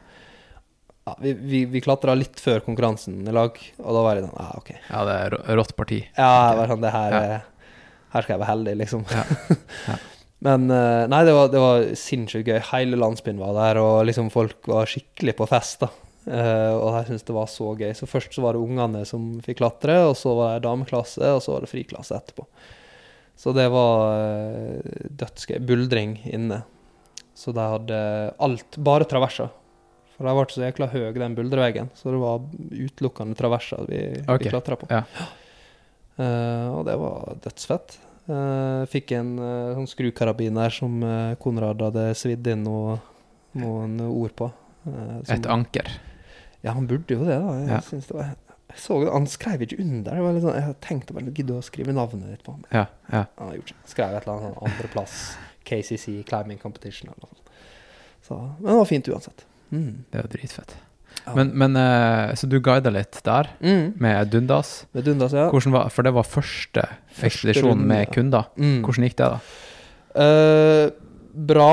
[1.07, 4.39] ja, Vi, vi, vi klatra litt før konkurransen i lag, og da var jeg sånn
[4.39, 4.71] Ja, OK.
[4.89, 6.01] Ja, det er rått parti.
[6.17, 7.39] Ja, jeg var sånn, det her, Ja.
[8.11, 9.05] her skal jeg være heldig, liksom.
[10.45, 12.59] Men eh, nei, det var, det var sinnssykt gøy.
[12.69, 15.85] Hele landsbyen var der, og liksom folk var skikkelig på fest.
[15.85, 15.91] da.
[16.27, 17.91] Uh, og jeg syntes det var så gøy.
[17.95, 21.39] Så først så var det ungene som fikk klatre, og så var det dameklasse, og
[21.43, 22.45] så var det friklasse etterpå.
[23.37, 25.61] Så det var uh, dødsgøy.
[25.65, 26.61] Buldring inne.
[27.37, 28.01] Så de hadde
[28.43, 29.49] alt, bare traverser.
[30.17, 32.41] For de ble så jækla høy, den buldreveggen, så det var
[32.73, 34.47] utelukkende traverser vi, okay.
[34.47, 34.89] vi klatra på.
[34.93, 35.03] ja.
[36.17, 37.99] Uh, og det var dødsfett.
[38.27, 42.97] Eh, fikk en eh, sånn skrukarabiner som eh, Konrad hadde svidd inn noe,
[43.55, 44.49] noen ord på.
[44.87, 45.87] som- Et anker.
[46.63, 47.53] ja, han burde jo det, da.
[47.59, 47.79] Jeg, Ja.
[47.81, 48.23] synes det var,
[48.69, 50.11] jeg så det, Han skrev ikke under.
[50.15, 52.63] Det var litt sånn, jeg tenkte bare gidde å skrive navnet ditt på ham.
[52.71, 53.25] Ja, ja.
[53.37, 53.75] Han har gjort det.
[53.85, 57.49] Skrev et eller annet sånn andreplass, KCC Climbing Competition eller noe sånt.
[58.27, 59.45] Så, men det var fint uansett.
[59.71, 60.03] Mm.
[60.11, 60.75] Det var dritfett.
[61.35, 63.93] Men, men eh, Så du guida litt der, Mm.
[63.99, 64.85] med Dundas.
[64.93, 65.49] Med Dundas, ja.
[65.51, 66.85] Var, for det var første
[67.21, 68.47] ekspedisjon runde, med kunder.
[68.57, 68.81] Mm.
[68.85, 69.39] Hvordan gikk det, da?
[70.17, 70.89] Uh,
[71.33, 71.71] bra,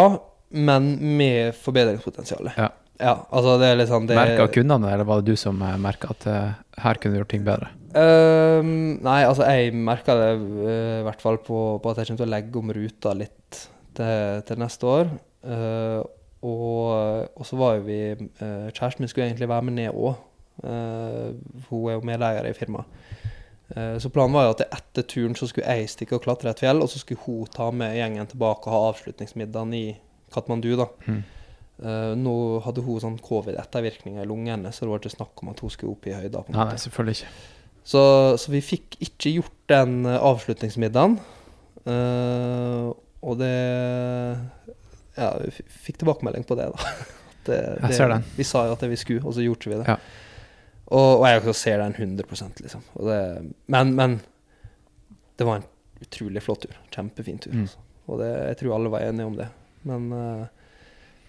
[0.50, 2.50] men med forbedringspotensial.
[2.56, 2.70] Ja.
[3.00, 5.72] Ja, altså det er litt sånn det, Merka kundene, eller var det du som uh,
[5.82, 7.72] merka at uh, her kunne du gjort ting bedre?
[7.90, 8.62] Uh,
[9.02, 12.26] nei, altså jeg merka det eh, i hvert fall på, på at jeg kommer til
[12.28, 13.58] å legge om ruta litt
[13.98, 15.10] til, til neste år.
[15.46, 15.98] Eh,
[16.44, 20.14] og, og så var jo vi eh, Kjæresten min skulle egentlig være med ned òg.
[20.60, 22.86] hun er jo medeier i firmaet.
[23.74, 26.60] Eh, så planen var jo at etter turen så skulle jeg stikke og klatre et
[26.62, 29.86] fjell, og så skulle hun ta med gjengen tilbake og ha avslutningsmiddagen i
[30.34, 30.74] Katmandu.
[30.78, 30.88] da.
[31.06, 31.22] Mm.
[31.82, 35.64] Eh, nå hadde hun sånn covid-ettervirkninger i lungene, så det var ikke snakk om at
[35.64, 36.44] hun skulle opp i høyda.
[36.44, 36.76] på en måte.
[36.76, 37.32] nei, selvfølgelig ikke.
[37.84, 38.02] Så,
[38.40, 41.18] så vi fikk ikke gjort den eh, avslutningsmiddagen.
[41.84, 42.92] Eh,
[43.24, 43.56] og det
[45.14, 45.50] Ja, vi
[45.86, 46.94] fikk tilbakemelding på det, da.
[47.44, 48.22] Det, Jeg ser den.
[48.38, 49.84] Vi sa jo at det vi skulle, og så gjorde vi det.
[49.84, 49.98] Ja.
[50.96, 52.86] Og, og jeg ser den 100 liksom.
[52.96, 53.18] Det,
[53.68, 54.14] men, men
[55.36, 55.66] det var en
[56.00, 56.78] utrolig flott tur.
[56.94, 57.52] Kjempefin tur.
[57.52, 57.66] Mm.
[57.66, 57.82] Altså.
[58.08, 59.50] Og det, jeg tror alle var enige om det.
[59.84, 60.46] Men uh,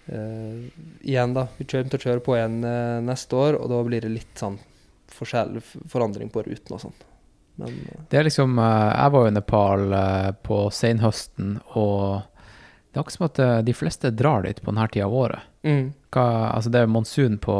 [0.08, 0.64] uh,
[1.04, 1.44] igjen, da.
[1.58, 4.40] Vi kommer til å kjøre på igjen uh, neste år, og da blir det litt
[4.40, 4.56] sånn
[5.12, 5.60] forskjell,
[5.92, 6.96] forandring på ruten og sånn.
[7.56, 12.35] Men eh, Det er liksom eh, Jeg var jo i Nepal eh, på senhøsten, og
[12.96, 15.44] det er akkurat som at eh, de fleste drar dit på denne tida av året.
[15.68, 15.84] mm,
[16.16, 16.24] Hva,
[16.56, 17.56] altså det er monsun på,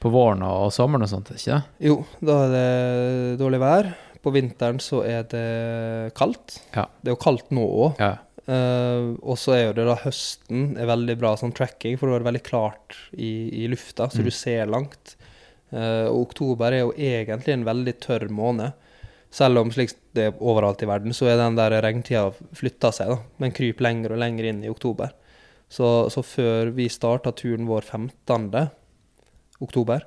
[0.00, 1.88] på våren og, sommeren og sånt, ikke det?
[1.90, 3.90] Jo, da er det dårlig vær.
[4.22, 6.60] På vinteren så er det kaldt.
[6.76, 6.86] Ja.
[7.02, 7.98] Det er jo kaldt nå òg.
[7.98, 8.12] Ja.
[8.50, 12.22] og så er jo det da høsten er veldig bra sånn tracking, for da er
[12.24, 14.24] det veldig klart i, i lufta, så Mm.
[14.26, 15.16] du ser langt.
[15.72, 18.72] Uh, og oktober er jo egentlig en veldig tørr måned.
[19.30, 23.12] Selv om slik det er overalt i verden, så er den der regntida flytta seg,
[23.12, 23.18] da.
[23.44, 25.12] Den kryper lenger og lenger inn i oktober.
[25.70, 28.48] Så, så før vi starta turen vår 15.
[29.62, 30.02] oktober,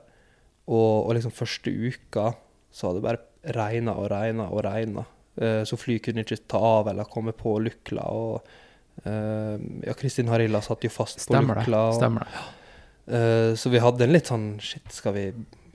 [0.67, 2.33] og, og liksom første uka,
[2.73, 5.05] så hadde det bare regna og regna og regna.
[5.39, 8.03] Eh, så fly kunne ikke ta av eller komme på Lukla.
[8.11, 9.55] Og eh,
[9.87, 11.65] ja, Kristin Harilla satt jo fast Stemmer på det.
[11.67, 11.81] Lukla.
[11.89, 12.35] og- Stemmer det.
[12.35, 13.55] ja.
[13.59, 15.23] så vi hadde en litt sånn Shit, skal vi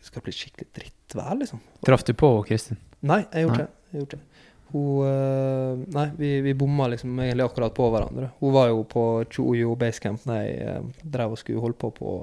[0.00, 1.60] skal bli skikkelig drittvær, liksom?
[1.84, 2.78] Traff du på Kristin?
[3.06, 3.74] Nei, jeg gjorde ikke det.
[3.92, 4.24] Jeg gjorde ikke det.
[4.68, 8.30] Hun eh, Nei, vi, vi bomma liksom egentlig akkurat på hverandre.
[8.40, 12.16] Hun var jo på Chuyo basecamp da jeg eh, drev og skulle holde på på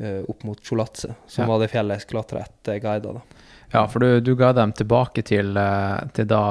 [0.00, 1.48] eh, opp mot Cholatse, som Ja.
[1.52, 3.12] var det fjellet jeg klatre etter guida.
[3.12, 3.22] da.
[3.74, 5.54] Ja, for du, du ga dem tilbake til,
[6.14, 6.42] til da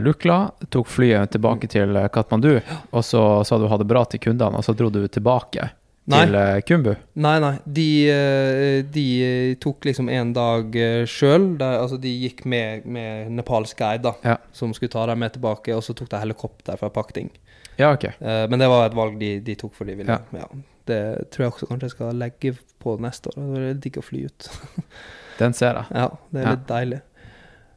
[0.00, 2.58] Lukla, tok flyet tilbake til eh, Katmandu,
[2.90, 5.70] og så sa du ha det bra til kundene, og så dro du tilbake
[6.12, 6.18] Nei.
[6.26, 6.90] til eh, Kumbu.
[7.24, 7.52] Nei, nei.
[7.64, 10.76] De, eh, de eh, tok liksom en dag
[11.08, 11.46] sjøl.
[11.64, 14.36] Altså, de gikk med, med nepalsk guide, da, Ja.
[14.52, 15.72] som skulle ta dem med tilbake.
[15.76, 17.30] Og så tok de helikopter fra Pakting.
[17.78, 18.04] Ja, ok.
[18.20, 20.12] Men det var et valg de, de tok for de ville.
[20.12, 20.20] Ja.
[20.44, 20.46] Ja.
[20.86, 21.00] Det
[21.32, 22.52] tror jeg også kanskje jeg skal legge
[22.84, 23.40] på neste år.
[23.56, 24.50] Det er digg å fly ut.
[25.40, 25.86] Den ser jeg.
[25.96, 26.52] ja, det er Ja.
[26.58, 27.00] litt deilig.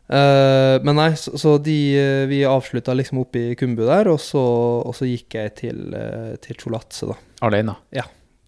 [0.07, 4.21] Uh, men nei, så, så de, uh, vi avslutta liksom oppe i Kumbu der, og
[4.23, 4.39] så,
[4.87, 7.17] og så gikk jeg til, uh, til Cholatse, da.
[7.47, 7.75] Alene.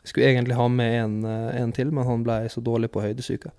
[0.03, 3.51] Skulle egentlig ha med en, eh, en til, men han ble så dårlig på høydesyke.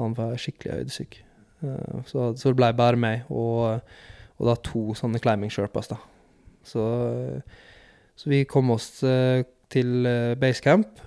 [0.00, 1.18] Han var skikkelig høydesyk.
[1.64, 3.80] Eh, så, så det ble bare meg og,
[4.38, 5.98] og da to sånne climbing sherpas, da.
[6.62, 6.84] Så,
[8.14, 9.42] så vi kom oss eh,
[9.72, 10.06] til
[10.38, 11.00] basecamp.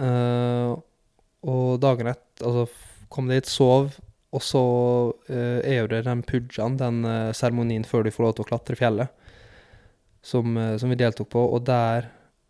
[0.00, 2.64] og dagen etter Altså
[3.12, 3.90] kom dit, sov,
[4.32, 4.62] og så
[5.28, 7.02] er det den pujaen, den
[7.36, 9.10] seremonien før du får lov til å klatre fjellet,
[10.22, 11.42] som, som vi deltok på.
[11.52, 12.08] Og der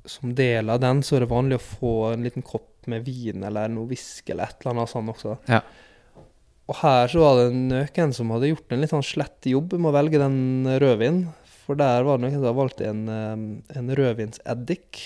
[0.08, 3.44] som del av den, så er det vanlig å få en liten kopp med vin
[3.44, 5.36] eller noe whisky eller et eller annet sånt også.
[5.50, 5.60] Ja.
[6.70, 9.90] Og her så var det noen som hadde gjort en litt sånn slett jobb med
[9.90, 11.24] å velge den rødvinen.
[11.64, 13.02] For der var det noen som hadde valgt en,
[13.74, 15.00] en rødvinseddik,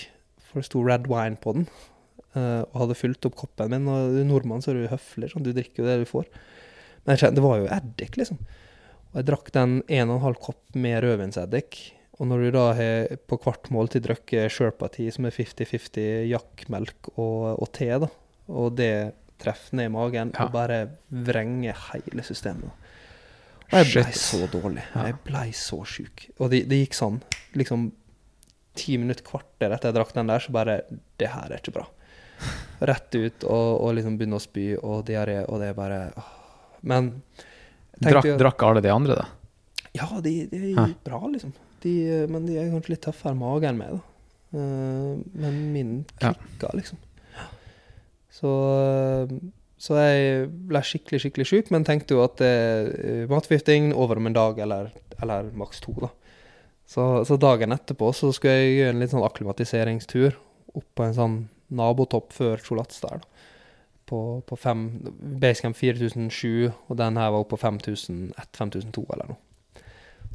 [0.45, 1.67] for det sto red wine på den.
[2.35, 3.89] eh, og hadde fylt opp koppen min.
[3.91, 6.29] Og du nordmann, så er du høflig, sånn, du drikker jo det du får.
[7.05, 8.39] Men det var jo eddik, liksom.
[9.11, 11.77] Og jeg drakk den 1,5 kopp med rødvinseddik.
[12.19, 17.57] Og når du da har på hvert måltid drukket Sherpa-Tea, som er 50-50 jakkmelk og,
[17.59, 18.07] og te, da,
[18.47, 18.91] og det
[19.41, 20.45] treffer ned i magen Ja.
[20.45, 20.77] og bare
[21.11, 22.71] vrenger hele systemet.
[23.73, 24.83] Og jeg ble så dårlig.
[24.93, 25.07] Ja.
[25.09, 26.27] Jeg ble så sjuk.
[26.39, 27.17] Og det, det gikk sånn
[27.57, 27.89] liksom
[28.77, 30.77] ti minutter, kvarter etter jeg drakk den der, så bare
[31.19, 31.85] Det her er ikke bra.
[32.91, 36.31] Rett ut og, og liksom begynne å spy og diaré, og det er bare åh.
[36.85, 37.11] Men
[37.95, 39.25] Drakk, drakk alle de andre da?
[39.95, 40.89] ja, de, de er Hæ.
[41.07, 41.53] bra, liksom.
[41.85, 41.95] De,
[42.31, 44.15] men de er kanskje litt tøffere i magen meg, da.
[44.55, 46.33] Eh, men min Ja.
[46.73, 46.97] liksom.
[48.31, 48.51] Så,
[49.29, 49.37] eh,
[49.77, 54.33] så jeg ble skikkelig, skikkelig sjuk, men tenkte jo at uh, matforgifting over om en
[54.33, 54.91] dag, eller,
[55.21, 56.09] eller maks to, da.
[56.87, 60.37] Så, så dagen etterpå så skulle jeg gjøre en litt sånn akklimatiseringstur
[60.75, 61.37] opp på en sånn
[61.75, 63.51] nabotopp før Cholats der, da.
[64.05, 64.83] På, på fem,
[65.41, 69.39] Basecamp 4007, og den her var oppe på 5001-5002 eller noe.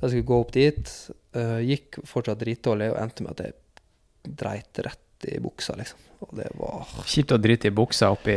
[0.00, 0.92] Så jeg skulle gå opp dit.
[1.36, 5.98] eh, gikk fortsatt dritdårlig og endte med at jeg dreit rett i buksa, liksom.
[6.20, 8.34] Og det var Kjipt å drite i buksa oppi,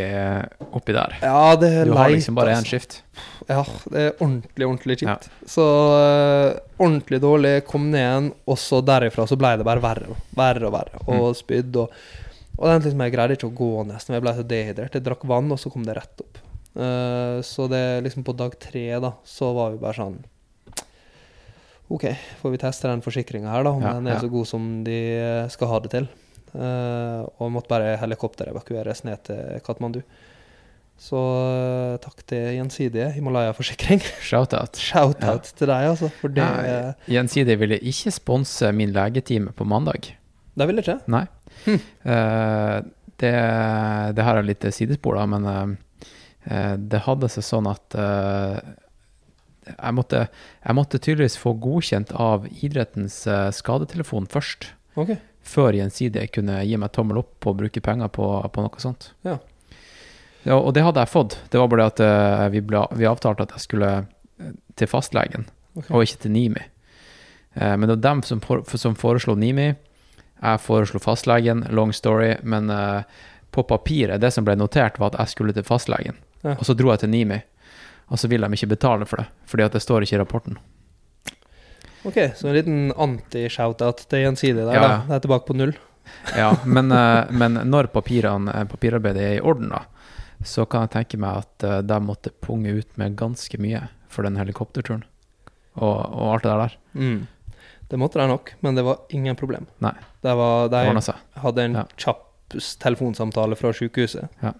[0.72, 1.16] oppi der.
[1.24, 1.98] Ja, det er Du leit.
[2.00, 2.70] har liksom bare én altså.
[2.70, 3.02] skift.
[3.50, 5.28] Ja, det er ordentlig, ordentlig kjipt.
[5.48, 5.66] Så
[5.98, 10.16] eh, ordentlig dårlig, kom ned igjen, og så derifra så ble det bare verre.
[10.36, 11.02] Verre og verre.
[11.08, 11.40] Og Mm.
[11.42, 11.92] spydd og
[12.60, 14.14] Og den liksom, jeg greide ikke å gå nesten.
[14.14, 14.94] Jeg ble så dehydrert.
[14.94, 16.38] Jeg drakk vann, og så kom det rett opp.
[16.78, 20.20] Uh, så det liksom på dag tre, da, så var vi bare sånn
[21.92, 22.06] OK,
[22.40, 24.22] får vi teste den forsikringa her, da, om Ja, den er ja.
[24.24, 26.08] så god som de eh, skal ha det til.
[26.54, 30.04] Uh, og måtte bare helikopterevakueres ned til Katmandu.
[31.02, 34.04] Så uh, takk til Gjensidige Himalaya-forsikring.
[34.30, 34.78] Shout-out.
[34.78, 36.12] Shout-out til deg, altså.
[36.22, 40.14] For det, uh, Gjensidige ville ikke sponse min legetime på mandag.
[40.54, 41.00] det ville ikke.
[41.10, 41.26] Nei.
[41.66, 42.78] Eh,
[43.22, 43.32] det,
[44.18, 45.78] det her er litt sidespor, da, men
[46.90, 47.96] det hadde seg sånn at
[49.68, 50.26] jeg, måtte,
[50.64, 54.72] jeg måtte tydeligvis få godkjent av idrettens eh, skadetelefon først.
[55.00, 55.20] Okay.
[55.44, 59.12] Før Gjensidige kunne gi meg tommel opp på å bruke penger på, på noe sånt.
[59.28, 59.40] Ja.
[60.44, 61.38] Ja, og det hadde jeg fått.
[61.52, 64.90] Det var bare det at eh, vi, ble, vi avtalte at jeg skulle eh, til
[64.92, 65.90] fastlegen, okay.
[65.92, 66.68] og ikke til Nimi.
[67.54, 69.68] Men det var dem som, som foreslo Nimi.
[70.42, 72.72] Jeg foreslo fastlegen, long story, men
[73.54, 76.18] på papiret, det som ble notert, var at jeg skulle til fastlegen.
[76.42, 76.56] Ja.
[76.58, 77.38] Og så dro jeg til Nimi,
[78.08, 80.58] og så vil de ikke betale for det, fordi at det står ikke i rapporten.
[82.04, 84.96] Ok, så en liten anti-shout-out til Gjensidige der, Ja, da.
[85.08, 85.74] Det er tilbake på null.
[86.36, 89.86] Ja, men, eh, men når papirene, eh, papirarbeidet er i orden, da,
[90.44, 94.28] så kan jeg tenke meg at eh, de måtte punge ut med ganske mye for
[94.28, 95.06] den helikopterturen.
[95.80, 96.76] Og, og alt det der der.
[97.00, 97.22] Mm.
[97.90, 99.66] Det måtte de nok, men det var ingen problem.
[99.80, 99.94] Nei.
[100.22, 100.84] Det var, de
[101.40, 101.86] hadde en Ja.
[101.96, 102.28] kjapp
[102.84, 104.28] telefonsamtale fra sykehuset.
[104.44, 104.52] Ja.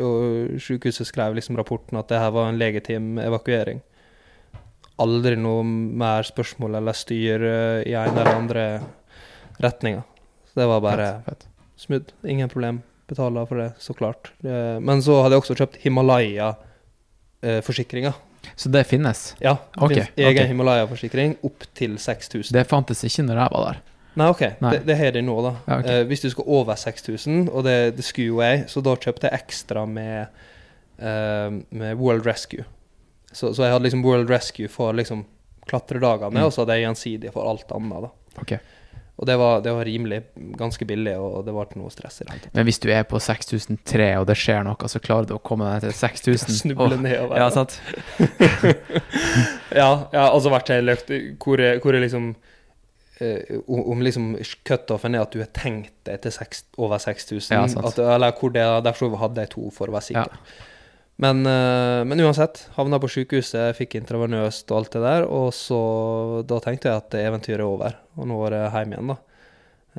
[0.00, 0.16] Og
[0.62, 3.78] sykehuset skrev liksom rapporten at det her var en legitim evakuering.
[5.00, 8.64] Aldri noe mer spørsmål eller styr eh, i en eller andre
[9.60, 10.02] retninger.
[10.50, 11.42] Så det var bare Fett, fett.
[11.76, 12.08] smooth.
[12.26, 12.76] Ingen problem.
[13.10, 14.32] Betaler for det, så klart.
[14.42, 18.12] Men så hadde jeg også kjøpt Himalaya-forsikringer.
[18.56, 19.36] Så det finnes.
[19.40, 20.46] ja, det okay, finnes egen okay.
[20.52, 22.54] Himalaya-forsikring opp til 6000.
[22.54, 23.76] Det fantes ikke når jeg var der.
[24.20, 24.42] Nei, OK.
[24.60, 24.72] Nei.
[24.76, 25.54] Det, det har de nå, da.
[25.66, 26.00] Ja, okay.
[26.02, 29.30] uh, hvis du skal over 6000, og det, det skulle jo jeg, så da kjøpte
[29.30, 30.42] jeg ekstra med,
[31.00, 32.66] uh, med World Rescue.
[33.32, 35.24] Så, så jeg hadde liksom World Rescue for liksom
[35.70, 36.44] klatredagene, Mm.
[36.48, 38.08] og så hadde jeg gjensidig for alt annet.
[38.08, 38.42] da.
[38.42, 38.58] Ok.
[39.20, 40.22] Og det var, det var rimelig,
[40.56, 42.38] ganske billig, og det var ikke noe stress i det.
[42.56, 45.68] Men hvis du er på 6003 og det skjer noe, så klarer du å komme
[45.74, 46.54] deg til 6000.
[46.62, 47.36] Snuble Åh, nedover.
[47.36, 47.76] Ja, sant?
[49.76, 51.12] Ja, ja altså hvert jeg løft
[51.44, 52.32] hvor hvor jeg liksom
[53.66, 54.32] om om liksom
[54.64, 57.54] cutoffen er at du har tenkt deg til seks, over 6000.
[57.54, 57.86] Ja, sant.
[57.92, 60.26] at, eller hvor det Derfor hadde jeg to, for å være Ja.
[61.20, 65.26] Men, eh, men uansett, havna på sykehuset, fikk intravenøst og alt det der.
[65.28, 65.80] Og så
[66.48, 69.18] da tenkte jeg at eventyret er over, og nå var det hjem igjen, da.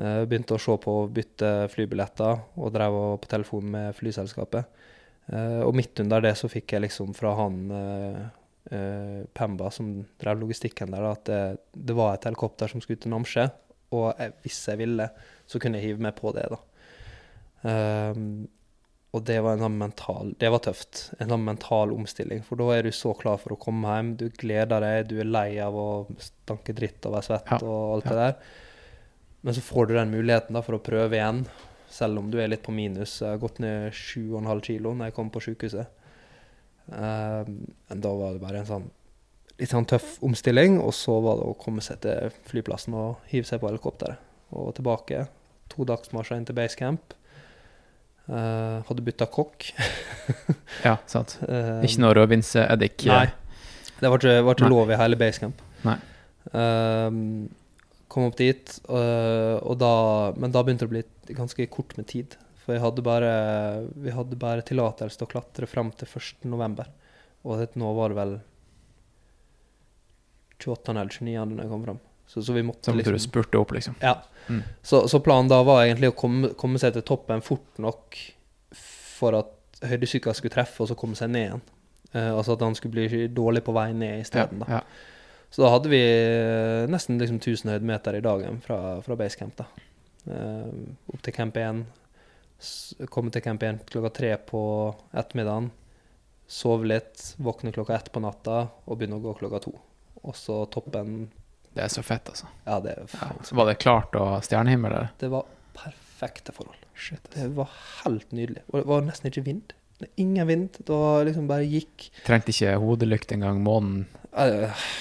[0.02, 4.82] Eh, begynte å se på å bytte flybilletter, og drev på telefon med flyselskapet.
[5.30, 7.60] Eh, og midt under det så fikk jeg liksom fra han
[8.70, 11.42] eh, Pemba som drev logistikken der, da, at det,
[11.90, 13.48] det var et helikopter som skulle til Namsje.
[13.92, 15.08] Og jeg, hvis jeg ville,
[15.46, 16.60] så kunne jeg hive meg på det, da.
[17.62, 18.48] Um,
[19.12, 21.02] og det var en sånn mental Det var tøft.
[21.20, 22.40] En sånn mental omstilling.
[22.46, 25.28] For da er du så klar for å komme hjem, du gleder deg, du er
[25.28, 28.14] lei av å stanke dritt og være svett Ja, og alt ja.
[28.14, 28.54] det der.
[29.42, 31.42] Men så får du den muligheten da for å prøve igjen,
[31.92, 33.18] selv om du er litt på minus.
[33.20, 36.01] Jeg har gått ned 7,5 kilo når jeg kom på sykehuset.
[36.90, 38.90] Ehm, men da var det bare en sånn
[39.60, 43.46] litt sånn tøff omstilling, og så var det å komme seg til flyplassen og hive
[43.46, 44.18] seg på helikopteret.
[44.58, 45.26] Og tilbake.
[45.72, 47.14] To dagsmarsjer inn til basecamp.
[48.26, 49.70] Uh, hadde bytta kokk.
[50.86, 51.36] Ja, sant.
[51.44, 53.26] Uh, Ikke noe eddik Nei.
[54.00, 55.62] Det var ikke, var ikke lov i hele basecamp.
[55.86, 55.98] Nei.
[56.50, 57.46] Uh,
[58.12, 59.92] kom opp dit, øh, og da,
[60.36, 62.36] men da begynte det å bli ganske kort med tid.
[62.62, 63.32] For jeg hadde bare,
[63.98, 66.46] vi hadde bare tillatelse til å klatre fram til 1.
[66.50, 66.90] november.
[67.42, 68.34] Og nå var det vel
[70.62, 70.94] 28.
[70.94, 71.56] eller 29.
[71.56, 72.02] når jeg kom fram.
[72.26, 73.94] Så, så vi måtte Så liksom, du spurte opp, liksom.
[74.00, 74.14] ja.
[74.48, 74.62] Mm.
[74.82, 78.16] Så, så planen da var egentlig å komme, komme seg til toppen fort nok
[78.72, 81.64] for at høydesykler skulle treffe, og så komme seg ned igjen.
[82.12, 84.62] Uh, altså at han skulle bli dårlig på vei ned isteden.
[84.68, 85.10] Ja, ja.
[85.52, 89.58] Så da hadde vi eh, nesten liksom 1000 høydemeter i dagen fra, fra basecamp.
[89.58, 89.66] da.
[90.24, 91.82] Uh, opp til camp 1.
[93.10, 94.60] Komme til camp 1 klokka tre på
[95.12, 95.70] ettermiddagen.
[96.52, 99.72] Sove litt, våkne klokka ett på natta og begynne å gå klokka to.
[100.22, 101.30] Og så toppen
[101.74, 102.46] Det er så fett, altså.
[102.66, 103.30] Ja, det, er Ja.
[103.42, 105.08] så var det klart og stjernehimmel der?
[105.18, 106.76] det var perfekte forhold.
[106.94, 107.24] Shit.
[107.34, 107.70] Det var
[108.04, 108.62] helt nydelig.
[108.68, 109.72] Og det var nesten ikke vind.
[110.20, 110.68] Ingen vind.
[110.78, 112.10] Det var liksom bare gikk.
[112.26, 113.62] Trengte ikke hodelykt engang.
[113.64, 114.04] Månen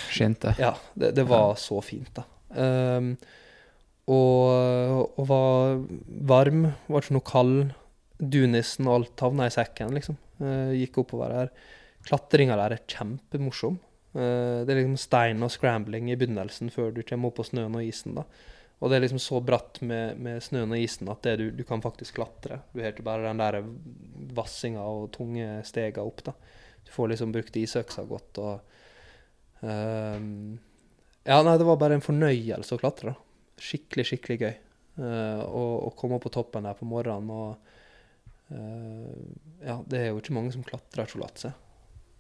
[0.10, 0.56] skinte.
[0.60, 2.24] ja, det, det var så fint, da.
[2.56, 3.14] Ehm,
[4.10, 5.78] og, og var
[6.28, 7.62] varm, var ikke noe kald.
[8.22, 10.18] Dunisen og alt havna i sekken, liksom.
[10.42, 11.54] Eh, gikk oppover her.
[12.06, 13.80] Klatringa der er kjempemorsom.
[14.14, 17.78] Eh, det er liksom stein og scrambling i begynnelsen før du kommer opp på snøen
[17.78, 18.18] og isen.
[18.18, 18.26] da.
[18.82, 21.84] Og det er liksom så bratt med, med snøen og isen at du, du kan
[21.84, 22.64] faktisk klatre.
[22.74, 23.60] Du har ikke bare den der
[24.38, 26.24] vassinga og tunge stega opp.
[26.26, 26.34] da.
[26.86, 28.42] Du får liksom brukt isøksa godt.
[28.42, 30.58] og ehm,
[31.30, 33.14] Ja, nei, det var bare en fornøyelse å klatre.
[33.14, 33.31] da.
[33.60, 34.54] Skikkelig, skikkelig gøy.
[35.02, 35.10] Å
[35.48, 37.56] og, og komme opp på toppen der på morgenen og
[38.52, 39.12] uh,
[39.64, 41.54] Ja, det er jo ikke mange som klatrer Cholatse.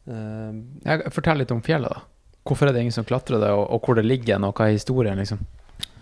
[0.07, 0.55] Uh,
[0.85, 2.37] Jeg, fortell litt om fjellet, da.
[2.47, 4.79] Hvorfor er det ingen som klatrer det, og, og hvor det ligger og hva er
[4.79, 5.43] historien, liksom?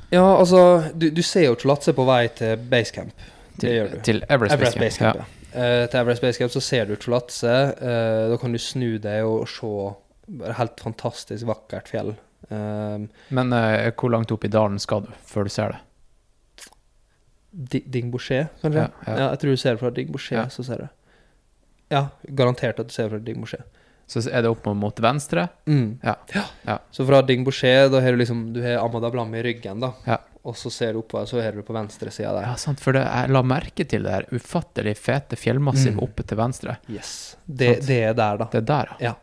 [0.09, 0.61] ja, altså,
[0.95, 3.27] du, du ser jo Cholatse på vei til basecamp.
[3.59, 3.99] Det gjør du.
[4.07, 5.19] Til Everest, Everest Base Camp.
[5.19, 5.39] Basecamp, ja.
[5.49, 7.55] Eh, til Everest Basecamp så ser du Cholatse.
[7.81, 12.13] eh, da kan du snu deg og se helt fantastisk vakkert fjell.
[12.49, 12.97] Eh,
[13.35, 15.79] Men uh, hvor langt opp i dalen skal du før du ser det?
[17.51, 18.47] Di- kanskje?
[18.61, 19.29] Ja, Ja, ja.
[19.31, 20.45] jeg tror du ser det fra Dingbouché, Ja.
[20.49, 20.87] så ser du.
[21.89, 23.61] Ja, garantert at du ser det fra Dingbouché.
[24.07, 25.49] Så er det opp mot venstre?
[25.67, 25.99] Mm.
[26.03, 26.15] Ja.
[26.65, 26.77] Ja.
[26.91, 29.93] Så fra Dingbouché, da har du liksom Du har Amada Blam i ryggen, da.
[30.05, 30.17] Ja.
[30.43, 32.41] Og så ser du oppover, så har du på venstre sida der.
[32.47, 36.03] Ja, sant, for det, jeg la merke til det der ufattelig fete fjellmassivet Mm.
[36.03, 36.77] oppe til venstre.
[36.89, 37.35] Yes.
[37.45, 38.45] Det, det er der, da.
[38.51, 39.13] Det er der, ja.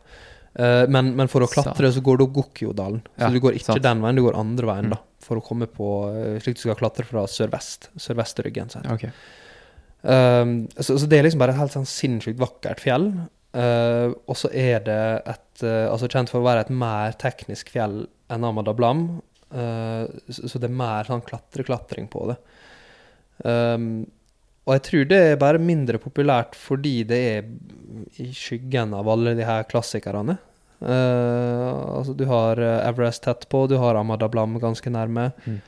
[0.57, 3.03] Eh, men, men for å klatre så går du Gokkjodalen.
[3.17, 3.83] Så Ja, du går ikke sant.
[3.85, 4.95] den veien, du går andre veien, Mm.
[4.97, 5.01] da.
[5.27, 7.91] For å komme på eh, Slik du skal klatre fra sørvest.
[8.01, 8.71] Sørvestryggen.
[8.95, 9.11] Okay.
[10.07, 13.09] Um, så, så det er liksom bare et helt sånn sinnssykt vakkert fjell.
[13.57, 14.99] Uh, og så er det
[15.33, 19.07] et uh, Altså kjent for å være et mer teknisk fjell enn Amadablam.
[19.51, 22.37] Uh, så, så det er mer sånn klatreklatring på det.
[23.45, 24.07] Um,
[24.67, 27.49] og jeg tror det er bare mindre populært fordi det er
[28.23, 30.37] i skyggen av alle de her klassikerne.
[30.81, 35.31] Uh, altså du har uh, Everest tett på, du har Amada Blam ganske nærme.
[35.47, 35.61] Mm.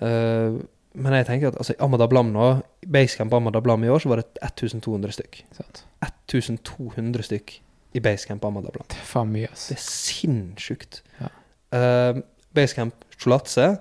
[0.00, 0.56] Uh,
[0.96, 2.48] men jeg tenker at altså, Amada Blam nå,
[2.88, 5.42] Basecamp Amada Blam i år, så var det 1200 stykk.
[5.60, 5.84] Sant.
[6.02, 7.54] 1200 stykk
[7.94, 8.88] i Basecamp Amada Blam.
[8.90, 9.68] Det er faen mye, ass.
[9.68, 11.02] Det er sinnssykt.
[11.20, 11.30] Ja.
[11.76, 12.24] Uh,
[12.56, 13.74] Basecamp Cholatse,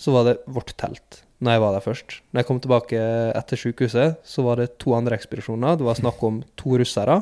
[0.00, 2.16] så var det vårt telt når jeg var der først.
[2.30, 3.04] Når jeg kom tilbake
[3.36, 5.78] etter sykehuset, så var det to andre ekspedisjoner.
[5.80, 7.20] Det var snakk om to russere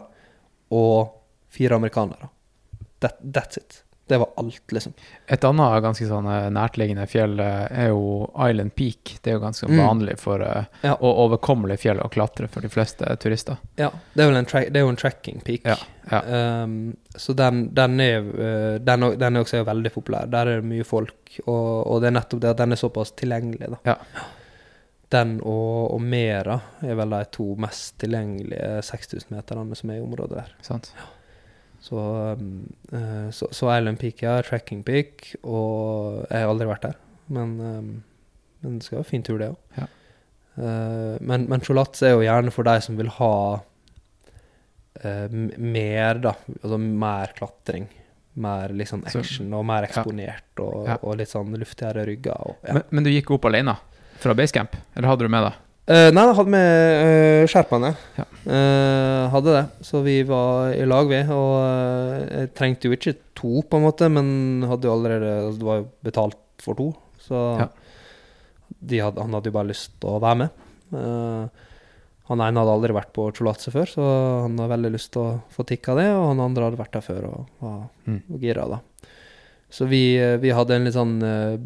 [0.75, 1.15] og
[1.55, 2.31] fire amerikanere.
[3.01, 3.83] That, that's it.
[4.09, 4.93] Det var alt, liksom.
[5.29, 9.19] Et annet ganske sånn eh, nærtliggende fjell eh, er jo Island Peak.
[9.23, 9.79] Det er jo ganske Mm.
[9.85, 10.95] vanlig for eh, Ja.
[10.95, 13.59] og overkommelig fjell å klatre for de fleste turister.
[13.77, 15.67] Ja, det er, en det er jo en tracking peak.
[15.69, 15.77] Ja,
[16.11, 16.23] ja.
[16.65, 20.27] Um, så den, den, er, den, den er også veldig populær.
[20.31, 21.15] Der er det mye folk,
[21.47, 23.69] og, og det er nettopp det at den er såpass tilgjengelig.
[23.77, 23.79] Da.
[23.93, 24.25] Ja.
[25.11, 30.37] Den og, og Mera er vel de to mest tilgjengelige 6000-meterne som er i området
[30.43, 30.51] der.
[30.67, 30.91] Sant?
[31.81, 34.39] Så, uh, så, så Island Peak, ja.
[34.43, 35.29] Tracking Peak.
[35.43, 36.99] Og jeg har aldri vært der,
[37.35, 37.93] men, um,
[38.65, 39.61] men det skal være en fin tur, det òg.
[39.79, 39.87] Ja.
[41.23, 43.35] men, men Cholatse er jo gjerne for de som vil ha
[45.05, 45.29] uh,
[45.59, 46.35] mer, da.
[46.63, 47.87] Altså mer klatring.
[48.39, 50.99] Mer liksom action og mer eksponert og, Ja.
[51.03, 52.39] og litt sånn luftigere rygger.
[52.51, 52.77] Og, ja.
[52.79, 53.75] Men, men du gikk opp alene
[54.19, 55.65] fra basecamp, eller hadde du med deg?
[55.89, 56.67] Eh, nei, hadde med
[57.01, 57.95] uh, skjerpene.
[58.19, 58.25] Ja.
[58.45, 59.63] Uh, hadde det.
[59.89, 61.23] Så vi var i lag, vi.
[61.33, 65.59] Og uh, jeg trengte jo ikke to, på en måte, men hadde jo allerede altså,
[65.63, 66.89] Det var jo betalt for to,
[67.25, 67.69] så Ja.
[68.93, 70.65] de hadde, han hadde jo bare lyst til å være med.
[72.29, 74.05] Han ene hadde aldri vært på Cholatse før, så
[74.45, 76.09] han hadde veldig lyst til å få tikka det.
[76.13, 77.79] Og han andre hadde vært der før og var
[78.09, 78.21] Mm.
[78.43, 78.81] gira, da.
[79.71, 81.57] Så vi, vi hadde en litt sånn uh,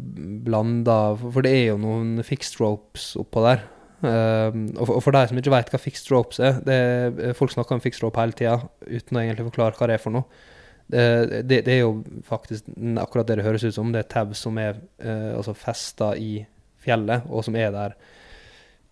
[0.43, 3.63] blanda for det er jo noen fixed ropes oppå der.
[4.03, 7.53] Um, og, for, deg som ikke vet hva fixed ropes er, det er eh, Folk
[7.53, 10.41] snakker om fixed rope hele tida uten å egentlig forklare hva det er for noe.
[10.91, 11.03] Det,
[11.47, 11.93] det, det er jo
[12.27, 12.67] faktisk
[12.99, 13.93] akkurat det det høres ut som.
[13.95, 16.43] Det er tau som er uh, altså festa i
[16.83, 17.95] fjellet, og som er der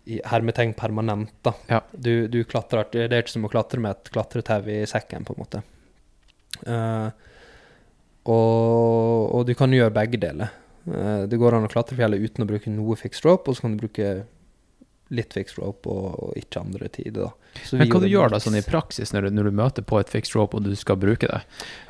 [0.04, 1.34] i hermetegn permanent.
[1.42, 1.52] da.
[1.68, 1.80] Ja.
[1.92, 5.36] Du, du klatrer, Det er ikke som å klatre med et klatretau i sekken, på
[5.36, 5.62] en måte.
[6.66, 7.08] Eh,
[8.30, 10.52] og, og du kan gjøre begge deler.
[10.86, 13.66] Eh, det går an å klatre fjellet uten å bruke noe fixed rope, og så
[13.66, 14.10] kan du bruke
[15.12, 17.30] litt fixed rope og, og ikke andre tider.
[17.76, 20.08] Men hva du gjør da sånn i praksis når du, når du møter på et
[20.08, 21.42] fixed rope og du skal bruke det?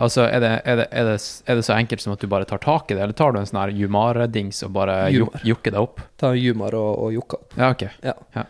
[0.03, 2.49] Altså, er det, er, det, er, det, er det så enkelt som at du bare
[2.51, 5.45] tar tak i det, eller tar du en sånn her Jumare-dings og bare Jumar.
[5.47, 6.03] jukker deg opp?
[6.19, 7.55] Ta jumar og, og jokka opp.
[7.63, 8.43] Ja, ok.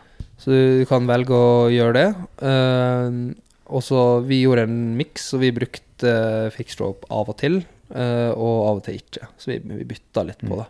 [0.43, 2.07] Så du kan velge å gjøre det.
[2.41, 3.31] Uh,
[3.73, 7.61] og så Vi gjorde en miks, og vi brukte uh, fixed rope av og til,
[7.93, 9.29] uh, og av og til ikke.
[9.39, 10.59] Så vi, vi bytta litt på Mm.
[10.63, 10.67] det.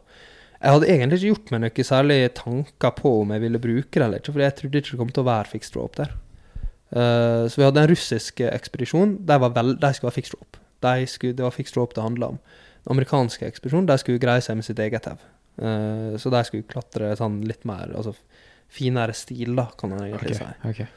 [0.64, 4.06] Jeg hadde egentlig ikke gjort meg noe særlig tanker på om jeg ville bruke det
[4.06, 6.14] eller ikke, for jeg trodde ikke det kom til å være fixed rope der.
[6.94, 9.18] Uh, så vi hadde en russisk ekspedisjon.
[9.28, 10.62] De, skulle ha fixed rope.
[10.86, 12.40] De skulle, det var fixed rope det handla om.
[12.86, 15.20] Den amerikanske ekspedisjonen de skulle greie seg med sitt eget tau.
[15.60, 18.16] Uh, så de skulle klatre sånn litt mer altså
[18.74, 20.70] finere stil, da, kan man egentlig okay, si.
[20.72, 20.88] Okay.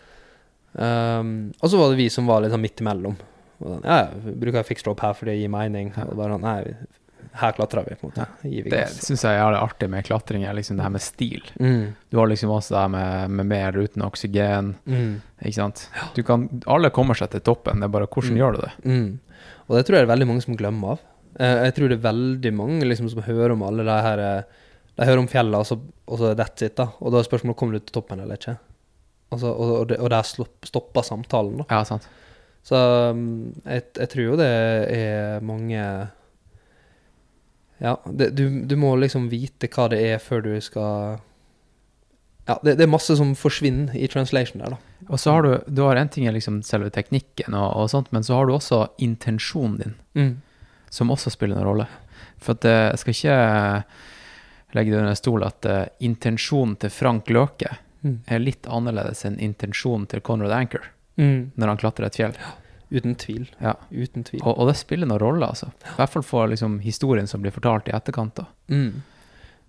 [0.76, 3.18] Um, og så var det vi som var litt sånn midt imellom.
[3.59, 5.90] Og sånn, ja, bruker fixed rope her for det gir mening.
[6.06, 7.02] Og bare sånn, nei,
[7.40, 8.26] her klatrer vi, på en måte.
[8.42, 11.42] Vi Det syns jeg er jævlig artig med klatring, er liksom det her med stil.
[11.60, 15.14] Mm, Du har liksom også det her med, med mer uten oksygen, mm,
[15.44, 15.88] ikke sant?
[16.16, 18.40] Du kan, alle kommer seg til toppen, det er bare hvordan Mm.
[18.42, 18.72] gjør du det?
[18.84, 19.18] mm.
[19.68, 21.00] Og det tror jeg det er veldig mange som glemmer av.
[21.40, 24.42] Eh, jeg tror det er veldig mange liksom, som hører om alle de her eh,
[24.96, 25.76] De hører om fjellet, og så,
[26.08, 26.86] og så that's it, da.
[27.02, 28.54] Og da er spørsmålet kommer du til toppen eller ikke.
[29.34, 31.66] Altså, og, og, det, og der stopper samtalen, da.
[31.68, 32.06] Ja, sant.
[32.64, 32.78] Så
[33.10, 34.46] um, jeg, jeg tror jo det
[34.96, 35.82] er mange
[37.80, 41.18] Ja, det, du, du må liksom vite hva det er før du skal
[42.48, 45.04] Ja, det, det er masse som forsvinner i translation der, da.
[45.10, 48.12] Og så har du, du har en ting er liksom selve teknikken og, og sånt,
[48.14, 50.36] men så har du også intensjonen din, Mm.
[50.90, 51.86] som også spiller en rolle.
[52.38, 57.28] For at eh, jeg skal ikke legge det under stol at uh, intensjonen til Frank
[57.34, 57.74] Løke
[58.06, 58.20] Mm.
[58.30, 60.84] er litt annerledes enn intensjonen til Conrad Anchor
[61.18, 61.50] Mm.
[61.56, 62.34] når han klatrer et fjell.
[62.90, 63.48] Uten tvil.
[63.58, 63.74] Ja.
[63.90, 64.40] Uten tvil.
[64.44, 65.72] Og, og det spiller noen rolle, altså.
[65.82, 68.36] I hvert fall for liksom, historien som blir fortalt i etterkant.
[68.38, 68.46] da.
[68.70, 69.02] Mm.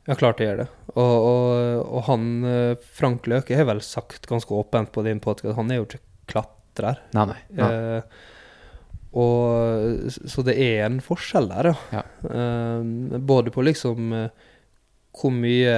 [0.07, 0.68] Ja, klart det gjør det.
[0.94, 5.57] Og, og, og han eh, Frank Løke har vel sagt ganske åpent på din podkast
[5.57, 5.99] han er jo ikke
[6.31, 7.02] klatrer.
[7.18, 7.39] Nei, nei.
[7.57, 7.72] nei.
[7.73, 8.35] Eh,
[9.18, 12.03] og Så det er en forskjell der, Ja.
[12.30, 14.45] Eh, både på liksom eh,
[15.18, 15.73] hvor mye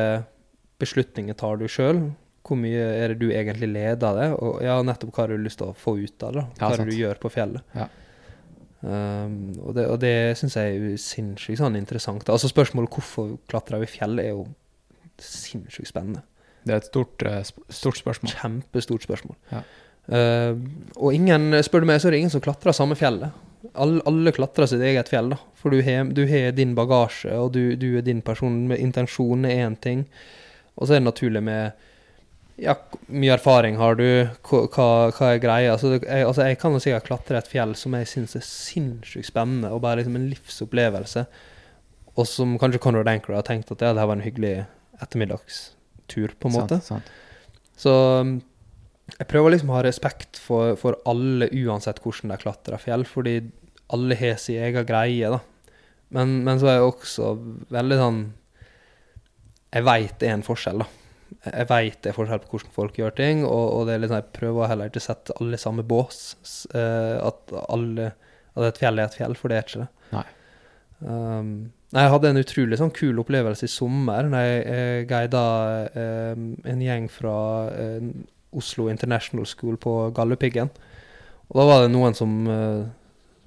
[0.79, 2.09] beslutninger tar du sjøl,
[2.49, 5.61] hvor mye er det du egentlig leder det, og ja, nettopp hva har du lyst
[5.61, 6.45] til å få ut av det.
[6.59, 7.75] Hva Ja, det du gjør på fjellet.
[7.77, 7.89] Ja.
[8.79, 12.29] Um, og det, og det syns jeg er sinnssykt sånn interessant.
[12.31, 14.47] Altså Spørsmålet hvorfor klatrer vi fjell, er jo
[15.19, 16.23] sinnssykt spennende.
[16.63, 18.33] Det er et stort, eh, stort spørsmål.
[18.35, 19.37] Kjempestort spørsmål.
[19.51, 19.63] Ja.
[20.09, 20.57] Uh,
[20.97, 23.35] og ingen, spør du meg, så er det ingen som klatrer samme fjellet.
[23.75, 25.39] Alle, alle klatrer sitt eget fjell, da.
[25.59, 28.71] For du har, din bagasje, og du, du er din person.
[28.75, 30.05] Intensjonen er én ting.
[30.79, 31.87] Og så er det naturlig med
[32.61, 32.75] ja,
[33.07, 34.05] mye erfaring har du?
[34.47, 35.73] Hva, hva, er greia?
[35.73, 39.29] Altså, jeg, altså, jeg kan jo sikkert klatre et fjell som jeg syns er sinnssykt
[39.29, 41.25] spennende, og bare liksom en livsopplevelse.
[42.15, 44.53] Og som kanskje Conrad Anchor har tenkt at ja, det her var en hyggelig
[44.99, 46.81] ettermiddagstur, på en måte.
[46.83, 47.75] Sant, sant.
[47.79, 48.35] Så um,
[49.15, 53.39] jeg prøver liksom å ha respekt for, for alle, uansett hvordan de klatrer fjell, fordi
[53.95, 55.39] alle har sin egen greie, da.
[56.13, 57.25] Men, men så er jeg også
[57.69, 58.15] veldig sånn
[59.75, 60.87] Jeg veit det er en forskjell, da.
[61.45, 64.11] Jeg veit det er forskjell på hvordan folk gjør ting, og, og det er litt
[64.11, 66.21] sånn, jeg prøver heller ikke å sette alle i samme bås.
[66.73, 68.11] eh, at, alle,
[68.55, 69.89] at et fjell er et fjell, for det er ikke det.
[70.15, 70.25] Nei.
[70.99, 71.51] Um,
[71.95, 75.43] jeg hadde en utrolig sånn kul opplevelse i sommer når jeg eh, guida
[75.87, 77.35] eh, en gjeng fra
[77.71, 78.09] eh,
[78.59, 80.69] Oslo International School på Galdhøpiggen.
[81.49, 82.83] Og da var det noen som eh,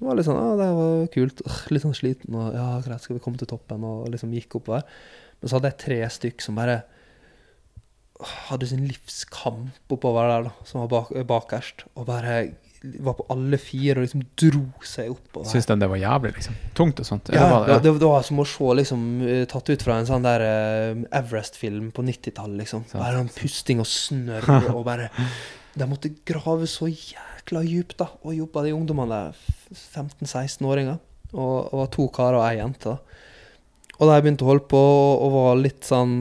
[0.03, 1.43] var litt sånn Ja, det var kult.
[1.47, 2.35] Uh, litt sånn sliten.
[2.35, 3.85] Og ja, greit, skal vi komme til toppen?
[3.87, 4.83] Og liksom gikk oppover.
[5.39, 6.81] Men så hadde jeg tre stykk som bare
[8.21, 11.87] hadde sin livskamp oppover der, da, som var bak, bakerst.
[11.97, 12.35] Og bare
[12.99, 15.47] var på alle fire og liksom dro seg oppover.
[15.47, 16.57] Syns de det var jævlig, liksom?
[16.75, 17.31] Tungt og sånt?
[17.31, 20.09] Ja, var det, det, det, var som å se liksom, eh, tatt ut fra en
[20.09, 22.59] sånn der eh, Everest-film på 90-tallet.
[22.65, 22.85] Liksom.
[22.91, 25.09] Bare sånn pusting og snørr og bare
[25.73, 28.11] De måtte grave så jækla djupt, da.
[28.27, 29.43] Og jobba de ungdommene der,
[29.95, 30.99] 15-16-åringer.
[31.33, 32.93] Og, og var to karer og ei jente.
[32.93, 33.21] da.
[34.01, 36.17] Og jeg begynte å holde på og var litt sånn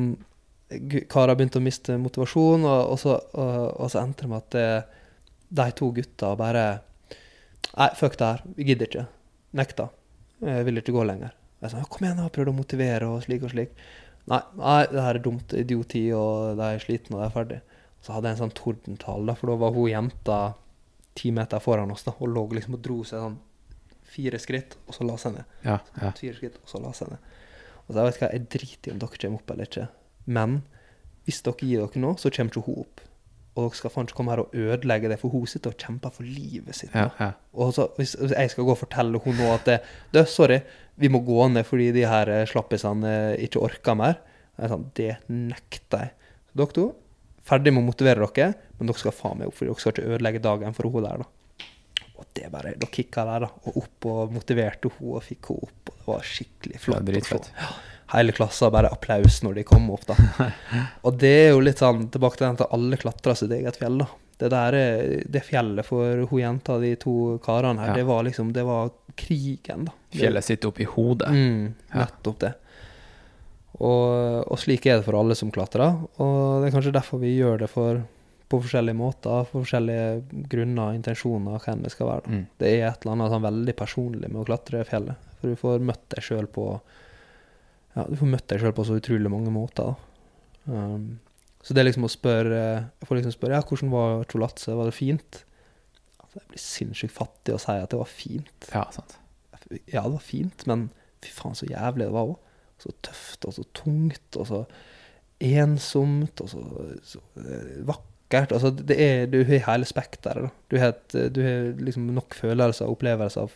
[1.10, 4.56] Karer begynte å miste motivasjon, og, og, så, og, og så endte det med at
[4.56, 4.66] det,
[5.52, 6.64] de to gutta bare
[7.72, 8.40] Nei, fuck det her.
[8.56, 9.04] Vi gidder ikke.
[9.56, 9.86] Nekta.
[10.44, 11.30] Jeg vil ikke gå lenger.
[11.62, 13.72] Jeg sa, Kom igjen, jeg har prøvd å motivere og slik og slik.
[14.28, 15.54] Nei, nei, det her er dumt.
[15.56, 17.60] Idioti, og de er slitne, og de er ferdig.
[18.02, 20.40] Så hadde jeg en sånn tordentale, da, for da var hun jenta
[21.16, 23.38] ti meter foran oss da, og lå liksom og dro seg sånn
[24.12, 25.56] fire skritt, og så la seg ned.
[25.64, 26.12] ja, ja.
[26.18, 27.30] Fire skritt, og så la seg ned.
[27.86, 29.86] Og så jeg vet hva, jeg driter i om dere kommer opp eller ikke.
[30.26, 30.60] Men
[31.26, 33.02] hvis dere gir dere nå, så kommer ikke hun opp.
[33.52, 36.14] Og dere skal faen ikke komme her og ødelegge det, for hun sitter og kjemper
[36.14, 36.94] for livet sitt.
[36.96, 37.32] ja, ja.
[37.52, 39.78] Og så, hvis, hvis jeg skal gå og fortelle hun nå at det,
[40.14, 40.62] «Du, sorry,
[40.96, 44.18] vi må gå ned fordi de her eh, slappisene eh, ikke orker mer,
[44.56, 46.32] er sånn, det nekter jeg.
[46.48, 46.86] Så dere to,
[47.48, 50.16] ferdig med å motivere dere, men dere skal faen meg opp, for dere skal ikke
[50.16, 51.68] ødelegge dagen for hun der, da.
[52.22, 55.64] Og det bare, da kicka der, da, og opp og motiverte hun og fikk hun
[55.68, 57.00] opp, og det var skikkelig flott.
[57.00, 57.52] Ja, dritfett.
[58.12, 60.16] Hele klassa bare applaus når de kom opp, da.
[61.08, 64.00] Og det er jo litt sånn tilbake til den at alle klatrer sitt eget fjell,
[64.04, 64.08] da.
[64.42, 67.98] Det der er, det fjellet for hun jenta, de to karene her, Ja.
[68.00, 69.92] det var liksom Det var krigen, da.
[70.16, 71.28] Fjellet sitter oppi hodet.
[71.30, 72.52] Mm, nettopp det.
[73.82, 77.32] Og, og slik er det for alle som klatrer, og det er kanskje derfor vi
[77.38, 78.02] gjør det for,
[78.52, 82.28] på forskjellige måter, for forskjellige grunner, intensjoner, hva enn det skal være.
[82.34, 82.42] Mm.
[82.60, 85.86] Det er et eller annet sånn veldig personlig med å klatre fjellet, for du får
[85.88, 86.66] møtt deg sjøl på
[87.92, 89.96] Ja, du får møtt deg sjøl på så utrolig mange måter.
[90.64, 91.18] Um,
[91.62, 94.86] så det er liksom å spørre Jeg får liksom spørre ja, hvordan var Cholatse, var
[94.88, 95.40] det fint?
[96.22, 99.16] Altså, jeg blir sinnssykt fattig å si at det var fint Ja, sant.
[99.90, 100.86] ja, det var fint, men
[101.22, 102.38] fy faen så jævlig det var òg.
[102.82, 104.64] Så tøft og så tungt og så
[105.42, 106.62] ensomt og så,
[107.06, 108.54] så eh, vakkert.
[108.54, 110.50] Altså, det er, du har hele spekteret.
[110.70, 113.50] Du har, et, du har liksom nok følelser og opplevelser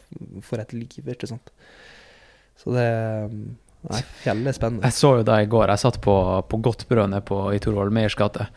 [0.46, 1.50] for et liv, ikke sant.
[2.58, 2.86] Så det
[3.86, 4.88] Nei, fjellet er spennende.
[4.88, 5.70] Jeg så jo det i går.
[5.70, 6.14] Jeg satt på,
[6.50, 8.48] på Godt brød nede på, i Torvald Meyers gate.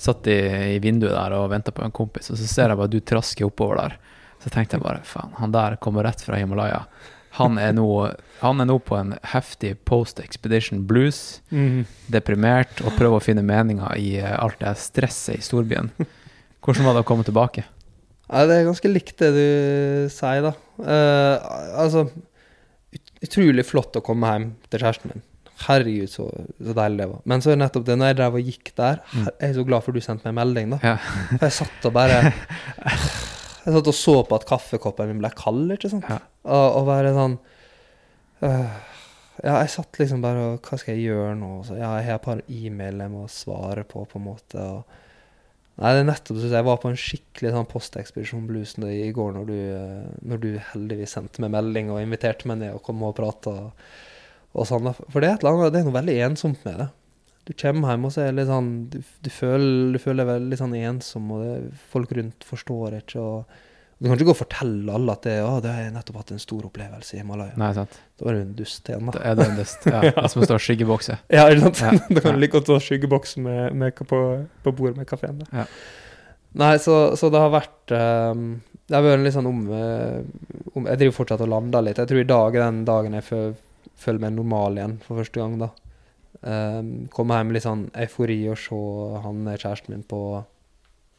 [0.00, 0.38] Satt i,
[0.74, 3.48] i vinduet der og venta på en kompis, og så ser jeg bare du trasker
[3.48, 3.98] oppover der.
[4.44, 6.82] Så tenkte jeg bare faen, han der kommer rett fra Himalaya.
[7.38, 7.86] Han er nå,
[8.42, 11.80] han er nå på en heftig post expedition blues, mm.
[12.12, 15.90] deprimert, og prøver å finne meninga i eh, alt det stresset i storbyen.
[16.64, 17.64] Hvordan var det å komme tilbake?
[18.28, 19.48] Ja, det er ganske likt det du
[20.12, 20.54] sier, da.
[20.78, 22.06] Uh, altså
[23.24, 25.24] Utrolig flott å komme hjem til kjæresten min.
[25.64, 26.24] Herregud, så,
[26.58, 27.20] så deilig det var.
[27.30, 29.52] Men så er det nettopp det, når jeg drev og gikk der her, Jeg er
[29.54, 30.78] så glad for du sendte meg en melding, da.
[30.82, 30.96] Ja.
[31.36, 32.16] For jeg satt og bare
[33.64, 36.08] Jeg satt og så på at kaffekoppen min ble kald, ikke sant.
[36.10, 36.18] Ja.
[36.44, 37.38] Og, og bare sånn
[38.44, 38.74] øh,
[39.44, 41.52] Ja, jeg satt liksom bare og Hva skal jeg gjøre nå?
[41.64, 44.58] Så, ja, jeg har et par e-mailer jeg må svare på, på en måte.
[44.60, 45.00] og
[45.74, 49.32] Nei, det er nettopp synes jeg var på en skikkelig sånn postekspedisjon blues i går
[49.34, 53.02] når du, eh, når du heldigvis sendte meg melding og inviterte meg ned og kom
[53.02, 53.54] og prata
[54.54, 54.92] og, sånn.
[55.10, 56.88] For det er, annet, det er noe veldig ensomt med det.
[57.44, 60.30] Du kommer hjem og så er det litt sånn Du, du, føler, du føler deg
[60.30, 61.56] veldig sånn ensom, og det,
[61.90, 63.24] folk rundt forstår ikke.
[63.24, 63.73] og
[64.04, 66.40] Du kan ikke gå og fortelle alle at det, å, det har nettopp hatt en
[66.42, 67.54] stor opplevelse i Himalaya.
[67.56, 67.94] Nei, sant.
[68.20, 69.22] Da er du en dust igjen, Det da.
[69.30, 71.16] er det en dust, Ja, det er som å stå og skyggebokse.
[71.32, 71.80] Ja, ikke sant?
[71.80, 71.92] Ja.
[72.18, 74.20] da kan du like godt ta skyggebokse med, med, på,
[74.66, 75.40] på bordet med kafeen.
[75.56, 75.64] Ja.
[76.60, 78.44] Nei, så, så det har vært um,
[78.84, 80.20] Det har vært en litt sånn om, eh,
[80.76, 82.04] om Jeg driver fortsatt og lander litt.
[82.04, 83.26] Jeg tror i dag er den dagen jeg
[84.04, 85.56] føler meg normal igjen for første gang.
[85.64, 85.72] da.
[86.44, 88.84] Um, komme hjem med litt sånn eufori og se
[89.24, 90.22] han kjæresten min på,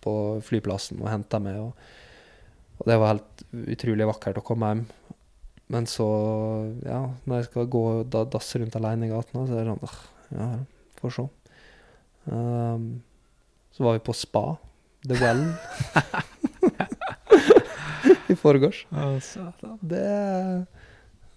[0.06, 1.64] på flyplassen og hente meg.
[1.66, 1.96] Og,
[2.80, 3.44] og det var helt
[3.76, 4.84] utrolig vakkert å komme hjem.
[5.74, 6.06] Men så,
[6.86, 9.86] ja, når jeg skal gå og dasse rundt alene i gatene, så er det sånn
[9.88, 9.98] «Åh,
[10.36, 10.48] Ja,
[11.00, 11.24] får se.
[12.26, 12.86] Um,
[13.76, 14.46] så var vi på spa.
[15.06, 15.44] The Well.
[18.30, 18.86] I forgårs.
[19.86, 20.06] Det,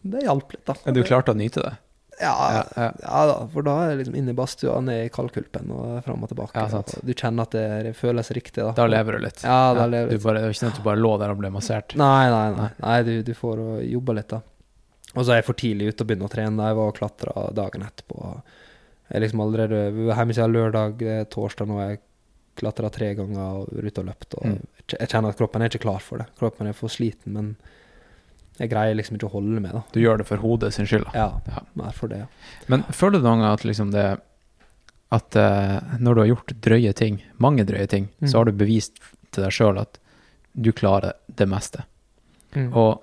[0.08, 0.74] det hjalp litt, da.
[0.86, 1.74] Men du klarte å nyte det?
[2.20, 5.70] Ja, Ja, ja, da, for da er det liksom inne i badstua, ned i kaldkulpen
[5.70, 6.64] og fram og tilbake.
[6.78, 8.72] Og du kjenner at det, føles riktig, da.
[8.76, 9.42] Da lever du litt.
[9.44, 10.24] Ja, da lever du litt.
[10.24, 11.94] bare, Det er ikke sånn at du bare lå der og ble massert.
[11.96, 12.70] Nei, nei, nei.
[12.82, 14.40] nei du, du får jobba litt, da.
[15.14, 16.66] Og så er jeg for tidlig ute og begynne å trene.
[16.68, 18.18] Jeg var og klatra dagen etterpå.
[19.08, 21.78] Jeg er liksom allerede hjemme siden lørdag, er torsdag nå.
[21.80, 22.00] Jeg
[22.58, 24.34] klatra tre ganger og ute og løpt.
[24.36, 24.58] Og Mm.
[24.98, 26.26] jeg kjenner at kroppen er ikke klar for det.
[26.38, 27.56] Kroppen er for sliten, men
[28.58, 29.82] jeg greier liksom ikke å holde med, da.
[29.94, 31.04] Du gjør det for hodet sin skyld.
[31.12, 31.12] da.
[31.46, 32.26] Ja, mer for det, ja.
[32.68, 34.06] Men føler du noen gang at liksom det
[35.10, 38.28] At uh, når du har gjort drøye ting, mange drøye ting, Mm.
[38.28, 38.98] så har du bevist
[39.32, 39.96] til deg sjøl at
[40.54, 41.84] du klarer det meste.
[42.54, 42.74] Mm.
[42.76, 43.00] Og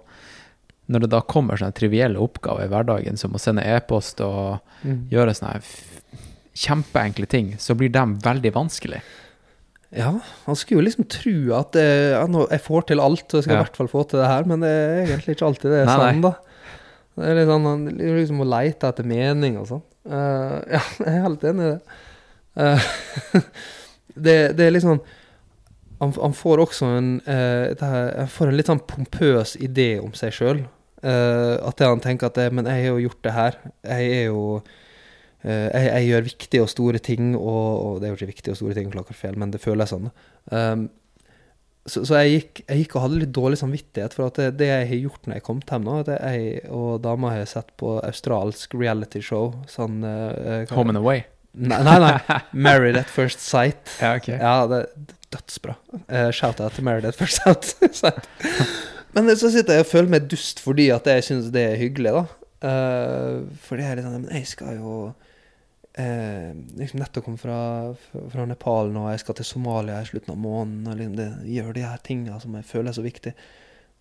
[0.88, 5.08] når det da kommer sånne trivielle oppgaver i hverdagen, som å sende e-post og Mm.
[5.10, 5.64] gjøre sånne
[6.56, 9.02] kjempeenkle ting, så blir de veldig vanskelig.
[9.96, 10.12] Ja,
[10.46, 13.56] han skulle jo liksom tro at eh, ja, jeg får til alt, så jeg skal
[13.56, 15.92] i hvert fall få til det her, men det er egentlig ikke alltid det er
[15.92, 16.34] sånn, da.
[17.16, 19.84] Det er litt sånn, han liksom må leite etter mening og sånn.
[20.04, 22.00] Uh, ja, jeg er helt enig i det.
[22.60, 23.46] Uh,
[24.28, 24.40] det.
[24.56, 25.00] Det er liksom
[26.00, 30.12] Han, han får også en uh, det her, får en litt sånn pompøs idé om
[30.16, 30.66] seg sjøl.
[31.06, 33.58] at han tenker at det, Men jeg har jo gjort det her.
[33.86, 34.42] Jeg er jo
[35.46, 38.62] jeg, jeg gjør viktige og store ting, og, og det er jo ikke viktige og
[38.64, 40.08] store ting, klart feil, men det føles sånn.
[40.50, 40.88] Um,
[41.86, 44.72] så så jeg, gikk, jeg gikk og hadde litt dårlig samvittighet, for at det, det
[44.72, 48.00] jeg har gjort når jeg kom hjem nå, at jeg og dama har sett på
[48.00, 51.28] australsk realityshow, sånn uh, Home and away.
[51.56, 52.40] Nei, nei, nei.
[52.68, 53.94] Married at first sight.
[54.02, 54.32] Ja, ok.
[54.34, 55.78] Ja, det er dødsbra.
[56.10, 57.46] Uh, Shout-out til Married at first
[57.94, 58.26] sight.
[59.16, 62.18] Men så sitter jeg og føler meg dust fordi at jeg syns det er hyggelig,
[62.18, 62.26] da.
[62.66, 64.94] Uh, for det er litt sånn Men jeg skal jo
[66.02, 67.60] eh, liksom nettopp kom fra,
[68.34, 70.90] fra Nepal nå, jeg skal til Somalia i slutten av måneden.
[70.92, 73.36] Og liksom det, gjør de her tinga som jeg føler er så viktig.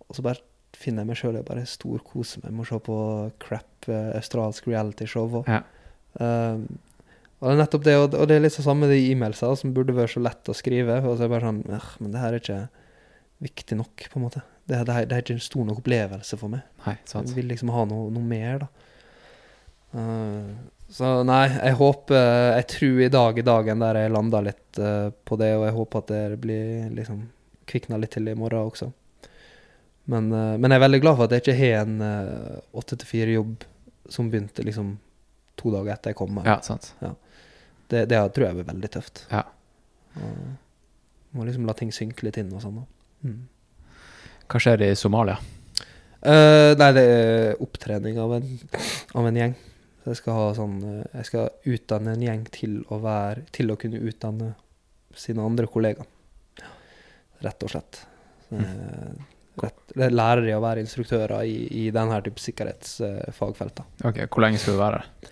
[0.09, 0.43] Og så bare
[0.75, 2.97] finner jeg meg sjøl og bare storkoser meg med å se på
[3.45, 5.41] crap eh, australsk realityshow.
[5.43, 5.63] Og, Ja.
[6.15, 6.67] Um,
[7.43, 9.73] og det er nettopp det, og og det er litt sånn samme de e-mailsene som
[9.75, 11.01] burde være så lett å skrive.
[11.03, 12.61] Og så er det bare sånn «Øh, Men det her er ikke
[13.45, 14.41] viktig nok, på en måte.
[14.65, 16.63] Det, det, det er ikke en stor nok opplevelse for meg.
[16.87, 17.29] Nei, sant.
[17.29, 18.69] Jeg vil liksom ha noe, noe mer, da.
[19.95, 20.55] Uh,
[20.95, 22.19] så nei, jeg håper
[22.55, 25.75] Jeg tror i dag er dagen der jeg landa litt uh, på det, og jeg
[25.79, 27.25] håper at det blir liksom
[27.67, 28.91] kvikna litt til i morgen også.
[30.13, 31.97] Men, uh, men jeg er veldig glad for at jeg ikke har en
[32.77, 33.67] åtte til fire-jobb
[34.15, 34.95] som begynte liksom
[35.59, 36.39] to dager etter jeg kom.
[36.39, 36.53] her.
[36.53, 36.93] Ja, sant.
[37.91, 39.25] Det, det tror jeg blir veldig tøft.
[39.33, 39.43] Ja.
[40.21, 42.83] Og må liksom la ting synke litt inn og sånn.
[43.27, 43.39] Mm.
[44.47, 45.41] Hva skjer i Somalia?
[46.25, 48.51] Uh, nei, det er opptrening av en,
[49.19, 49.57] av en gjeng.
[50.05, 53.73] Så jeg skal ha sånn eh, Jeg skal utdanne en gjeng til å være Til
[53.73, 54.53] å kunne utdanne
[55.15, 56.09] sine andre kollegaer.
[57.45, 58.01] Rett og slett.
[58.49, 59.13] Så, eh,
[59.63, 63.85] Rett, lærer i å være instruktører i, i denne type sikkerhetsfagfelt.
[64.03, 65.31] Ok, Hvor lenge skal du være der?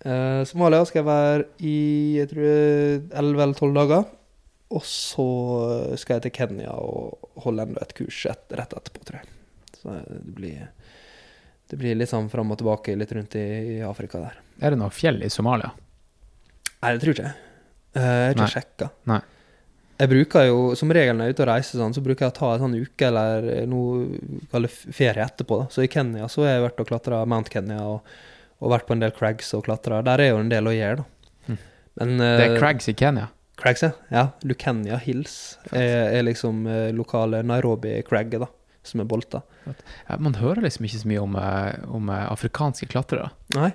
[0.00, 1.76] Eh, Somalia skal jeg være i
[2.16, 2.48] jeg tror
[3.22, 4.08] 11 eller 12 dager.
[4.70, 5.28] Og så
[5.98, 9.32] skal jeg til Kenya og holde enda et kurs et, rett etterpå, tror jeg.
[9.80, 10.68] Så det blir,
[11.70, 14.38] det blir litt sånn fram og tilbake litt rundt i, i Afrika der.
[14.60, 15.70] Er det noe fjell i Somalia?
[16.80, 17.36] Nei, det tror ikke jeg.
[17.36, 18.00] ikke.
[18.00, 18.88] Jeg har ikke sjekka.
[20.00, 22.32] Jeg bruker jo, som regel når jeg er ute og reiser, sånn, så bruker jeg
[22.32, 24.20] å ta en sånn uke eller noe
[24.52, 25.58] kaller ferie etterpå.
[25.60, 25.66] Da.
[25.74, 28.14] Så i Kenya så har jeg vært og klatra Mount Kenya og,
[28.64, 30.00] og vært på en del crags og klatra.
[30.06, 31.08] Der er jo en del å gjøre, da.
[32.00, 32.18] Men, Hm.
[32.22, 33.28] Det er eh, Crags i Kenya.
[33.60, 33.90] Crags, ja.
[34.08, 34.24] ja.
[34.46, 38.48] Lukenya Hills er, er liksom eh, lokale Nairobi-cragget, da.
[38.86, 39.42] Som er bolta.
[40.22, 43.30] Man hører liksom ikke så mye om, eh, om eh, afrikanske klatrere.
[43.56, 43.72] Nei.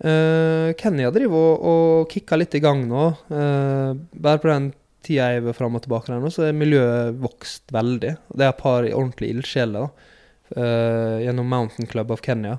[0.00, 3.02] Uh, Kenya driver og, og kicker litt i gang nå.
[3.28, 4.70] Uh, bare på den
[5.04, 8.14] tida jeg var fram og tilbake der nå, så er miljøet vokst veldig.
[8.32, 9.86] Det er et par ordentlige ildsjeler
[10.52, 12.58] eh, gjennom Mountain Club of Kenya.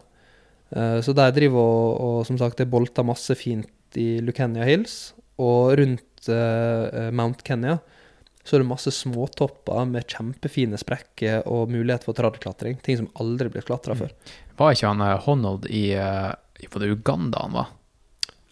[0.74, 5.14] Så de driver og, og som sagt, det bolter masse fint i Lucania Hills.
[5.38, 6.32] Og rundt
[7.14, 7.78] Mount Kenya
[8.44, 12.80] så er det masse småtopper med kjempefine sprekker og mulighet for tradeklatring.
[12.86, 14.12] Ting som aldri blir klatra før.
[14.58, 16.32] Var ikke han eh, Honnold i eh,
[16.62, 17.70] i- Var det Uganda han var?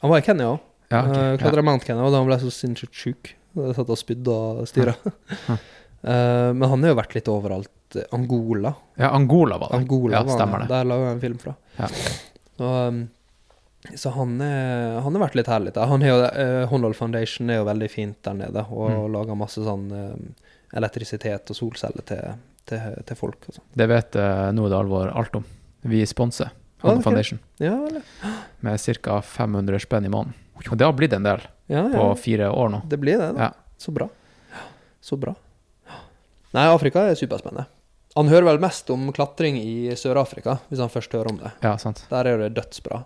[0.01, 0.59] Han var i Kenya òg.
[0.89, 1.37] Ja, okay.
[1.41, 1.65] Klatra ja.
[1.67, 3.33] Mount Kenya, og da han ble så sinnssykt sjuk.
[3.75, 4.95] Satt og spydde og styra.
[5.99, 7.97] Eh, men han har jo vært litt overalt.
[8.15, 8.69] Angola.
[8.95, 9.79] ja, Angola var det.
[9.81, 10.67] Angola ja, var stemmer det.
[10.71, 11.53] Der laga jeg en film fra.
[11.75, 11.89] Ja.
[12.59, 12.99] Og, um,
[13.95, 15.71] så han, er, han har vært litt herlig.
[15.73, 15.85] Da.
[15.87, 19.11] Han jo, uh, Honnold Foundation er jo veldig fint der nede, og Mm.
[19.13, 22.33] lager masse sånn uh, elektrisitet og solceller til,
[22.69, 23.47] til, til folk.
[23.73, 25.45] Det vet uh, Nå er det alvor alt om.
[25.87, 26.51] Vi sponser
[26.81, 27.01] Ah, okay.
[27.03, 27.73] Foundation Ja,
[28.63, 29.17] med ca.
[29.21, 30.33] 500 spenn i måneden.
[30.71, 32.79] Og det har blitt en del Ja, på fire år nå.
[32.87, 33.49] Det blir det, da.
[33.49, 33.75] Ja.
[33.77, 34.07] Så bra.
[35.03, 35.33] Så bra.
[36.55, 37.65] Nei, Afrika er superspennende.
[38.15, 41.51] Han hører vel mest om klatring i Sør-Afrika, hvis han først hører om det.
[41.63, 42.05] Ja, sant.
[42.09, 43.03] Der er det dødsbra.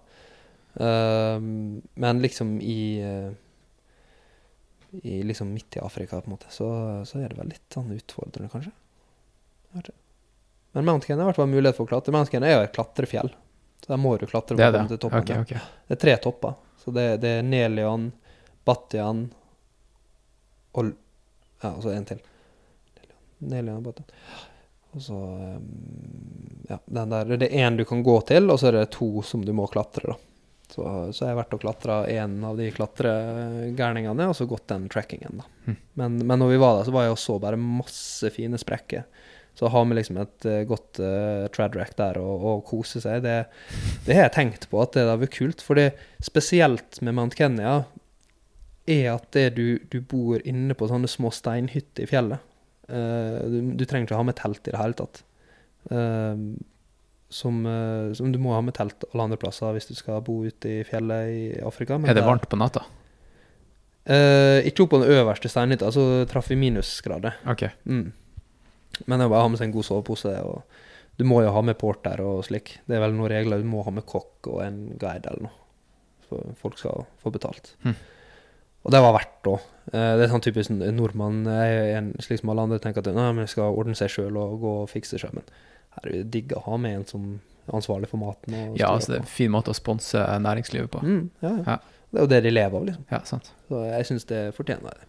[0.81, 3.31] Ehm, men liksom i eh,
[5.03, 6.67] I liksom midt i Afrika, på en måte, så,
[7.05, 8.71] så er det vel litt sånn utfordrende, kanskje.
[9.73, 9.93] Jeg.
[10.73, 12.13] Men Mount Kenya har i hvert fall mulighet for å klatre.
[12.13, 13.31] Mount Kenya er jo et klatrefjell.
[13.83, 14.79] Så der må du klatre Det for er å det.
[14.83, 15.23] komme til toppen.
[15.25, 15.63] Okay, okay.
[15.89, 16.53] Det er tre topper.
[16.83, 18.11] Så det, det er Nelion,
[18.65, 19.23] Batian
[20.73, 20.91] og
[21.63, 22.19] Ja, og så en til.
[23.43, 24.07] Nelion og Battian.
[24.93, 25.67] Og så um,
[26.69, 29.09] Ja, den der Det er én du kan gå til, og så er det to
[29.25, 30.17] som du må klatre, da.
[30.73, 30.83] Så,
[31.13, 35.43] så jeg har vært og klatra en av de klatregærningene, og så gått den trackingen,
[35.43, 35.45] da.
[35.67, 35.75] Mm.
[36.01, 39.05] Men, men når vi var der, så var jeg og så bare masse fine sprekker.
[39.53, 43.19] Så å ha med liksom et eh, godt uh, tradrack der og, og kose seg,
[43.21, 43.35] det,
[44.07, 45.61] det har jeg tenkt på at det hadde vært kult.
[45.61, 45.91] For det
[46.25, 47.83] spesielt med Mount Kenya
[48.89, 52.49] er at det du, du bor inne på sånne små steinhytter i fjellet.
[52.89, 55.21] Uh, du, du trenger ikke ha med telt i det hele tatt.
[55.91, 56.35] Eh,
[57.34, 60.41] som, eh, som du må ha med telt alle andre plasser hvis du skal bo
[60.45, 61.97] ute i fjellet i Afrika.
[61.97, 62.84] men Er det der- varmt på natta?
[64.05, 67.38] Eh, ikke opp på den øverste steinhytta, så traff vi minusgrader.
[67.47, 67.69] Okay.
[67.88, 68.11] Mm.
[69.07, 70.34] Men det er bare å ha med seg en god sovepose.
[70.43, 70.64] Og
[71.18, 72.77] du må jo ha med porter og slik.
[72.88, 73.61] Det er vel noen regler.
[73.64, 75.51] Du må ha med kokk og en guide eller noe.
[76.27, 77.76] Så folk skal få betalt.
[77.84, 77.95] Hm.
[78.84, 79.61] Og det var verdt òg.
[79.93, 83.72] Det er sånn typisk nordmann en, slik som alle andre tenker at nei, men skal
[83.76, 85.31] ordne seg sjøl og gå og fikse seg.
[85.38, 85.45] Men
[86.01, 87.25] er det digg å ha med en som
[87.67, 88.55] er ansvarlig for maten.
[88.59, 91.03] Og Ja, altså det er en fin måte å sponse næringslivet på.
[91.05, 91.63] Mm, ja, ja.
[91.75, 91.79] Ja.
[92.13, 93.05] Det er jo det de lever av, liksom.
[93.09, 93.47] Ja, sant.
[93.69, 95.07] Så jeg syns det fortjener det.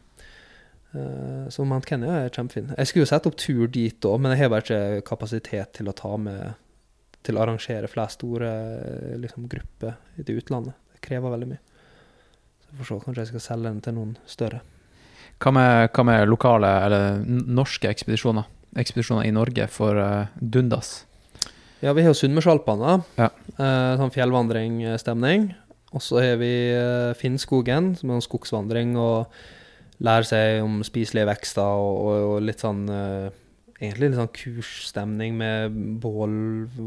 [0.94, 2.70] Eh, så Mount Kenya er kjempefin.
[2.78, 5.90] Jeg skulle jo sette opp tur dit òg, men jeg har bare ikke kapasitet til
[5.90, 6.61] å ta med
[7.24, 8.48] Til å arrangere flere store
[8.85, 10.74] eh, liksom, grupper i det utlandet.
[10.93, 11.62] Det krever veldig mye.
[12.61, 14.61] Så jeg får se, kanskje jeg skal selge den til noen større.
[15.40, 18.44] Hva med, hva med lokale, eller norske ekspedisjoner?
[18.81, 21.05] Ekspedisjoner i Norge for eh, Dundas.
[21.85, 22.97] Ja, vi har jo Sunnmørsalpene.
[23.21, 23.29] Ja.
[23.55, 25.51] Eh, sånn fjellvandringstemning.
[25.95, 29.31] Og så har vi eh, Finnskogen, som er en skogsvandring og
[30.05, 32.85] lærer seg om spiselige vekster og, og, og litt sånn
[33.75, 36.35] Egentlig litt sånn kursstemning med bål.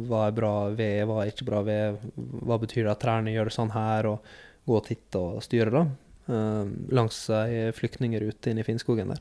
[0.08, 2.00] Hva er bra ved, hva er ikke bra ved?
[2.16, 4.08] Hva betyr det at trærne gjør det sånn her?
[4.08, 4.30] Og
[4.68, 5.84] gå og titte og styre, da.
[6.28, 6.64] Uh,
[6.96, 9.20] langs ei flyktningrute inn i Finnskogen der.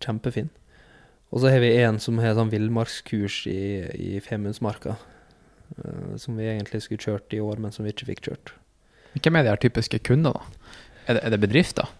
[0.00, 0.48] Kjempefin.
[1.34, 3.60] Og så har vi en som har sånn villmarkskurs i,
[3.92, 4.94] i Femundsmarka.
[5.74, 8.52] Uh, som vi egentlig skulle kjørt i år, men som vi ikke fikk kjørt.
[9.16, 10.74] Hvem er de her typiske kundene, da?
[11.06, 11.90] Er det, er det bedrifter?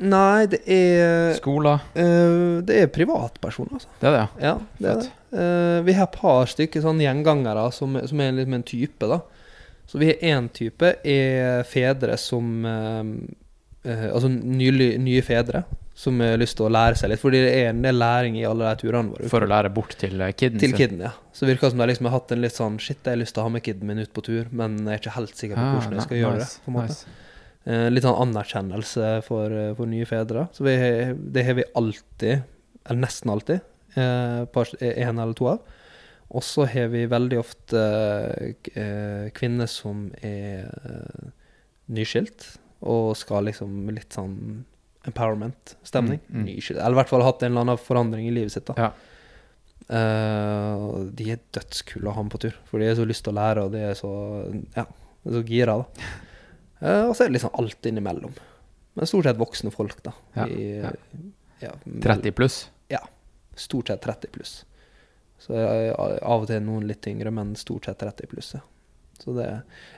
[0.00, 1.82] Nei, det er Skoler?
[1.94, 3.90] Uh, Det er privatpersoner, altså.
[4.00, 4.48] Det er det, ja.
[4.48, 5.10] Ja, det er det.
[5.30, 9.20] Uh, vi har et par stykker sånn gjengangere som, som er med en type, da.
[9.86, 12.66] Så vi har én type, er fedre som
[13.80, 15.62] Altså nylig, nye fedre
[16.00, 17.20] som har lyst til å lære seg litt.
[17.20, 19.28] Fordi det er en del læring i alle de turene våre.
[19.28, 21.10] For å lære bort til eh, kiden Til kiden, ja.
[21.36, 23.34] Så virker det som de liksom har hatt en litt sånn Shit, jeg har lyst
[23.36, 25.58] til å ha med kiden min ut på tur, men jeg er ikke helt sikker
[25.60, 26.48] på Ah, hvordan jeg skal ni- gjøre det.
[26.64, 26.94] på en måte.
[26.94, 27.18] nice.
[27.66, 30.46] Eh, litt sånn anerkjennelse for, eh, for nye fedre.
[30.56, 30.76] Så vi,
[31.36, 32.42] det har vi alltid,
[32.88, 33.60] eller nesten alltid,
[34.00, 35.60] eh, par- en eller to av.
[36.30, 41.30] Og så har vi veldig ofte eh, eh, kvinner som er eh,
[41.92, 42.46] nyskilt,
[42.86, 44.64] og skal liksom litt sånn
[45.10, 46.22] empowerment-stemning.
[46.28, 46.50] Mm, mm.
[46.76, 48.70] Eller i hvert fall hatt en eller annen forandring i livet sitt.
[48.70, 48.88] da.
[48.88, 48.90] Ja.
[49.90, 53.34] Uh, de er dødskule å ha med på tur, for de har så lyst til
[53.34, 54.10] å lære, og de er så
[54.76, 55.78] ja, de er så gira.
[55.80, 56.10] da.
[56.80, 58.36] Uh, og så er det liksom alt innimellom.
[58.98, 60.14] Men stort sett voksne folk, da.
[60.38, 60.92] Ja, I, ja.
[61.66, 61.74] ja,
[62.06, 62.64] 30 pluss.
[63.60, 64.64] Stort sett 30 pluss.
[65.40, 68.54] Så jeg, av og til noen litt yngre, men stort sett 30 pluss.
[68.56, 68.62] Ja.
[69.20, 69.48] Så det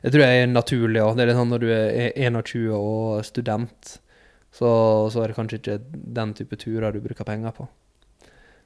[0.03, 1.15] jeg tror jeg er naturlig òg.
[1.15, 3.93] Det er litt sånn når du er 21 og student,
[4.53, 4.69] så,
[5.13, 7.67] så er det kanskje ikke den type turer du bruker penger på.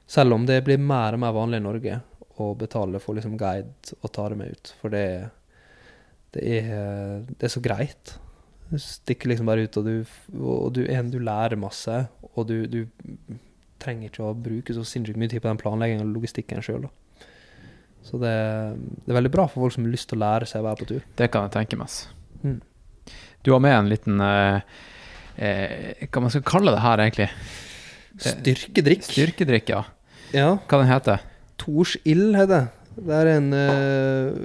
[0.07, 1.99] Selv om det blir mer og mer vanlig i Norge
[2.43, 4.71] å betale for liksom guide og ta det med ut.
[4.81, 5.07] For det,
[6.35, 8.13] det, er, det er så greit.
[8.67, 9.95] Du stikker liksom bare ut, og du,
[10.43, 12.01] og du, en, du lærer masse,
[12.33, 12.81] og du, du
[13.81, 16.89] trenger ikke å bruke så sinnssykt mye tid på den planleggingen og logistikken sjøl.
[18.07, 18.35] Så det,
[19.03, 20.81] det er veldig bra for folk som har lyst til å lære seg å være
[20.81, 21.07] på tur.
[21.19, 21.95] Det kan jeg tenke meg.
[22.43, 22.59] Mm.
[23.43, 24.77] Du har med en liten eh,
[25.37, 27.29] eh, Hva man skal kalle det her, egentlig?
[28.17, 29.05] Styrkedrikk.
[29.05, 29.83] Styrkedrikk, ja.
[30.35, 30.49] Ja.
[30.67, 31.23] Hva den heter
[31.61, 32.65] Tors ild heter det.
[32.97, 34.37] Det er en eh,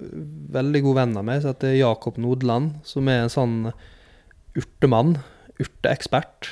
[0.53, 3.55] veldig god venn av meg som heter Jakob Nodland, som er en sånn
[4.59, 5.17] urtemann.
[5.61, 6.51] Urteekspert.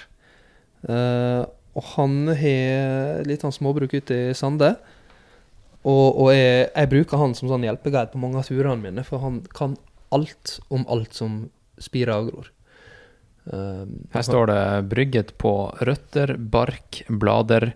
[0.88, 1.42] Eh,
[1.76, 4.72] og han har litt sånn småbruk ute i Sande.
[5.80, 9.22] Og, og jeg, jeg bruker han som sånn hjelpeguide på mange av turene mine, for
[9.24, 9.76] han kan
[10.12, 11.44] alt om alt som
[11.80, 12.50] spirer og gror.
[13.52, 17.72] Eh, Her står det 'brygget på røtter, bark, blader,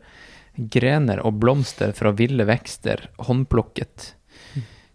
[0.55, 4.13] grener og blomster fra ville vekster, håndplukket'.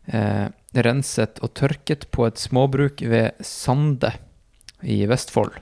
[0.10, 4.14] Eh, renset og tørket på et småbruk ved Sande
[4.82, 5.54] i Vestfold.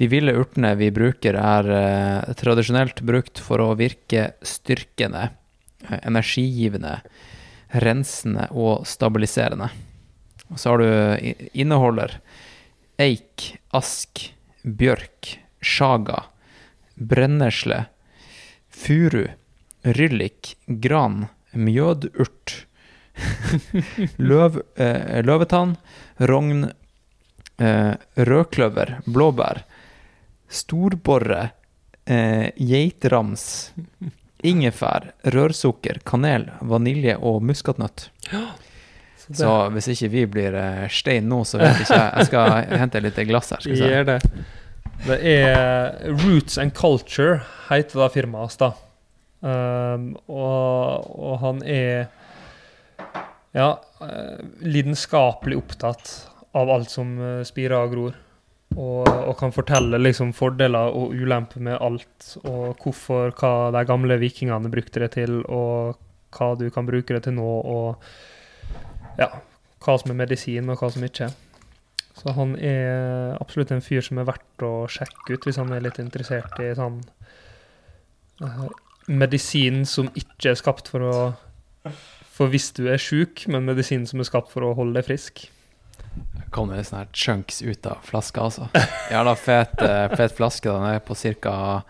[0.00, 5.28] De ville urtene vi bruker, er eh, tradisjonelt brukt for å virke styrkende,
[5.84, 7.00] eh, energigivende,
[7.84, 9.68] rensende og stabiliserende.
[10.48, 12.18] Og så har du inneholder
[13.02, 14.28] eik, ask,
[14.62, 16.26] bjørk, sjaga,
[16.94, 17.86] brennesle,
[18.70, 19.24] furu,
[19.82, 22.54] ryllik, gran, mjødurt,
[24.30, 25.76] løv, eh, løvetann,
[26.30, 26.68] rogn,
[27.58, 27.92] eh,
[28.30, 29.64] rødkløver, blåbær,
[30.48, 31.42] storborre,
[32.06, 33.46] eh, geitrams,
[34.52, 38.10] ingefær, rørsukker, kanel, vanilje og muskatnøtt.
[38.30, 38.71] så
[39.38, 42.10] Så hvis ikke vi blir eh, stein nå, så vet ikke jeg.
[42.16, 43.64] Jeg skal hente litt glass her.
[43.64, 44.08] Skal jeg si.
[44.12, 44.46] Det.
[45.02, 48.72] Det er Roots and Culture, heter det firmaet hans, da.
[49.42, 52.04] Um, og, og han er
[53.52, 56.12] ja, eh, lidenskapelig opptatt
[56.56, 58.20] av alt som eh, spirer og gror.
[58.72, 64.16] Og, og kan fortelle liksom fordeler og ulemper med alt, og hvorfor, hva de gamle
[64.22, 65.98] vikingene brukte det til, og
[66.32, 68.06] hva du kan bruke det til nå, og
[69.18, 69.28] ja,
[69.82, 71.28] hva som er medisin, og hva som ikke.
[71.30, 71.52] er.
[72.18, 75.84] Så han er absolutt en fyr som er verdt å sjekke ut hvis han er
[75.84, 77.00] litt interessert i sånn
[78.42, 78.66] uh,
[79.08, 81.16] medisin som ikke er skapt for å
[82.32, 85.42] For hvis du er sjuk, men medisin som er skapt for å holde deg frisk.
[86.54, 88.68] Kom det sånne her chunks ut av flaska, altså.
[89.12, 90.72] Jævla fet, eh, fet flaske.
[90.72, 91.82] Den er på ca.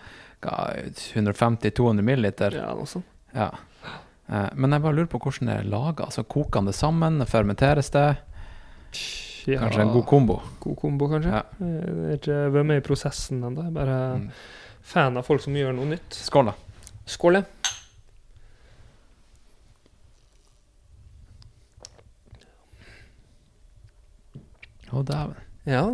[0.43, 2.57] 150-200 milliliter.
[2.59, 3.07] Ja, noe sånt.
[3.31, 3.53] Ja.
[4.33, 6.07] Eh, Men jeg bare lurer på hvordan det er laga.
[6.09, 7.21] Altså, koker det sammen?
[7.29, 8.07] Fermenteres det?
[9.43, 10.37] Kanskje en god kombo?
[10.63, 11.33] God kombo, kanskje.
[11.35, 11.43] Ja.
[11.61, 13.65] Jeg vet ikke hvem er i prosessen ennå.
[13.75, 14.31] Bare Mm.
[14.83, 16.15] fan av folk som gjør noe nytt.
[16.15, 16.55] Skål, da.
[17.07, 17.43] Skål, ja.
[24.93, 25.39] Å, dæven.
[25.69, 25.85] Ja,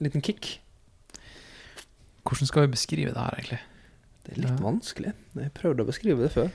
[0.00, 0.54] liten kick.
[2.24, 3.60] Hvordan skal vi beskrive det her, egentlig?
[4.24, 4.64] Det er litt Ja.
[4.64, 5.12] vanskelig.
[5.34, 6.50] Jeg prøvde å beskrive det før.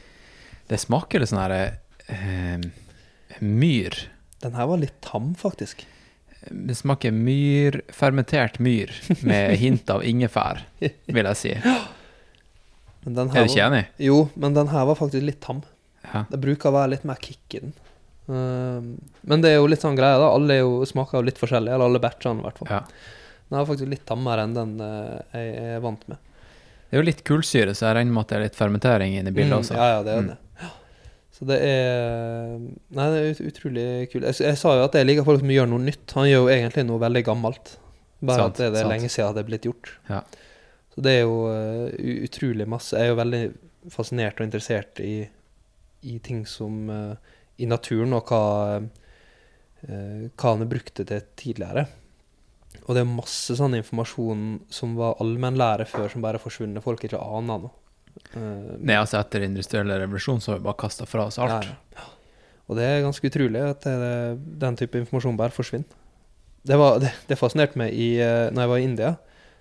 [0.71, 1.55] Det smaker litt sånn her
[2.07, 2.63] eh,
[3.39, 3.97] myr.
[4.41, 5.85] Den her var litt tam, faktisk.
[6.49, 8.91] Det smaker myr, fermentert myr,
[9.25, 11.53] med hint av ingefær, vil jeg si.
[13.05, 13.83] Men den her Er du ikke enig?
[14.01, 15.59] Jo, men den her var faktisk litt tam.
[16.09, 16.23] Ja.
[16.31, 17.73] Det bruker å være litt mer kick i den.
[18.25, 18.87] Um,
[19.29, 20.31] men det er jo litt sånn greie, da.
[20.33, 22.71] Alle jo, smaker jo litt forskjellig, eller alle batchene, i hvert fall.
[22.73, 22.79] Ja.
[23.45, 26.17] Den er faktisk litt tammere enn den uh, jeg er vant med.
[26.89, 29.29] Det er jo litt kullsyre, så jeg regner med at det er litt fermentering inne
[29.29, 29.77] i bildet Mm, også.
[29.77, 30.31] Ja, ja, det er Mm.
[30.33, 30.39] det.
[31.35, 34.27] Så det er Nei, det er ut, utrolig kult.
[34.29, 36.05] Jeg, jeg sa jo at jeg liker folk som gjør noe nytt.
[36.15, 37.75] Han gjør jo egentlig noe veldig gammelt.
[38.23, 38.93] Bare Sant, at det, det er sant.
[38.93, 39.91] lenge siden det er blitt gjort.
[40.07, 40.21] Ja.
[40.95, 41.89] Så det er jo uh,
[42.23, 42.95] utrolig masse.
[42.95, 43.43] Jeg er jo veldig
[43.91, 45.15] fascinert og interessert i,
[46.07, 51.27] i ting som uh, I naturen, og hva, uh, hva han har brukt det til
[51.43, 51.87] tidligere.
[52.85, 56.83] Og det er masse sånn informasjon som var allmennlære før, som bare forsvunnet.
[56.85, 57.75] Folk ikke aner noe.
[58.35, 61.67] Eh, Nei, altså etter industrielle revolusjon så har vi bare kasta fra oss alt.
[61.67, 62.11] Ja, ja.
[62.65, 64.15] Og det er ganske utrolig at det,
[64.61, 66.01] den type informasjon bare forsvinner.
[66.65, 69.11] Det, var, det, det fascinerte meg i, eh, når jeg var i India.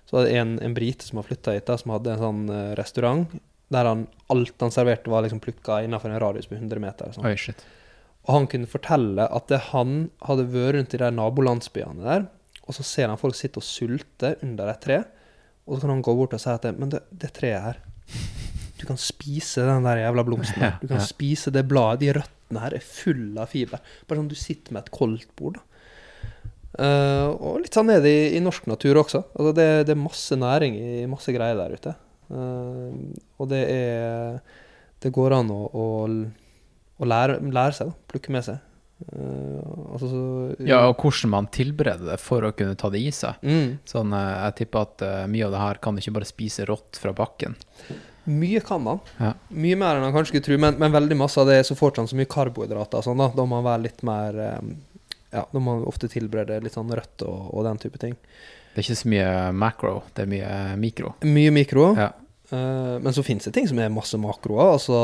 [0.05, 2.47] Så var det en, en brite som har flytta hit, da, som hadde en sånn
[2.53, 3.35] eh, restaurant
[3.73, 7.09] der han, alt han serverte, var liksom plukka innenfor en radius på 100 meter.
[7.09, 7.25] og Sånn.
[7.25, 7.63] Oi, shit.
[8.25, 12.27] Og han kunne fortelle at det, han hadde vært rundt i de nabolandsbyene der,
[12.65, 14.99] og så ser han folk sitte og sulte under et tre,
[15.65, 17.81] og så kan han gå bort og si at det, Men det, det treet her
[18.85, 20.65] Du kan spise den der jævla blomsten.
[20.81, 22.03] Du kan spise det bladet.
[22.05, 23.81] De røttene her er fulle av fiber.
[24.05, 25.57] Bare sånn du sitter med et koldt bord.
[25.57, 25.65] da.
[26.75, 29.21] Uh, og litt sånn er det i, i norsk natur også.
[29.37, 31.93] Altså det, det er masse næring i masse greier der ute.
[32.27, 32.91] Uh,
[33.39, 34.39] og det er
[35.03, 35.85] Det går an å, å,
[36.99, 38.09] å lære, lære seg, da.
[38.11, 38.59] Plukke med seg.
[39.11, 40.23] Uh, altså så
[40.67, 43.39] Ja, og hvordan man tilbereder det for å kunne ta det i seg.
[43.43, 46.99] mm, Sånn, jeg tipper at mye av det her kan du ikke bare spise rått
[46.99, 47.55] fra bakken.
[48.25, 48.99] Mye kan man.
[49.19, 49.31] Ja.
[49.53, 52.03] Mye mer enn han kanskje skulle tro, men, men veldig masse av det så fortsatt
[52.03, 53.29] han så mye karbohydrater sånn, da.
[53.35, 54.59] Da må man være litt mer eh,
[55.35, 58.15] Ja, da må man ofte tilberede litt sånn rødt og, og den type ting.
[58.75, 61.13] Det er ikke så mye macro, det er mye mikro.
[61.27, 61.89] Mye mikro.
[61.95, 62.09] Ja.
[62.51, 64.75] Uh, men så finnes det ting som er masse makroer.
[64.75, 64.97] Altså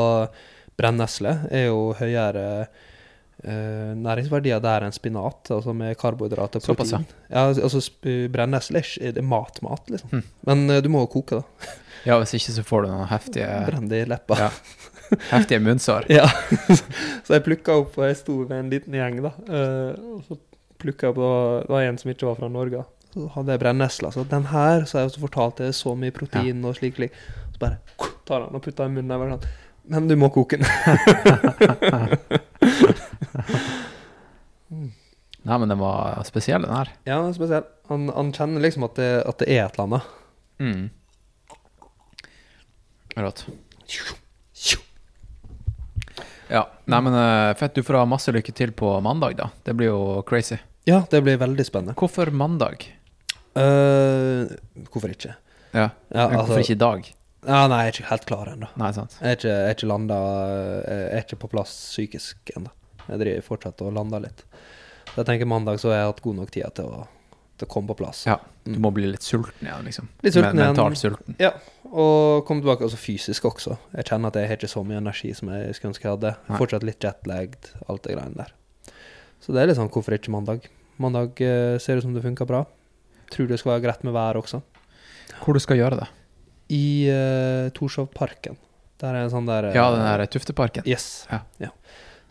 [0.78, 2.46] brennesle er jo høyere
[3.42, 7.00] Uh, næringsverdier der enn spinat, altså med karbohydrater og Såpass, ja.
[7.26, 10.12] Ja, altså sp- brennesle er er mat-mat, liksom.
[10.12, 10.28] Mm.
[10.46, 11.72] Men uh, du må jo koke, da.
[12.06, 14.34] Ja, hvis ikke så får du noen heftige, Brenn det i leppa.
[14.38, 14.50] Ja.
[15.30, 16.06] heftige munnsår.
[16.18, 16.26] Ja.
[17.24, 19.32] så jeg plukka opp, og jeg sto ved en liten gjeng, da.
[19.46, 20.38] eh, og så
[20.82, 22.80] plukka jeg opp Det var en som ikke var fra Norge.
[23.12, 24.08] Så hadde jeg brennesle.
[24.14, 26.96] Så den her, så har jeg også fortalt det er så mye protein og slik,
[26.96, 27.12] slik.
[27.52, 27.76] Så bare
[28.26, 29.22] tar han og putter den i munnen.
[29.26, 29.44] Og sånn,
[29.92, 30.66] Men du må koke den.
[35.42, 36.88] Nei, men den var spesiell, den her.
[37.04, 37.64] ja, den er spesiell.
[37.90, 40.02] Han, han kjenner liksom at det, at det er et eller annet.
[40.62, 40.84] Mm.
[43.16, 43.46] Rått.
[46.52, 49.46] Ja, nei, men eh, fett, du får ha masse lykke til på mandag, da.
[49.64, 50.58] Det blir jo crazy.
[50.84, 51.94] Ja, det blir veldig spennende.
[51.96, 52.84] Hvorfor mandag?
[53.56, 54.52] Eh,
[54.90, 55.32] hvorfor ikke?
[55.72, 57.08] Ja, Ja, men altså- hvorfor ikke i dag?
[57.46, 58.68] Ja, nei, jeg er ikke helt klar ennå.
[58.76, 59.16] Nei, sant.
[59.20, 60.18] Jeg er ikke, jeg er ikke landa
[60.86, 62.70] Jeg er ikke på plass psykisk ennå.
[63.08, 64.44] Jeg driver fortsatt og lander litt.
[65.08, 67.06] Så jeg tenker mandag så har jeg hatt god nok tid til å,
[67.60, 68.24] å komme på plass.
[68.26, 70.08] Ja, du må bli litt sulten igjen, liksom.
[70.22, 70.76] Litt sulten Men- igjen.
[70.76, 71.36] Mentalt sulten.
[71.38, 71.52] Ja,
[71.92, 73.78] og komme tilbake altså fysisk også.
[73.94, 76.36] Jeg kjenner at jeg har ikke så mye energi som jeg skulle ønske jeg hadde.
[76.48, 76.58] Nei.
[76.58, 78.52] Fortsatt litt jetlagd, alt det greiene der.
[79.40, 80.68] Så det er litt sånn, hvorfor ikke mandag?
[80.98, 82.64] Mandag eh, ser ut som det funker bra.
[83.30, 84.62] Tror det skal være greit med vær også.
[85.42, 86.08] Hvor du skal gjøre det?
[86.72, 88.56] I uh, Torshovparken.
[89.02, 90.86] Der er en sånn der eh, Ja, den der Tufteparken.
[90.86, 91.26] Yes.
[91.30, 91.42] Ja.
[91.58, 91.72] Ja.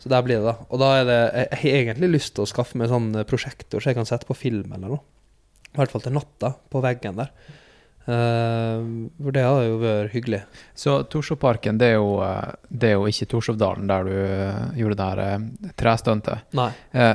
[0.02, 0.66] Så der blir det, da.
[0.66, 3.92] Og da er det Jeg har egentlig lyst til å skaffe meg sånn prosjektor så
[3.92, 5.04] jeg kan sette på film eller noe.
[5.72, 7.30] I hvert fall til natta, på veggen der.
[8.02, 10.40] Uh, for det hadde jo vært hyggelig.
[10.74, 15.22] Så Torshovparken, det eh, det er jo ikke Torshovdalen der du eh, gjorde det her
[15.22, 16.48] eh, trestuntet.
[16.58, 16.66] Nei.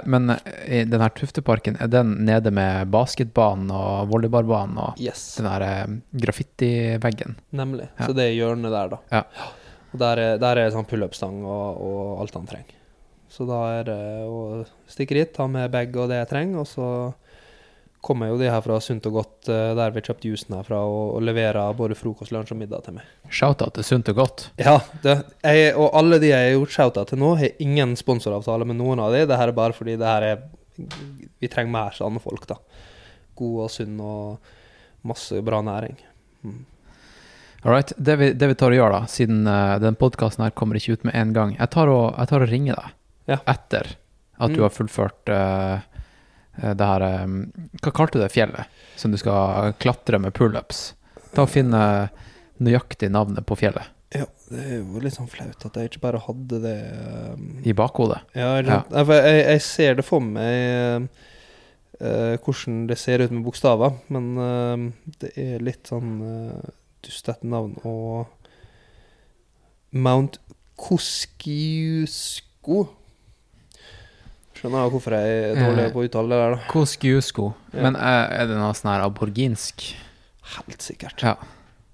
[0.07, 5.35] Men i den her Tufteparken, er den nede med basketbanen og volleyballbanen og Yes.
[5.41, 7.35] den der graffitiveggen?
[7.51, 7.89] Nemlig.
[7.97, 8.07] Ja.
[8.07, 9.03] Så det er hjørnet der, da.
[9.11, 9.51] Ja.
[9.91, 12.76] Og der er, der er sånn pullup-stang og, og alt han trenger.
[13.29, 16.69] Så da er det å stikke dit, ta med bag og det jeg trenger, og
[16.69, 16.89] så
[18.07, 21.17] kommer jo de her fra Sunt og Godt, eh, der vi kjøpte jusen herfra, og,
[21.17, 23.09] og leverer både frokost, lunsj og middag til meg.
[23.33, 24.45] Shout-out til Sunt og Godt.
[24.61, 28.67] Ja, det, jeg, og alle de jeg har gjort shouta til nå, har ingen sponsoravtale
[28.69, 29.25] med noen av de.
[29.27, 30.45] Det her er bare fordi det her er
[31.41, 32.59] Vi trenger mer sånne folk, da.
[33.37, 34.51] God og sunn og
[35.09, 35.95] masse bra næring.
[36.45, 36.59] Mm.
[37.63, 37.91] All right.
[37.97, 40.99] Det vi, det vi tar og gjør, da, siden uh, den podkasten her kommer ikke
[40.99, 42.96] ut med en gang Jeg tar og, jeg tar og ringer deg
[43.27, 43.37] Ja.
[43.45, 43.95] etter
[44.39, 44.63] at du Mm.
[44.63, 45.79] har fullført eh,
[46.73, 47.51] det her um,
[47.83, 50.93] Hva kalte du det fjellet som du skal klatre med pullups?
[51.35, 52.07] Ta og Finn eh,
[52.63, 53.83] nøyaktig navnet på fjellet
[54.15, 56.77] Ja, det er jo litt sånn flaut at jeg ikke bare hadde det
[57.35, 58.21] um, i bakhodet.
[58.33, 58.77] Ja, ja.
[58.89, 61.09] Jeg, jeg, jeg ser det for meg
[61.99, 64.77] uh, hvordan det ser ut med bokstaver, men uh,
[65.19, 66.71] det er litt sånn uh,
[67.03, 67.75] dustete navn.
[67.83, 68.31] Og
[69.91, 70.39] Mount
[70.79, 72.85] Koskiusko
[74.57, 75.91] Skjønner jeg hvorfor jeg er dårlig Eh.
[75.93, 76.71] på å uttale det der, da?
[76.71, 77.47] Koskiusko.
[77.73, 77.81] Ja.
[77.85, 79.83] Men er, er det noe sånn her aborginsk?
[80.57, 81.21] Helt sikkert.
[81.21, 81.35] Ja.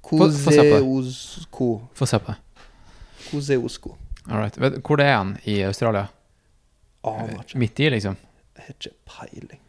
[0.03, 1.69] Koseosko.
[1.95, 2.35] få se på.
[3.31, 3.95] Koseosko.
[4.29, 4.57] All right.
[4.61, 6.05] Vet, hvor det er han i Australia?
[7.03, 7.59] Aner ikke.
[7.59, 8.15] Midt i, liksom?
[8.55, 9.59] Jeg har ikke peiling.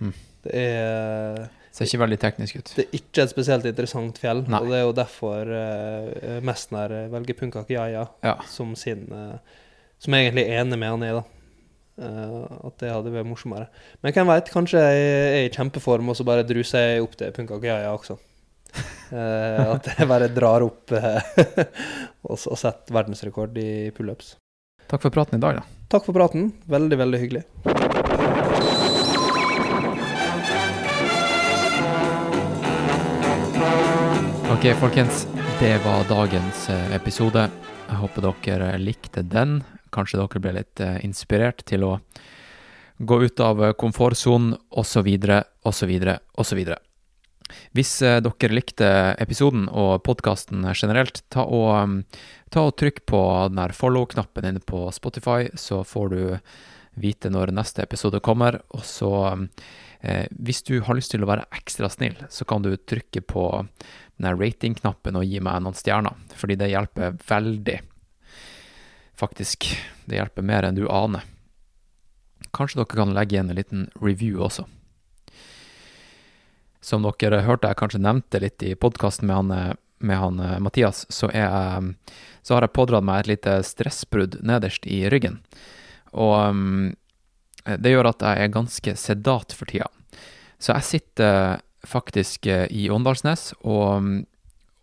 [0.00, 0.14] Hmm.
[0.46, 2.70] Det er Ser ikke veldig teknisk ut.
[2.74, 4.58] Det er ikke et spesielt interessant fjell, Nei.
[4.64, 8.32] og det er jo derfor uh, Mestner velger Punkak Jaja Ja.
[8.50, 9.36] som sin uh,
[10.02, 11.22] Som jeg egentlig er enig med han i, da.
[11.98, 13.66] Eh, at det hadde vært morsommere.
[14.02, 17.32] Men hvem veit, kanskje jeg er i kjempeform, og så bare druser jeg opp til
[17.34, 18.18] Punkak Yaya også.
[19.08, 21.30] Eh, at jeg bare drar opp eh,
[22.28, 24.36] og, og setter verdensrekord i pullups.
[24.88, 25.80] Takk for praten i dag, da.
[25.90, 26.52] Takk for praten.
[26.70, 27.42] Veldig, veldig hyggelig.
[34.54, 35.26] Ok, folkens.
[35.58, 37.48] Det var dagens episode.
[37.88, 39.58] Jeg håper dere likte den.
[39.94, 41.94] Kanskje dere ble litt eh, inspirert til å
[42.98, 45.08] gå ut av eh, komfortsonen, osv.,
[45.62, 45.92] osv.,
[46.36, 46.62] osv.
[47.76, 48.88] Hvis eh, dere likte
[49.20, 52.00] episoden og podkasten generelt, ta og, um,
[52.52, 56.20] ta og trykk på den follow-knappen inne på Spotify, så får du
[56.98, 58.60] vite når neste episode kommer.
[58.74, 59.48] Og så, um,
[60.00, 63.46] eh, hvis du har lyst til å være ekstra snill, så kan du trykke på
[64.18, 67.78] den rating-knappen og gi meg noen stjerner, fordi det hjelper veldig.
[69.18, 69.66] Faktisk.
[70.06, 71.24] Det hjelper mer enn du aner.
[72.54, 74.68] Kanskje dere kan legge igjen en liten review også.
[76.80, 81.02] Som dere hørte jeg kanskje nevnte litt i podkasten med han, med han eh, Mathias,
[81.10, 81.90] så, jeg,
[82.46, 85.40] så har jeg pådratt meg et lite stressbrudd nederst i ryggen.
[86.14, 86.94] Og um,
[87.66, 89.90] det gjør at jeg er ganske sedat for tida.
[90.62, 94.22] Så jeg sitter faktisk eh, i Åndalsnes og,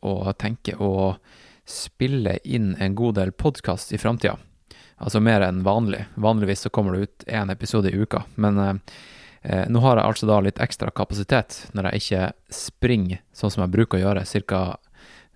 [0.03, 1.16] og tenker å
[1.66, 4.38] spille inn en god del podkast i framtida.
[4.98, 6.06] Altså mer enn vanlig.
[6.16, 8.24] Vanligvis så kommer det ut én episode i uka.
[8.36, 8.74] Men eh,
[9.42, 13.66] eh, nå har jeg altså da litt ekstra kapasitet når jeg ikke springer sånn som
[13.66, 14.66] jeg bruker å gjøre, ca.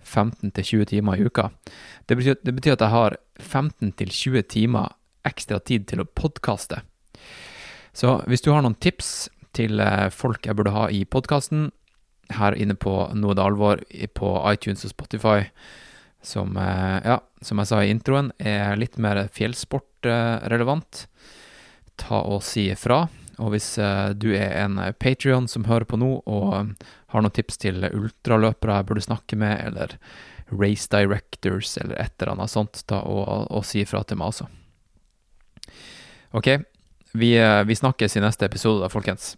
[0.00, 1.50] 15-20 timer i uka.
[2.08, 4.94] Det betyr, det betyr at jeg har 15-20 timer
[5.28, 6.80] ekstra tid til å podkaste.
[7.92, 11.68] Så hvis du har noen tips til eh, folk jeg burde ha i podkasten,
[12.30, 13.80] her inne på Noe det alvor
[14.14, 15.50] på iTunes og Spotify,
[16.22, 21.06] som, eh, ja, som jeg sa i introen, er litt mer fjellsportrelevant,
[22.00, 23.06] ta og si ifra.
[23.40, 27.36] Og hvis eh, du er en Patrion som hører på nå, og eh, har noen
[27.36, 29.96] tips til ultraløpere jeg burde snakke med, eller
[30.50, 34.50] race directors, eller et eller annet sånt, ta og, og si ifra til meg også.
[36.36, 36.52] Ok,
[37.18, 37.34] vi,
[37.66, 39.34] vi snakkes i neste episode, da, folkens.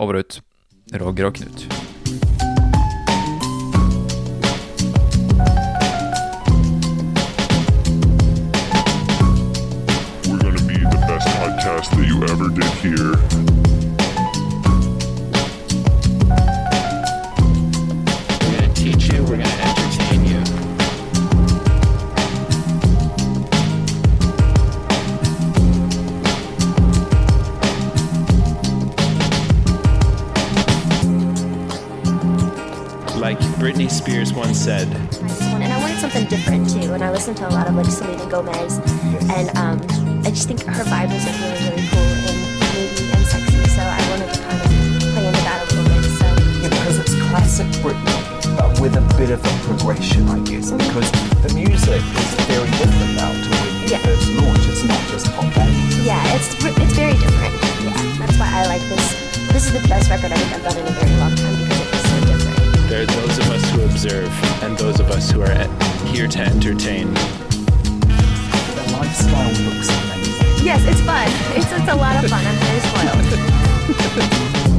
[0.00, 0.40] Over og ut.
[1.00, 1.95] Roger og Knut.
[11.76, 13.12] Podcast that you ever did hear.
[18.40, 20.40] We're gonna teach you, we're gonna entertain you.
[33.20, 36.94] Like Britney Spears once said, and I wanted something different too.
[36.94, 38.78] And I listened to a lot of like Selena Gomez,
[39.30, 40.05] and um, I
[40.36, 43.56] just think her vibe was like really, really cool and moody and sexy.
[43.72, 44.68] So I wanted to kind of
[45.16, 46.04] play into that a little bit.
[46.20, 46.28] So
[46.60, 48.20] Yeah, because it's classic Britney,
[48.60, 50.68] but with a bit of a progression, I guess.
[50.72, 50.84] Mm-hmm.
[50.84, 51.08] Because
[51.40, 54.04] the music is very different now to when you Yeah.
[54.04, 54.68] first launched.
[54.68, 56.04] It's not just pop bangers.
[56.04, 57.54] yeah, it's it's very different.
[57.80, 59.04] Yeah, that's why I like this.
[59.56, 61.80] This is the best record I think I've done in a very long time because
[61.80, 62.88] it is so different.
[62.92, 64.32] there are those of us who observe
[64.62, 65.72] and those of us who are at-
[66.12, 67.08] here to entertain.
[68.76, 70.15] The lifestyle looks amazing.
[70.66, 71.28] Yes, it's fun.
[71.56, 72.44] It's it's a lot of fun.
[72.44, 74.72] I'm very spoiled.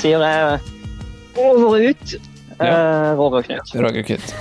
[0.00, 0.60] sier jeg
[1.38, 2.14] over ut,
[2.60, 2.66] Ja.
[2.66, 3.74] eh, Roger Knut.
[3.84, 4.34] Roger Knut.